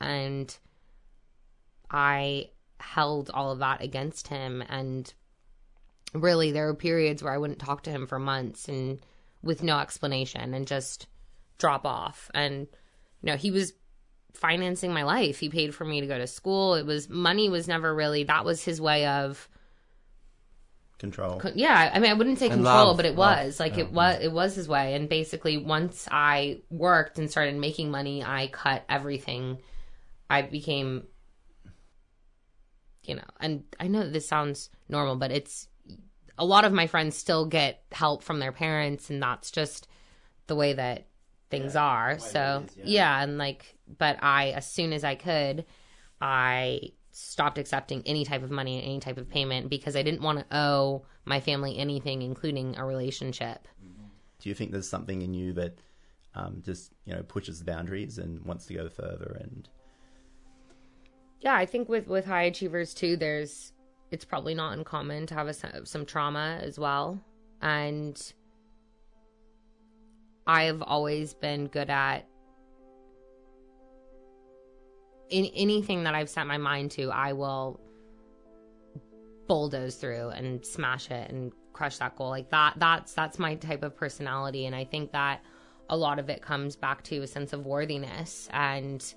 And 0.00 0.54
I 1.90 2.50
held 2.80 3.30
all 3.32 3.50
of 3.52 3.60
that 3.60 3.82
against 3.82 4.28
him 4.28 4.62
and 4.68 5.12
really 6.12 6.52
there 6.52 6.66
were 6.66 6.74
periods 6.74 7.22
where 7.22 7.32
I 7.32 7.38
wouldn't 7.38 7.58
talk 7.58 7.82
to 7.84 7.90
him 7.90 8.06
for 8.06 8.18
months 8.18 8.68
and 8.68 9.00
with 9.42 9.62
no 9.62 9.78
explanation 9.78 10.54
and 10.54 10.66
just 10.66 11.06
drop 11.58 11.84
off. 11.86 12.30
And 12.34 12.66
you 13.22 13.30
know 13.30 13.36
he 13.36 13.50
was 13.50 13.72
financing 14.34 14.92
my 14.92 15.04
life. 15.04 15.38
He 15.38 15.48
paid 15.48 15.74
for 15.74 15.84
me 15.84 16.00
to 16.00 16.06
go 16.06 16.18
to 16.18 16.26
school. 16.26 16.74
It 16.74 16.84
was 16.86 17.08
money 17.08 17.48
was 17.48 17.68
never 17.68 17.94
really 17.94 18.24
that 18.24 18.44
was 18.44 18.62
his 18.62 18.80
way 18.80 19.06
of 19.06 19.48
Control. 20.96 21.42
yeah 21.54 21.90
i 21.92 21.98
mean 21.98 22.10
i 22.10 22.14
wouldn't 22.14 22.38
say 22.38 22.46
And 22.46 22.54
control 22.62 22.86
love, 22.86 22.96
but 22.96 23.04
it 23.04 23.16
love, 23.16 23.44
was 23.46 23.60
like 23.60 23.76
yeah. 23.76 23.80
it 23.84 23.92
was 23.92 24.22
it 24.22 24.32
was 24.32 24.54
his 24.54 24.68
way. 24.68 24.94
And 24.94 25.08
basically 25.08 25.58
once 25.58 26.08
i 26.10 26.60
worked 26.70 27.18
and 27.18 27.30
started 27.30 27.56
making 27.56 27.90
money 27.90 28.22
i 28.24 28.46
cut 28.46 28.84
everything. 28.88 29.58
I 30.30 30.42
became 30.42 31.04
you 33.02 33.16
know 33.16 33.24
and 33.40 33.64
i 33.78 33.86
know 33.88 34.08
this 34.08 34.26
sounds 34.26 34.70
normal 34.88 35.16
but 35.16 35.30
it's 35.30 35.68
a 36.38 36.44
lot 36.44 36.64
of 36.64 36.72
my 36.72 36.86
friends 36.86 37.16
still 37.16 37.44
get 37.46 37.82
help 37.92 38.22
from 38.22 38.38
their 38.38 38.52
parents 38.52 39.10
and 39.10 39.22
that's 39.22 39.50
just 39.50 39.86
the 40.46 40.56
way 40.56 40.72
that 40.72 41.06
things 41.50 41.76
are 41.76 42.18
so 42.18 42.64
is, 42.66 42.76
yeah. 42.76 42.84
yeah 42.86 43.22
and 43.22 43.38
like 43.38 43.76
but 43.98 44.16
i 44.22 44.50
as 44.50 44.66
soon 44.66 44.92
as 44.92 45.04
i 45.04 45.14
could 45.14 45.64
i 46.20 46.80
stopped 47.10 47.58
accepting 47.58 48.02
any 48.06 48.24
type 48.24 48.42
of 48.42 48.50
money 48.50 48.78
and 48.78 48.84
any 48.84 49.00
type 49.00 49.18
of 49.18 49.28
payment 49.28 49.68
because 49.68 49.94
i 49.94 50.02
didn't 50.02 50.22
want 50.22 50.38
to 50.38 50.56
owe 50.56 51.04
my 51.24 51.40
family 51.40 51.78
anything 51.78 52.22
including 52.22 52.76
a 52.76 52.84
relationship 52.84 53.68
Do 54.40 54.48
you 54.48 54.54
think 54.54 54.72
there's 54.72 54.88
something 54.88 55.22
in 55.22 55.34
you 55.34 55.52
that 55.54 55.78
um, 56.34 56.62
just 56.64 56.92
you 57.04 57.14
know 57.14 57.22
pushes 57.22 57.60
the 57.60 57.64
boundaries 57.64 58.18
and 58.18 58.44
wants 58.44 58.66
to 58.66 58.74
go 58.74 58.88
further? 58.88 59.38
And 59.40 59.68
yeah 61.44 61.54
i 61.54 61.66
think 61.66 61.88
with 61.88 62.08
with 62.08 62.24
high 62.24 62.44
achievers 62.44 62.94
too 62.94 63.16
there's 63.16 63.72
it's 64.10 64.24
probably 64.24 64.54
not 64.54 64.76
uncommon 64.76 65.26
to 65.26 65.34
have 65.34 65.46
a, 65.48 65.86
some 65.86 66.06
trauma 66.06 66.58
as 66.62 66.78
well 66.78 67.20
and 67.60 68.32
i've 70.46 70.82
always 70.82 71.34
been 71.34 71.66
good 71.66 71.90
at 71.90 72.26
in 75.30 75.46
anything 75.54 76.04
that 76.04 76.14
i've 76.14 76.28
set 76.28 76.46
my 76.46 76.58
mind 76.58 76.90
to 76.90 77.10
i 77.10 77.32
will 77.32 77.80
bulldoze 79.46 79.96
through 79.96 80.28
and 80.30 80.64
smash 80.64 81.10
it 81.10 81.30
and 81.30 81.52
crush 81.72 81.98
that 81.98 82.16
goal 82.16 82.30
like 82.30 82.50
that 82.50 82.74
that's 82.78 83.12
that's 83.14 83.38
my 83.38 83.54
type 83.56 83.82
of 83.82 83.96
personality 83.96 84.66
and 84.66 84.74
i 84.74 84.84
think 84.84 85.12
that 85.12 85.42
a 85.90 85.96
lot 85.96 86.18
of 86.18 86.30
it 86.30 86.40
comes 86.40 86.76
back 86.76 87.02
to 87.02 87.22
a 87.22 87.26
sense 87.26 87.52
of 87.52 87.66
worthiness 87.66 88.48
and 88.52 89.14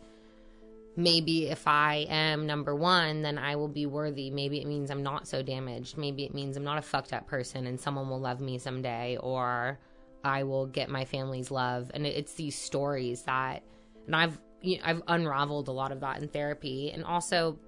maybe 0.98 1.48
if 1.48 1.68
I 1.68 2.08
am 2.10 2.48
number 2.48 2.76
one, 2.76 3.22
then 3.22 3.38
I 3.38 3.56
will 3.56 3.68
be 3.68 3.86
worthy. 3.86 4.32
Maybe 4.32 4.60
it 4.60 4.68
means 4.68 4.90
I'm 4.90 5.04
not 5.04 5.28
so 5.28 5.44
damaged. 5.44 5.98
Maybe 5.98 6.26
it 6.26 6.34
means 6.34 6.58
I'm 6.58 6.64
not 6.64 6.80
a 6.80 6.82
fucked 6.82 7.14
up 7.14 7.28
person 7.28 7.68
and 7.68 7.80
someone 7.80 8.10
will 8.10 8.20
love 8.20 8.42
me 8.42 8.58
someday, 8.58 9.18
or 9.22 9.80
I 10.24 10.44
will 10.44 10.66
get 10.66 10.90
my 10.90 11.06
family's 11.06 11.52
love. 11.52 11.92
And 11.94 12.06
it's 12.06 12.34
these 12.34 12.56
stories 12.56 13.24
that, 13.24 13.64
and 14.06 14.16
I've 14.16 14.40
you 14.62 14.78
know, 14.78 14.84
I've 14.86 15.02
unraveled 15.08 15.68
a 15.68 15.72
lot 15.72 15.92
of 15.92 16.00
that 16.02 16.22
in 16.22 16.28
therapy, 16.28 16.92
and 16.92 17.04
also 17.04 17.60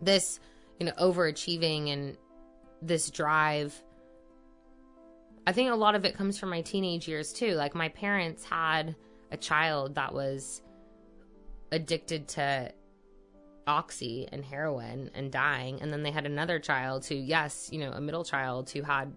this 0.00 0.40
you 0.78 0.86
know 0.86 0.92
overachieving 0.92 1.92
and 1.92 2.16
this 2.82 3.10
drive. 3.10 3.82
I 5.46 5.52
think 5.52 5.70
a 5.70 5.76
lot 5.76 5.94
of 5.94 6.04
it 6.04 6.16
comes 6.16 6.38
from 6.38 6.50
my 6.50 6.60
teenage 6.60 7.08
years 7.08 7.32
too. 7.32 7.52
Like 7.52 7.74
my 7.74 7.88
parents 7.88 8.44
had 8.44 8.96
a 9.30 9.36
child 9.36 9.94
that 9.94 10.12
was 10.12 10.62
addicted 11.72 12.28
to 12.28 12.72
oxy 13.66 14.28
and 14.30 14.44
heroin 14.44 15.10
and 15.14 15.32
dying 15.32 15.82
and 15.82 15.92
then 15.92 16.04
they 16.04 16.12
had 16.12 16.24
another 16.24 16.60
child 16.60 17.04
who 17.04 17.16
yes 17.16 17.68
you 17.72 17.80
know 17.80 17.90
a 17.90 18.00
middle 18.00 18.22
child 18.22 18.70
who 18.70 18.80
had 18.80 19.12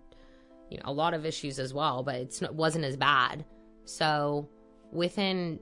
you 0.70 0.78
know 0.78 0.84
a 0.86 0.92
lot 0.92 1.14
of 1.14 1.26
issues 1.26 1.60
as 1.60 1.74
well 1.74 2.04
but 2.04 2.16
it's 2.16 2.42
it 2.42 2.54
wasn't 2.54 2.84
as 2.84 2.96
bad 2.96 3.46
so 3.86 4.48
within 4.92 5.60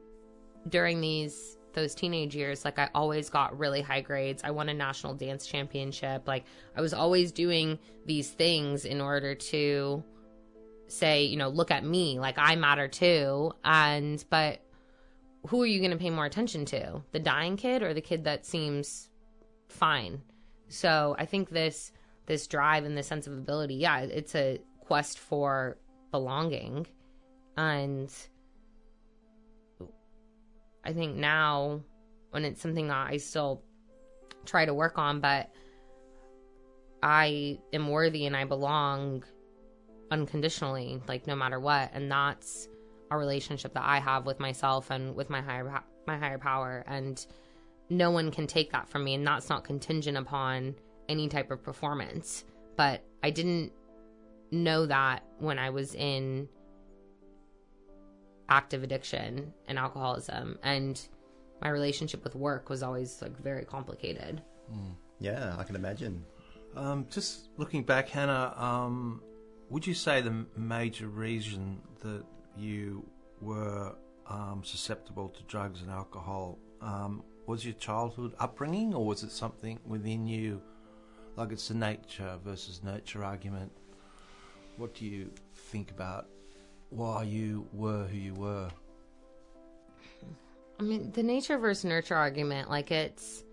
during 0.70 1.02
these 1.02 1.58
those 1.74 1.94
teenage 1.94 2.36
years 2.36 2.66
like 2.66 2.80
i 2.80 2.90
always 2.96 3.30
got 3.30 3.58
really 3.58 3.82
high 3.82 4.02
grades 4.02 4.42
i 4.44 4.52
won 4.52 4.70
a 4.70 4.74
national 4.74 5.14
dance 5.14 5.46
championship 5.46 6.28
like 6.28 6.46
i 6.76 6.82
was 6.82 6.94
always 6.94 7.32
doing 7.32 7.78
these 8.06 8.30
things 8.30 8.86
in 8.86 9.00
order 9.00 9.36
to 9.36 10.04
say 10.88 11.26
you 11.26 11.38
know 11.38 11.50
look 11.50 11.70
at 11.70 11.84
me 11.84 12.20
like 12.20 12.36
i 12.38 12.56
matter 12.56 12.88
too 12.88 13.52
and 13.64 14.26
but 14.30 14.62
who 15.48 15.62
are 15.62 15.66
you 15.68 15.80
going 15.80 15.92
to 15.92 15.98
pay 15.98 16.10
more 16.10 16.26
attention 16.26 16.66
to? 16.66 17.02
The 17.12 17.20
dying 17.20 17.58
kid 17.58 17.82
or 17.82 17.94
the 17.94 18.02
kid 18.02 18.24
that 18.26 18.46
seems 18.46 19.10
fine? 19.68 20.22
So 20.68 21.16
I 21.18 21.26
think 21.26 21.50
this 21.50 21.92
this 22.26 22.48
drive 22.48 22.84
and 22.84 22.98
this 22.98 23.08
sense 23.08 23.26
of 23.26 23.34
ability, 23.34 23.76
yeah, 23.76 24.00
it's 24.00 24.36
a 24.36 24.60
quest 24.88 25.20
for 25.20 25.78
belonging, 26.12 26.88
and 27.58 28.12
I 30.84 30.94
think 30.94 31.16
now 31.16 31.82
when 32.32 32.46
it's 32.46 32.62
something 32.62 32.88
that 32.88 33.08
I 33.10 33.18
still 33.18 33.64
try 34.46 34.66
to 34.66 34.74
work 34.74 34.98
on, 34.98 35.20
but 35.20 35.50
I 37.04 37.60
am 37.74 37.90
worthy 37.90 38.26
and 38.26 38.36
I 38.36 38.46
belong 38.46 39.24
unconditionally, 40.10 41.02
like 41.08 41.28
no 41.28 41.36
matter 41.36 41.60
what, 41.60 41.92
and 41.94 42.12
that's 42.12 42.70
a 43.12 43.18
relationship 43.18 43.74
that 43.74 43.84
I 43.84 44.00
have 44.00 44.26
with 44.26 44.40
myself 44.40 44.90
and 44.90 45.16
with 45.16 45.30
my 45.30 45.42
higher 45.42 45.84
my 46.06 46.18
higher 46.18 46.38
power. 46.38 46.84
And 46.88 47.26
no 47.90 48.12
one 48.12 48.32
can 48.32 48.48
take 48.48 48.72
that 48.72 48.88
from 48.88 49.04
me. 49.04 49.14
And 49.14 49.26
that's 49.26 49.50
not 49.50 49.64
contingent 49.64 50.18
upon 50.18 50.76
any 51.10 51.28
type 51.28 51.52
of 51.52 51.64
performance. 51.64 52.46
But 52.76 53.04
I 53.24 53.30
didn't 53.30 53.72
know 54.52 54.86
that 54.86 55.24
when 55.40 55.60
I 55.60 55.70
was 55.70 55.94
in 55.96 56.48
active 58.50 58.84
addiction 58.84 59.54
and 59.68 59.78
alcoholism 59.78 60.58
and 60.64 61.08
my 61.62 61.70
relationship 61.70 62.24
with 62.24 62.36
work 62.36 62.70
was 62.70 62.82
always 62.82 63.22
like 63.22 63.38
very 63.42 63.66
complicated 63.66 64.42
mm. 64.72 64.96
yeah 65.20 65.54
I 65.58 65.64
can 65.64 65.76
imagine 65.76 66.24
um, 66.76 67.06
just 67.10 67.50
looking 67.58 67.84
back 67.84 68.08
Hannah 68.08 68.54
um, 68.56 69.22
would 69.70 69.86
you 69.86 69.94
say 69.94 70.22
the 70.22 70.46
major 70.56 71.08
reason 71.08 71.82
that 72.02 72.24
you 72.56 73.06
were 73.42 73.96
um, 74.28 74.62
susceptible 74.64 75.30
to 75.30 75.44
drugs 75.44 75.82
and 75.82 75.92
alcohol, 75.92 76.58
um, 76.82 77.24
was 77.46 77.64
your 77.64 77.74
childhood 77.76 78.34
upbringing, 78.40 78.94
or 78.94 79.06
was 79.06 79.24
it 79.24 79.32
something 79.32 79.80
within 79.86 80.28
you? 80.28 80.62
Like 81.36 81.52
it's 81.52 81.68
the 81.68 81.76
nature 81.76 82.38
versus 82.44 82.82
nurture 82.84 83.24
argument. 83.24 83.72
What 84.78 84.94
do 84.94 85.06
you 85.06 85.32
think 85.56 85.92
about 85.92 86.28
why 86.90 87.24
you 87.24 87.68
were 87.74 88.06
who 88.06 88.18
you 88.18 88.34
were? 88.36 88.70
I 90.80 90.84
mean, 90.84 91.12
the 91.12 91.24
nature 91.24 91.58
versus 91.58 91.86
nurture 91.86 92.16
argument, 92.16 92.70
like 92.70 92.92
it's, 92.92 93.44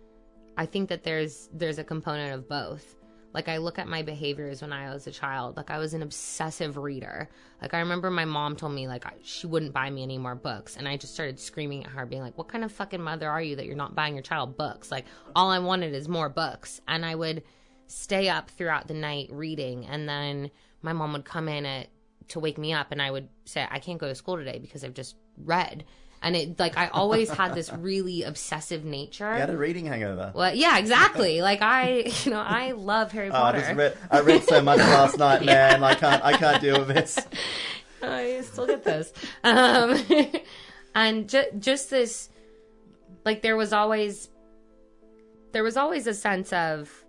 I 0.58 0.66
think 0.66 0.90
that 0.90 1.02
there's 1.02 1.48
there's 1.52 1.78
a 1.78 1.84
component 1.84 2.34
of 2.34 2.48
both. 2.48 2.96
Like 3.32 3.48
I 3.48 3.56
look 3.56 3.80
at 3.80 3.88
my 3.88 4.02
behaviors 4.02 4.62
when 4.62 4.72
I 4.72 4.92
was 4.92 5.06
a 5.06 5.10
child. 5.10 5.56
Like 5.56 5.70
I 5.70 5.78
was 5.78 5.94
an 5.94 6.02
obsessive 6.02 6.76
reader. 6.76 7.28
Like 7.60 7.74
I 7.74 7.80
remember 7.80 8.10
my 8.10 8.26
mom 8.26 8.54
told 8.54 8.74
me 8.74 8.86
like 8.86 9.04
she 9.24 9.46
wouldn't 9.46 9.72
buy 9.72 9.90
me 9.90 10.02
any 10.02 10.18
more 10.18 10.34
books, 10.36 10.76
and 10.76 10.86
I 10.86 10.96
just 10.98 11.14
started 11.14 11.40
screaming 11.40 11.84
at 11.84 11.90
her, 11.90 12.06
being 12.06 12.22
like, 12.22 12.38
"What 12.38 12.48
kind 12.48 12.62
of 12.62 12.70
fucking 12.70 13.02
mother 13.02 13.28
are 13.28 13.42
you 13.42 13.56
that 13.56 13.66
you're 13.66 13.74
not 13.74 13.94
buying 13.94 14.14
your 14.14 14.22
child 14.22 14.56
books? 14.56 14.92
Like 14.92 15.06
all 15.34 15.50
I 15.50 15.58
wanted 15.58 15.94
is 15.94 16.06
more 16.06 16.28
books." 16.28 16.80
And 16.86 17.04
I 17.04 17.14
would 17.14 17.42
stay 17.86 18.28
up 18.28 18.50
throughout 18.50 18.88
the 18.88 18.94
night 18.94 19.28
reading, 19.30 19.86
and 19.86 20.08
then 20.08 20.50
my 20.82 20.92
mom 20.92 21.12
would 21.12 21.24
come 21.24 21.48
in 21.48 21.66
at 21.66 21.88
to 22.28 22.40
wake 22.40 22.58
me 22.58 22.72
up, 22.72 22.90
and 22.90 23.00
I 23.02 23.10
would 23.10 23.28
say, 23.44 23.66
"I 23.70 23.78
can't 23.78 23.98
go 23.98 24.08
to 24.08 24.14
school 24.14 24.36
today 24.36 24.58
because 24.58 24.84
I've 24.84 24.94
just 24.94 25.16
read." 25.36 25.84
and 26.24 26.34
it 26.34 26.58
like 26.58 26.76
I 26.76 26.88
always 26.88 27.30
had 27.30 27.54
this 27.54 27.70
really 27.78 28.22
obsessive 28.22 28.84
nature. 28.84 29.30
You 29.30 29.40
had 29.40 29.50
a 29.50 29.56
reading 29.56 29.86
hangover. 29.86 30.32
Well, 30.34 30.54
yeah, 30.54 30.78
exactly. 30.78 31.42
Like 31.42 31.60
I, 31.62 32.10
you 32.24 32.30
know, 32.30 32.40
I 32.40 32.72
love 32.72 33.12
Harry 33.12 33.30
Potter. 33.30 33.58
Oh, 33.58 33.60
I, 33.60 33.64
just 33.64 33.76
read, 33.76 33.98
I 34.10 34.20
read 34.20 34.42
so 34.42 34.62
much 34.62 34.78
last 34.78 35.18
night, 35.18 35.44
man. 35.44 35.80
yeah. 35.80 35.86
I 35.86 35.94
can't, 35.94 36.24
I 36.24 36.36
can't 36.36 36.60
deal 36.60 36.78
with 36.78 36.88
this. 36.88 37.18
I 38.02 38.40
still 38.42 38.66
get 38.66 38.84
this, 38.84 39.12
um, 39.44 39.98
and 40.94 41.28
ju- 41.28 41.46
just 41.58 41.88
this, 41.88 42.28
like 43.24 43.40
there 43.40 43.56
was 43.56 43.72
always, 43.72 44.28
there 45.52 45.62
was 45.62 45.78
always 45.78 46.06
a 46.06 46.12
sense 46.12 46.52
of, 46.52 47.03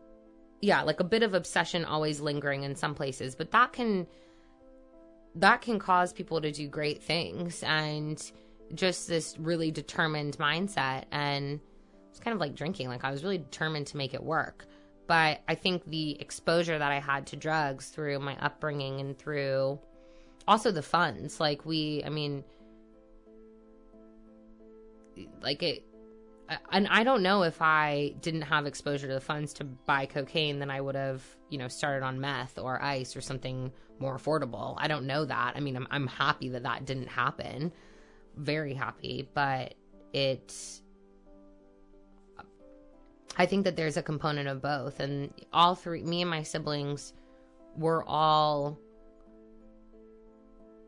yeah, 0.62 0.82
like 0.82 1.00
a 1.00 1.04
bit 1.04 1.24
of 1.24 1.34
obsession 1.34 1.86
always 1.86 2.20
lingering 2.20 2.64
in 2.64 2.76
some 2.76 2.96
places, 2.96 3.36
but 3.36 3.52
that 3.52 3.74
can, 3.74 4.08
that 5.36 5.62
can 5.62 5.80
cause 5.80 6.14
people 6.14 6.42
to 6.42 6.52
do 6.52 6.68
great 6.68 7.04
things 7.04 7.64
and 7.64 8.32
just 8.74 9.08
this 9.08 9.36
really 9.38 9.72
determined 9.72 10.38
mindset. 10.38 11.06
And 11.12 11.60
it's 12.10 12.20
kind 12.20 12.34
of 12.34 12.40
like 12.40 12.56
drinking. 12.56 12.88
Like 12.88 13.04
i 13.04 13.12
was 13.12 13.24
really 13.24 13.38
determined 13.38 13.88
to 13.88 13.98
make 13.98 14.14
it 14.14 14.24
work. 14.24 14.66
But 15.08 15.42
i 15.48 15.54
think 15.54 15.86
the 15.86 16.20
exposure 16.20 16.80
that 16.80 16.92
i 16.92 17.00
had 17.00 17.28
to 17.28 17.36
drugs 17.36 17.90
through 17.90 18.20
my 18.20 18.36
upbringing 18.38 19.00
and 19.00 19.16
through 19.16 19.80
also 20.48 20.72
the 20.72 20.82
funds 20.82 21.40
like 21.40 21.66
we 21.66 22.04
i 22.06 22.10
mean 22.10 22.44
like 25.42 25.64
it 25.64 25.85
and 26.72 26.88
I 26.88 27.04
don't 27.04 27.24
know 27.24 27.44
if 27.44 27.62
I 27.62 28.14
didn't 28.22 28.44
have 28.44 28.66
exposure 28.66 29.08
to 29.08 29.14
the 29.14 29.22
funds 29.22 29.54
to 29.56 29.64
buy 29.64 30.06
cocaine, 30.06 30.60
then 30.60 30.70
I 30.70 30.80
would 30.80 30.96
have, 30.96 31.24
you 31.50 31.58
know, 31.58 31.68
started 31.68 32.06
on 32.06 32.20
meth 32.20 32.60
or 32.60 32.82
ice 32.82 33.16
or 33.16 33.22
something 33.22 33.72
more 34.00 34.18
affordable. 34.18 34.76
I 34.78 34.88
don't 34.88 35.08
know 35.08 35.26
that. 35.26 35.54
I 35.56 35.60
mean, 35.60 35.76
I'm, 35.76 35.88
I'm 35.90 36.08
happy 36.08 36.50
that 36.50 36.64
that 36.64 36.86
didn't 36.86 37.08
happen 37.08 37.72
very 38.38 38.74
happy, 38.74 39.30
but 39.34 39.76
it 40.14 40.82
I 43.38 43.46
think 43.46 43.66
that 43.66 43.76
there's 43.76 43.98
a 43.98 44.04
component 44.04 44.48
of 44.48 44.62
both 44.62 45.00
and 45.00 45.34
all 45.52 45.76
three 45.76 46.04
me 46.04 46.22
and 46.22 46.30
my 46.30 46.44
siblings 46.44 47.14
were 47.76 48.04
all 48.08 48.78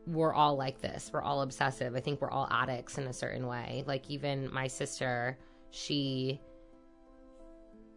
we're 0.06 0.32
all 0.32 0.56
like 0.56 0.80
this. 0.80 1.10
We're 1.12 1.22
all 1.22 1.42
obsessive. 1.42 1.94
I 1.94 2.00
think 2.00 2.22
we're 2.22 2.30
all 2.30 2.48
addicts 2.50 2.96
in 2.96 3.06
a 3.06 3.12
certain 3.12 3.46
way. 3.46 3.84
Like 3.86 4.08
even 4.08 4.50
my 4.50 4.66
sister, 4.66 5.36
she 5.70 6.40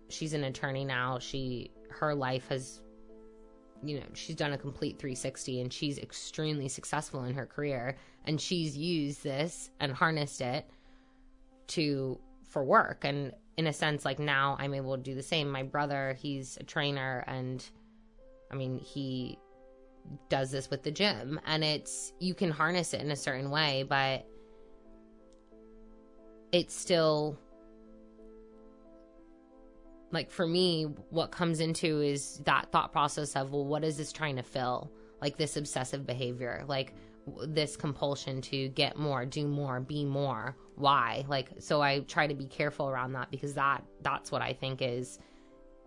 she's 0.09 0.34
an 0.34 0.43
attorney 0.43 0.86
now. 0.86 1.19
She 1.19 1.72
her 1.89 2.13
life 2.13 2.47
has 2.49 2.82
you 3.84 3.99
know, 3.99 4.05
she's 4.13 4.36
done 4.36 4.53
a 4.53 4.57
complete 4.57 4.99
360 4.99 5.61
and 5.61 5.74
she's 5.74 5.97
extremely 5.97 6.67
successful 6.67 7.24
in 7.24 7.34
her 7.34 7.45
career 7.45 7.97
and 8.26 8.39
she's 8.39 8.78
used 8.78 9.24
this 9.24 9.72
and 9.80 9.91
harnessed 9.91 10.41
it 10.41 10.69
to 11.67 12.19
for 12.47 12.63
work 12.63 13.05
and 13.05 13.34
in 13.57 13.67
a 13.67 13.74
sense 13.74 14.05
like 14.05 14.19
now 14.19 14.55
I'm 14.59 14.74
able 14.74 14.95
to 14.97 15.01
do 15.01 15.15
the 15.15 15.24
same. 15.24 15.49
My 15.49 15.63
brother, 15.63 16.15
he's 16.19 16.57
a 16.57 16.63
trainer 16.63 17.24
and 17.28 17.67
I 18.51 18.55
mean, 18.55 18.78
he 18.78 19.39
does 20.30 20.51
this 20.51 20.69
with 20.69 20.84
the 20.84 20.91
gym 20.91 21.39
and 21.45 21.63
it's 21.63 22.13
you 22.19 22.34
can 22.34 22.51
harness 22.51 22.93
it 22.93 23.01
in 23.01 23.11
a 23.11 23.15
certain 23.15 23.49
way, 23.49 23.84
but 23.88 24.28
it's 26.51 26.76
still 26.76 27.39
like 30.12 30.32
for 30.32 30.45
me 30.45 30.84
what 31.09 31.32
comes 31.32 31.59
into 31.59 32.01
is 32.01 32.38
that 32.45 32.72
thought 32.72 32.91
process 32.91 33.36
of 33.36 33.51
well 33.51 33.66
what 33.66 33.84
is 33.84 33.97
this 33.97 34.12
trying 34.12 34.36
to 34.36 34.43
fill 34.43 34.91
like 35.22 35.38
this 35.38 35.57
obsessive 35.57 36.05
behavior 36.05 36.64
like 36.68 36.93
this 37.47 37.78
compulsion 37.78 38.41
to 38.41 38.70
get 38.70 38.97
more 38.97 39.26
do 39.26 39.47
more 39.47 39.80
be 39.80 40.03
more 40.03 40.55
why 40.76 41.24
like 41.28 41.49
so 41.59 41.82
i 41.82 41.99
try 42.01 42.26
to 42.26 42.34
be 42.34 42.45
careful 42.45 42.89
around 42.89 43.14
that 43.14 43.30
because 43.30 43.53
that 43.53 43.84
that's 44.01 44.32
what 44.32 44.41
i 44.41 44.51
think 44.51 44.82
is 44.82 45.20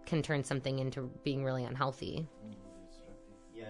can 0.07 0.23
turn 0.23 0.45
something 0.45 0.79
into 0.79 1.11
being 1.23 1.45
really 1.45 1.65
unhealthy. 1.65 2.27
Yeah. 3.55 3.65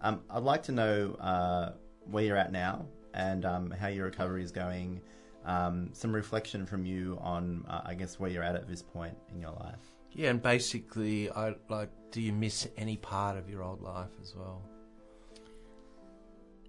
Um, 0.00 0.22
I'd 0.30 0.42
like 0.42 0.62
to 0.64 0.72
know 0.72 1.14
uh, 1.20 1.72
where 2.10 2.24
you're 2.24 2.36
at 2.36 2.52
now 2.52 2.86
and 3.12 3.44
um, 3.44 3.70
how 3.70 3.88
your 3.88 4.06
recovery 4.06 4.42
is 4.42 4.52
going. 4.52 5.00
Um, 5.44 5.90
some 5.92 6.14
reflection 6.14 6.64
from 6.64 6.86
you 6.86 7.18
on, 7.20 7.64
uh, 7.68 7.82
I 7.84 7.94
guess, 7.94 8.18
where 8.18 8.30
you're 8.30 8.42
at 8.42 8.54
at 8.54 8.68
this 8.68 8.82
point 8.82 9.16
in 9.32 9.40
your 9.40 9.52
life. 9.52 9.80
Yeah, 10.12 10.30
and 10.30 10.40
basically, 10.40 11.30
I 11.30 11.54
like. 11.68 11.90
Do 12.10 12.20
you 12.20 12.32
miss 12.32 12.68
any 12.76 12.96
part 12.96 13.36
of 13.36 13.50
your 13.50 13.62
old 13.62 13.82
life 13.82 14.10
as 14.22 14.34
well? 14.36 14.62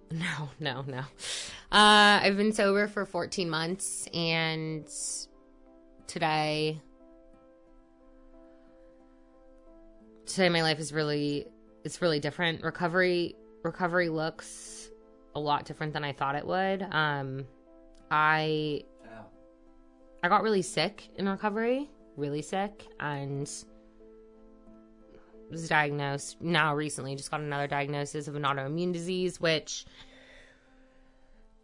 No, 0.08 0.48
no, 0.60 0.84
no. 0.86 0.98
Uh, 1.72 2.20
I've 2.22 2.36
been 2.36 2.52
sober 2.52 2.86
for 2.86 3.06
14 3.06 3.50
months, 3.50 4.06
and 4.14 4.88
today, 6.06 6.80
today 10.26 10.48
my 10.48 10.62
life 10.62 10.78
is 10.78 10.92
really, 10.92 11.48
it's 11.82 12.00
really 12.00 12.20
different. 12.20 12.62
Recovery, 12.62 13.34
recovery 13.64 14.08
looks 14.08 14.90
a 15.34 15.40
lot 15.40 15.64
different 15.64 15.92
than 15.92 16.04
I 16.04 16.12
thought 16.12 16.36
it 16.36 16.46
would. 16.46 16.82
Um, 16.82 17.44
I, 18.10 18.82
I 20.22 20.28
got 20.28 20.42
really 20.42 20.62
sick 20.62 21.08
in 21.16 21.28
recovery, 21.28 21.90
really 22.16 22.42
sick, 22.42 22.86
and 23.00 23.50
was 25.50 25.68
diagnosed 25.68 26.40
now 26.40 26.74
recently 26.74 27.14
just 27.14 27.30
got 27.30 27.40
another 27.40 27.68
diagnosis 27.68 28.26
of 28.26 28.34
an 28.34 28.42
autoimmune 28.42 28.92
disease 28.92 29.40
which 29.40 29.84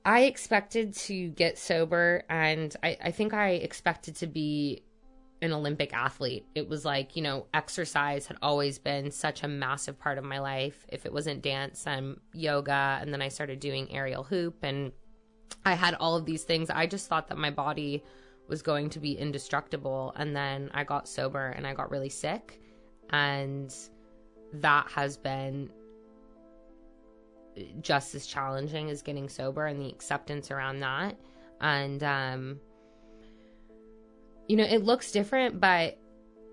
i 0.04 0.20
expected 0.22 0.94
to 0.94 1.30
get 1.30 1.58
sober 1.58 2.22
and 2.28 2.76
I, 2.82 2.96
I 3.02 3.10
think 3.10 3.34
i 3.34 3.50
expected 3.50 4.14
to 4.16 4.28
be 4.28 4.84
an 5.42 5.52
olympic 5.52 5.92
athlete. 5.92 6.46
It 6.54 6.68
was 6.68 6.84
like 6.84 7.16
you 7.16 7.22
know 7.22 7.46
exercise 7.52 8.26
had 8.26 8.36
always 8.40 8.78
been 8.78 9.10
such 9.10 9.42
a 9.42 9.48
massive 9.48 9.98
part 9.98 10.16
of 10.16 10.24
my 10.24 10.38
life. 10.38 10.86
If 10.88 11.04
it 11.04 11.12
wasn't 11.12 11.42
dance 11.42 11.84
and 11.86 12.20
yoga 12.32 12.98
and 13.00 13.12
then 13.12 13.20
i 13.20 13.28
started 13.28 13.58
doing 13.58 13.92
aerial 13.92 14.22
hoop 14.22 14.58
and 14.62 14.92
i 15.64 15.74
had 15.74 15.94
all 15.94 16.16
of 16.16 16.24
these 16.24 16.44
things. 16.44 16.70
I 16.70 16.86
just 16.86 17.08
thought 17.08 17.28
that 17.28 17.38
my 17.38 17.50
body 17.50 18.02
was 18.48 18.62
going 18.62 18.90
to 18.90 19.00
be 19.00 19.12
indestructible. 19.12 20.12
And 20.16 20.34
then 20.34 20.70
i 20.74 20.84
got 20.84 21.08
sober 21.08 21.48
and 21.48 21.66
i 21.66 21.74
got 21.74 21.90
really 21.90 22.08
sick. 22.08 22.60
And 23.10 23.74
that 24.54 24.90
has 24.90 25.16
been 25.16 25.70
just 27.80 28.14
as 28.14 28.26
challenging 28.26 28.90
as 28.90 29.02
getting 29.02 29.28
sober 29.28 29.66
and 29.66 29.80
the 29.80 29.88
acceptance 29.88 30.50
around 30.50 30.80
that. 30.80 31.16
And 31.60 32.02
um 32.02 32.60
you 34.48 34.56
know 34.56 34.64
it 34.64 34.84
looks 34.84 35.12
different 35.12 35.60
but 35.60 35.96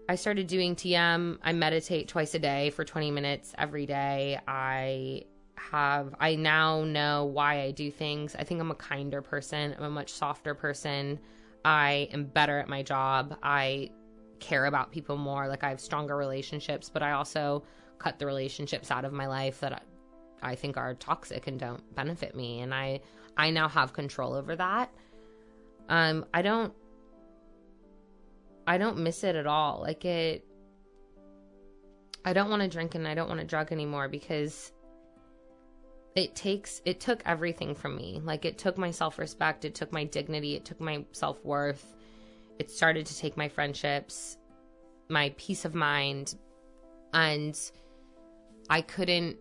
i 0.08 0.14
started 0.16 0.46
doing 0.46 0.76
tm 0.76 1.40
i 1.44 1.52
meditate 1.52 2.08
twice 2.08 2.36
a 2.36 2.40
day 2.40 2.70
for 2.70 2.86
20 2.86 3.12
minutes 3.12 3.54
every 3.58 3.86
day. 3.86 4.40
I 4.48 5.24
have 5.60 6.16
i 6.20 6.36
now 6.36 6.84
know 6.84 7.26
why 7.26 7.62
i 7.62 7.72
do 7.72 7.92
things 7.92 8.36
i 8.38 8.44
think 8.44 8.62
i'm 8.62 8.72
a 8.72 8.76
kinder 8.76 9.22
person 9.22 9.76
i'm 9.78 9.84
a 9.84 9.90
much 9.90 10.12
softer 10.12 10.56
person 10.56 11.20
i 11.66 12.08
am 12.12 12.26
better 12.26 12.58
at 12.60 12.70
my 12.70 12.82
job 12.82 13.38
i 13.44 13.90
care 14.40 14.66
about 14.66 14.92
people 14.92 15.18
more. 15.18 15.48
Like 15.48 15.64
I 15.64 15.70
have 15.70 15.80
stronger 15.80 16.16
relationships, 16.16 16.90
but 16.90 17.04
I 17.04 17.12
also 17.12 17.64
cut 17.98 18.18
the 18.20 18.26
relationships 18.26 18.92
out 18.92 19.06
of 19.06 19.14
my 19.14 19.28
life 19.28 19.60
that 19.60 19.84
I, 20.42 20.56
think 20.56 20.78
are 20.78 20.94
toxic 20.96 21.48
and 21.48 21.60
don't 21.60 21.96
benefit 21.96 22.36
me. 22.36 22.62
And 22.62 22.74
I 22.74 23.02
I 23.38 23.52
now 23.52 23.68
have 23.68 23.94
control 23.94 24.34
over 24.34 24.56
that. 24.56 24.90
Um, 25.90 26.26
I 26.34 26.42
don't 26.42 26.74
I 28.66 28.78
don't 28.78 29.00
miss 29.00 29.24
it 29.24 29.36
at 29.36 29.48
all. 29.48 29.82
Like 29.82 30.06
it 30.06 30.46
I 32.26 32.34
don't 32.34 32.50
want 32.50 32.62
to 32.62 32.68
drink 32.68 32.96
and 32.96 33.08
I 33.08 33.16
don't 33.16 33.28
want 33.28 33.40
to 33.40 33.46
drug 33.46 33.72
anymore 33.72 34.08
because 34.08 34.72
it 36.16 36.36
takes 36.36 36.82
it 36.86 37.00
took 37.00 37.22
everything 37.26 37.76
from 37.76 37.96
me. 37.96 38.22
Like 38.24 38.46
it 38.46 38.58
took 38.58 38.78
my 38.78 38.92
self-respect, 38.92 39.66
it 39.66 39.76
took 39.76 39.92
my 39.92 40.04
dignity, 40.04 40.56
it 40.56 40.66
took 40.66 40.80
my 40.80 41.06
self-worth 41.12 41.94
it 42.60 42.70
started 42.70 43.06
to 43.06 43.18
take 43.18 43.38
my 43.38 43.48
friendships, 43.48 44.38
my 45.08 45.34
peace 45.38 45.64
of 45.64 45.74
mind, 45.74 46.36
and 47.14 47.58
I 48.70 48.82
couldn't. 48.82 49.38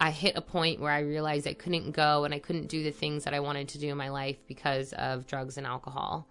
I 0.00 0.12
hit 0.12 0.36
a 0.36 0.40
point 0.40 0.80
where 0.80 0.92
I 0.92 1.00
realized 1.00 1.48
I 1.48 1.54
couldn't 1.54 1.90
go 1.90 2.22
and 2.22 2.32
I 2.32 2.38
couldn't 2.38 2.68
do 2.68 2.84
the 2.84 2.92
things 2.92 3.24
that 3.24 3.34
I 3.34 3.40
wanted 3.40 3.66
to 3.70 3.78
do 3.78 3.88
in 3.88 3.96
my 3.96 4.10
life 4.10 4.38
because 4.46 4.92
of 4.92 5.26
drugs 5.26 5.58
and 5.58 5.66
alcohol. 5.66 6.28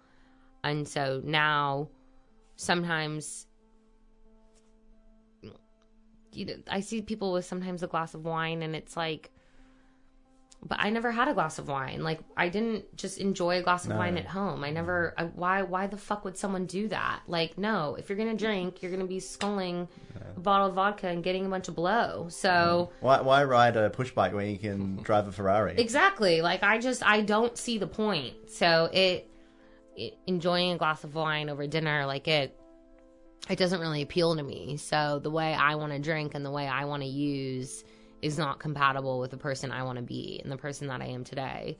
And 0.64 0.88
so 0.88 1.20
now, 1.22 1.90
sometimes 2.56 3.46
you 6.38 6.46
know, 6.46 6.54
I 6.70 6.80
see 6.80 7.02
people 7.02 7.32
with 7.32 7.44
sometimes 7.44 7.82
a 7.82 7.86
glass 7.88 8.14
of 8.14 8.24
wine 8.24 8.62
and 8.62 8.76
it's 8.76 8.96
like, 8.96 9.30
but 10.66 10.78
I 10.80 10.90
never 10.90 11.12
had 11.12 11.28
a 11.28 11.34
glass 11.34 11.58
of 11.60 11.68
wine. 11.68 12.02
Like 12.02 12.20
I 12.36 12.48
didn't 12.48 12.96
just 12.96 13.18
enjoy 13.18 13.58
a 13.58 13.62
glass 13.62 13.84
of 13.84 13.90
No. 13.90 13.96
wine 13.98 14.16
at 14.16 14.26
home. 14.26 14.64
I 14.64 14.70
never. 14.70 15.14
I, 15.16 15.24
why? 15.24 15.62
Why 15.62 15.86
the 15.86 15.96
fuck 15.96 16.24
would 16.24 16.36
someone 16.36 16.66
do 16.66 16.88
that? 16.88 17.20
Like, 17.28 17.56
no. 17.58 17.94
If 17.94 18.08
you're 18.08 18.18
gonna 18.18 18.34
drink, 18.36 18.82
you're 18.82 18.90
gonna 18.90 19.04
be 19.06 19.20
sculling 19.20 19.86
a 20.36 20.40
bottle 20.40 20.66
of 20.66 20.74
vodka 20.74 21.06
and 21.06 21.22
getting 21.22 21.46
a 21.46 21.48
bunch 21.48 21.68
of 21.68 21.76
blow. 21.76 22.26
So 22.30 22.48
mm. 22.90 23.02
Why, 23.02 23.20
why 23.20 23.44
ride 23.44 23.76
a 23.76 23.88
push 23.90 24.10
bike 24.10 24.32
when 24.34 24.48
you 24.50 24.58
can 24.58 24.96
drive 25.02 25.28
a 25.28 25.32
Ferrari? 25.32 25.74
exactly. 25.78 26.42
Like 26.42 26.64
I 26.64 26.78
just 26.78 27.06
I 27.06 27.20
don't 27.20 27.56
see 27.56 27.78
the 27.78 27.86
point. 27.86 28.50
So 28.50 28.90
it, 28.92 29.30
it 29.96 30.18
enjoying 30.26 30.72
a 30.72 30.76
glass 30.76 31.04
of 31.04 31.14
wine 31.14 31.50
over 31.50 31.68
dinner, 31.68 32.04
like 32.04 32.26
it, 32.26 32.57
it 33.48 33.58
doesn't 33.58 33.80
really 33.80 34.02
appeal 34.02 34.36
to 34.36 34.42
me. 34.42 34.76
So 34.76 35.20
the 35.22 35.30
way 35.30 35.54
I 35.54 35.74
want 35.74 35.92
to 35.92 35.98
drink 35.98 36.34
and 36.34 36.44
the 36.44 36.50
way 36.50 36.66
I 36.66 36.84
want 36.84 37.02
to 37.02 37.08
use 37.08 37.84
is 38.20 38.36
not 38.36 38.58
compatible 38.58 39.20
with 39.20 39.30
the 39.30 39.36
person 39.36 39.70
I 39.70 39.82
want 39.84 39.96
to 39.96 40.02
be 40.02 40.40
and 40.42 40.50
the 40.50 40.56
person 40.56 40.88
that 40.88 41.00
I 41.00 41.06
am 41.06 41.24
today. 41.24 41.78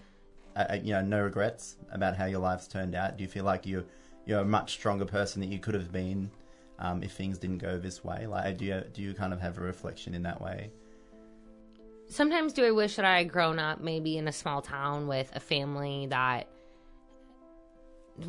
uh, 0.57 0.67
uh, 0.71 0.75
you 0.75 0.93
know, 0.93 1.03
no 1.03 1.21
regrets 1.21 1.77
about 1.93 2.17
how 2.17 2.25
your 2.27 2.41
life's 2.41 2.69
turned 2.69 2.95
out? 2.95 3.17
Do 3.17 3.23
you 3.23 3.29
feel 3.29 3.45
like 3.45 3.67
you 3.67 3.85
you're 4.25 4.41
a 4.41 4.45
much 4.45 4.73
stronger 4.73 5.07
person 5.07 5.41
that 5.41 5.49
you 5.49 5.59
could 5.59 5.75
have 5.75 5.91
been 5.91 6.31
um, 6.79 7.03
if 7.03 7.13
things 7.13 7.39
didn't 7.39 7.59
go 7.59 7.79
this 7.79 8.05
way? 8.05 8.27
Like, 8.27 8.57
do 8.57 8.65
you 8.65 8.83
do 8.93 9.03
you 9.03 9.15
kind 9.15 9.33
of 9.33 9.41
have 9.41 9.59
a 9.59 9.61
reflection 9.61 10.15
in 10.15 10.23
that 10.23 10.41
way? 10.41 10.71
sometimes 12.09 12.53
do 12.53 12.65
I 12.65 12.71
wish 12.71 12.97
that 12.97 13.05
I 13.05 13.19
had 13.19 13.31
grown 13.31 13.59
up 13.59 13.81
maybe 13.81 14.17
in 14.17 14.29
a 14.29 14.33
small 14.33 14.63
town 14.63 15.07
with 15.07 15.31
a 15.35 15.41
family 15.41 16.07
that 16.07 16.49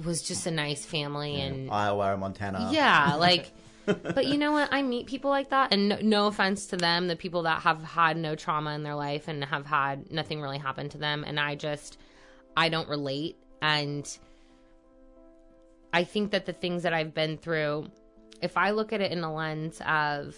was 0.03 0.21
just 0.21 0.45
a 0.45 0.51
nice 0.51 0.85
family 0.85 1.41
and 1.41 1.69
Iowa 1.71 2.17
Montana? 2.17 2.69
yeah, 2.71 3.15
like 3.19 3.51
but 3.85 4.27
you 4.27 4.37
know 4.37 4.51
what? 4.51 4.69
I 4.71 4.81
meet 4.81 5.07
people 5.07 5.31
like 5.31 5.49
that 5.49 5.73
and 5.73 5.89
no, 5.89 5.97
no 6.01 6.27
offense 6.27 6.67
to 6.67 6.77
them, 6.77 7.07
the 7.07 7.15
people 7.15 7.43
that 7.43 7.61
have 7.61 7.83
had 7.83 8.17
no 8.17 8.35
trauma 8.35 8.75
in 8.75 8.83
their 8.83 8.95
life 8.95 9.27
and 9.27 9.43
have 9.43 9.65
had 9.65 10.11
nothing 10.11 10.41
really 10.41 10.59
happen 10.59 10.89
to 10.89 10.97
them 10.97 11.23
and 11.25 11.39
I 11.39 11.55
just 11.55 11.97
I 12.55 12.69
don't 12.69 12.89
relate 12.89 13.37
and 13.61 14.17
I 15.91 16.03
think 16.03 16.31
that 16.31 16.45
the 16.45 16.53
things 16.53 16.83
that 16.83 16.93
I've 16.93 17.13
been 17.13 17.37
through 17.37 17.89
if 18.41 18.57
I 18.57 18.71
look 18.71 18.93
at 18.93 19.01
it 19.01 19.11
in 19.11 19.21
the 19.21 19.29
lens 19.29 19.81
of 19.85 20.35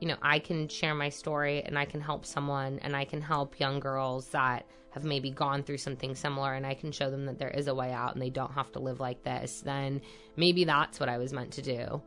you 0.00 0.08
know, 0.08 0.16
I 0.22 0.38
can 0.38 0.66
share 0.68 0.94
my 0.94 1.10
story 1.10 1.62
and 1.62 1.78
I 1.78 1.84
can 1.84 2.00
help 2.00 2.24
someone 2.24 2.78
and 2.82 2.96
I 2.96 3.04
can 3.04 3.20
help 3.20 3.60
young 3.60 3.80
girls 3.80 4.28
that 4.30 4.64
have 4.90 5.04
maybe 5.04 5.30
gone 5.30 5.62
through 5.62 5.78
something 5.78 6.14
similar 6.14 6.54
and 6.54 6.66
I 6.66 6.74
can 6.74 6.92
show 6.92 7.10
them 7.10 7.26
that 7.26 7.38
there 7.38 7.50
is 7.50 7.68
a 7.68 7.74
way 7.74 7.92
out 7.92 8.12
and 8.12 8.22
they 8.22 8.30
don't 8.30 8.52
have 8.52 8.72
to 8.72 8.80
live 8.80 9.00
like 9.00 9.22
this, 9.22 9.60
then 9.60 10.00
maybe 10.36 10.64
that's 10.64 10.98
what 10.98 11.08
I 11.08 11.18
was 11.18 11.32
meant 11.32 11.52
to 11.52 11.62
do. 11.62 12.02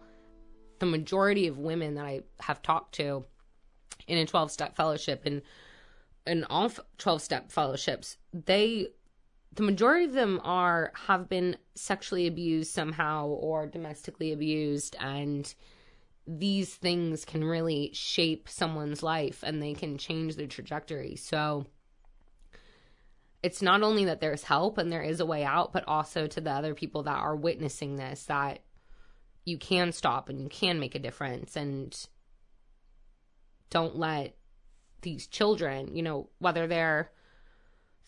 The 0.79 0.85
majority 0.85 1.47
of 1.47 1.57
women 1.57 1.95
that 1.95 2.05
I 2.05 2.21
have 2.41 2.61
talked 2.61 2.95
to 2.95 3.23
in 4.07 4.17
a 4.17 4.25
12 4.25 4.51
step 4.51 4.75
fellowship 4.75 5.23
and 5.25 5.41
in 6.27 6.43
all 6.45 6.71
12 6.97 7.21
step 7.21 7.51
fellowships, 7.51 8.17
they 8.33 8.87
the 9.55 9.63
majority 9.63 10.05
of 10.05 10.13
them 10.13 10.41
are 10.43 10.91
have 10.95 11.29
been 11.29 11.55
sexually 11.75 12.27
abused 12.27 12.73
somehow 12.73 13.27
or 13.27 13.67
domestically 13.67 14.33
abused 14.33 14.95
and 14.99 15.53
these 16.25 16.73
things 16.73 17.25
can 17.25 17.43
really 17.43 17.91
shape 17.93 18.47
someone's 18.49 19.03
life 19.03 19.43
and 19.43 19.61
they 19.61 19.73
can 19.73 19.97
change 19.97 20.35
their 20.35 20.47
trajectory. 20.47 21.15
So 21.15 21.65
it's 23.43 23.61
not 23.61 23.83
only 23.83 24.05
that 24.05 24.21
there's 24.21 24.43
help 24.43 24.77
and 24.77 24.91
there 24.91 25.03
is 25.03 25.19
a 25.19 25.25
way 25.25 25.43
out, 25.43 25.73
but 25.73 25.83
also 25.85 26.25
to 26.27 26.39
the 26.39 26.49
other 26.49 26.73
people 26.73 27.03
that 27.03 27.17
are 27.17 27.35
witnessing 27.35 27.97
this 27.97 28.23
that 28.25 28.59
you 29.43 29.57
can 29.57 29.91
stop 29.91 30.29
and 30.29 30.41
you 30.41 30.47
can 30.47 30.79
make 30.79 30.95
a 30.95 30.99
difference 30.99 31.57
and 31.57 32.07
don't 33.69 33.97
let 33.97 34.37
these 35.01 35.27
children, 35.27 35.93
you 35.93 36.01
know, 36.01 36.29
whether 36.39 36.65
they're 36.65 37.11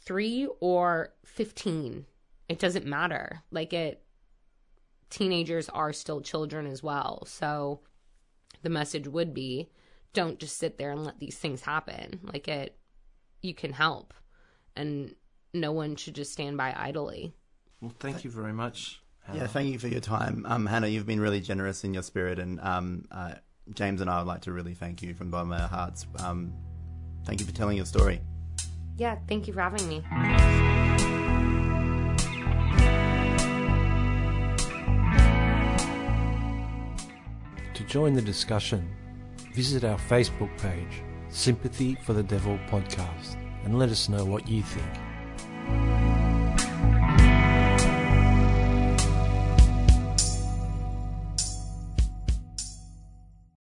3 0.06 0.48
or 0.62 1.14
15, 1.26 2.06
it 2.48 2.58
doesn't 2.58 2.86
matter. 2.86 3.44
Like 3.52 3.74
it 3.74 4.02
teenagers 5.10 5.68
are 5.70 5.92
still 5.92 6.22
children 6.22 6.66
as 6.66 6.82
well. 6.82 7.26
So 7.26 7.82
the 8.64 8.70
message 8.70 9.08
would 9.08 9.34
be 9.34 9.70
don't 10.14 10.40
just 10.40 10.58
sit 10.58 10.78
there 10.78 10.92
and 10.92 11.04
let 11.04 11.20
these 11.20 11.38
things 11.38 11.62
happen. 11.62 12.22
Like 12.24 12.48
it 12.48 12.78
you 13.42 13.54
can 13.54 13.74
help 13.74 14.14
and 14.78 15.14
no 15.56 15.72
one 15.72 15.96
should 15.96 16.16
just 16.16 16.32
stand 16.34 16.58
by 16.58 16.74
idly. 16.78 17.34
Well, 17.82 17.94
thank 18.00 18.24
you 18.24 18.30
very 18.32 18.54
much, 18.54 19.02
Yeah, 19.34 19.48
thank 19.48 19.72
you 19.72 19.80
for 19.80 19.88
your 19.88 20.02
time. 20.02 20.46
Um, 20.48 20.66
Hannah, 20.66 20.88
you've 20.88 21.06
been 21.08 21.20
really 21.20 21.42
generous 21.42 21.84
in 21.84 21.94
your 21.94 22.04
spirit, 22.04 22.40
and 22.40 22.60
um, 22.62 23.06
uh, 23.12 23.34
James 23.74 24.02
and 24.02 24.10
I 24.10 24.20
would 24.20 24.28
like 24.28 24.42
to 24.42 24.52
really 24.52 24.74
thank 24.76 25.02
you 25.02 25.14
from 25.14 25.28
the 25.28 25.32
bottom 25.32 25.52
of 25.52 25.62
our 25.62 25.68
hearts. 25.68 26.06
Um, 26.20 26.54
thank 27.26 27.40
you 27.40 27.46
for 27.46 27.54
telling 27.54 27.78
your 27.78 27.86
story. 27.86 28.22
Yeah, 28.98 29.18
thank 29.28 29.48
you 29.48 29.54
for 29.54 29.62
having 29.62 29.88
me. 29.90 30.04
To 37.74 37.84
join 37.84 38.14
the 38.14 38.22
discussion, 38.22 38.90
visit 39.54 39.84
our 39.84 39.98
Facebook 39.98 40.56
page, 40.60 41.04
Sympathy 41.30 41.96
for 42.04 42.14
the 42.14 42.24
Devil 42.24 42.58
Podcast, 42.70 43.36
and 43.66 43.78
let 43.78 43.90
us 43.90 44.08
know 44.08 44.24
what 44.24 44.48
you 44.48 44.64
think. 44.64 45.05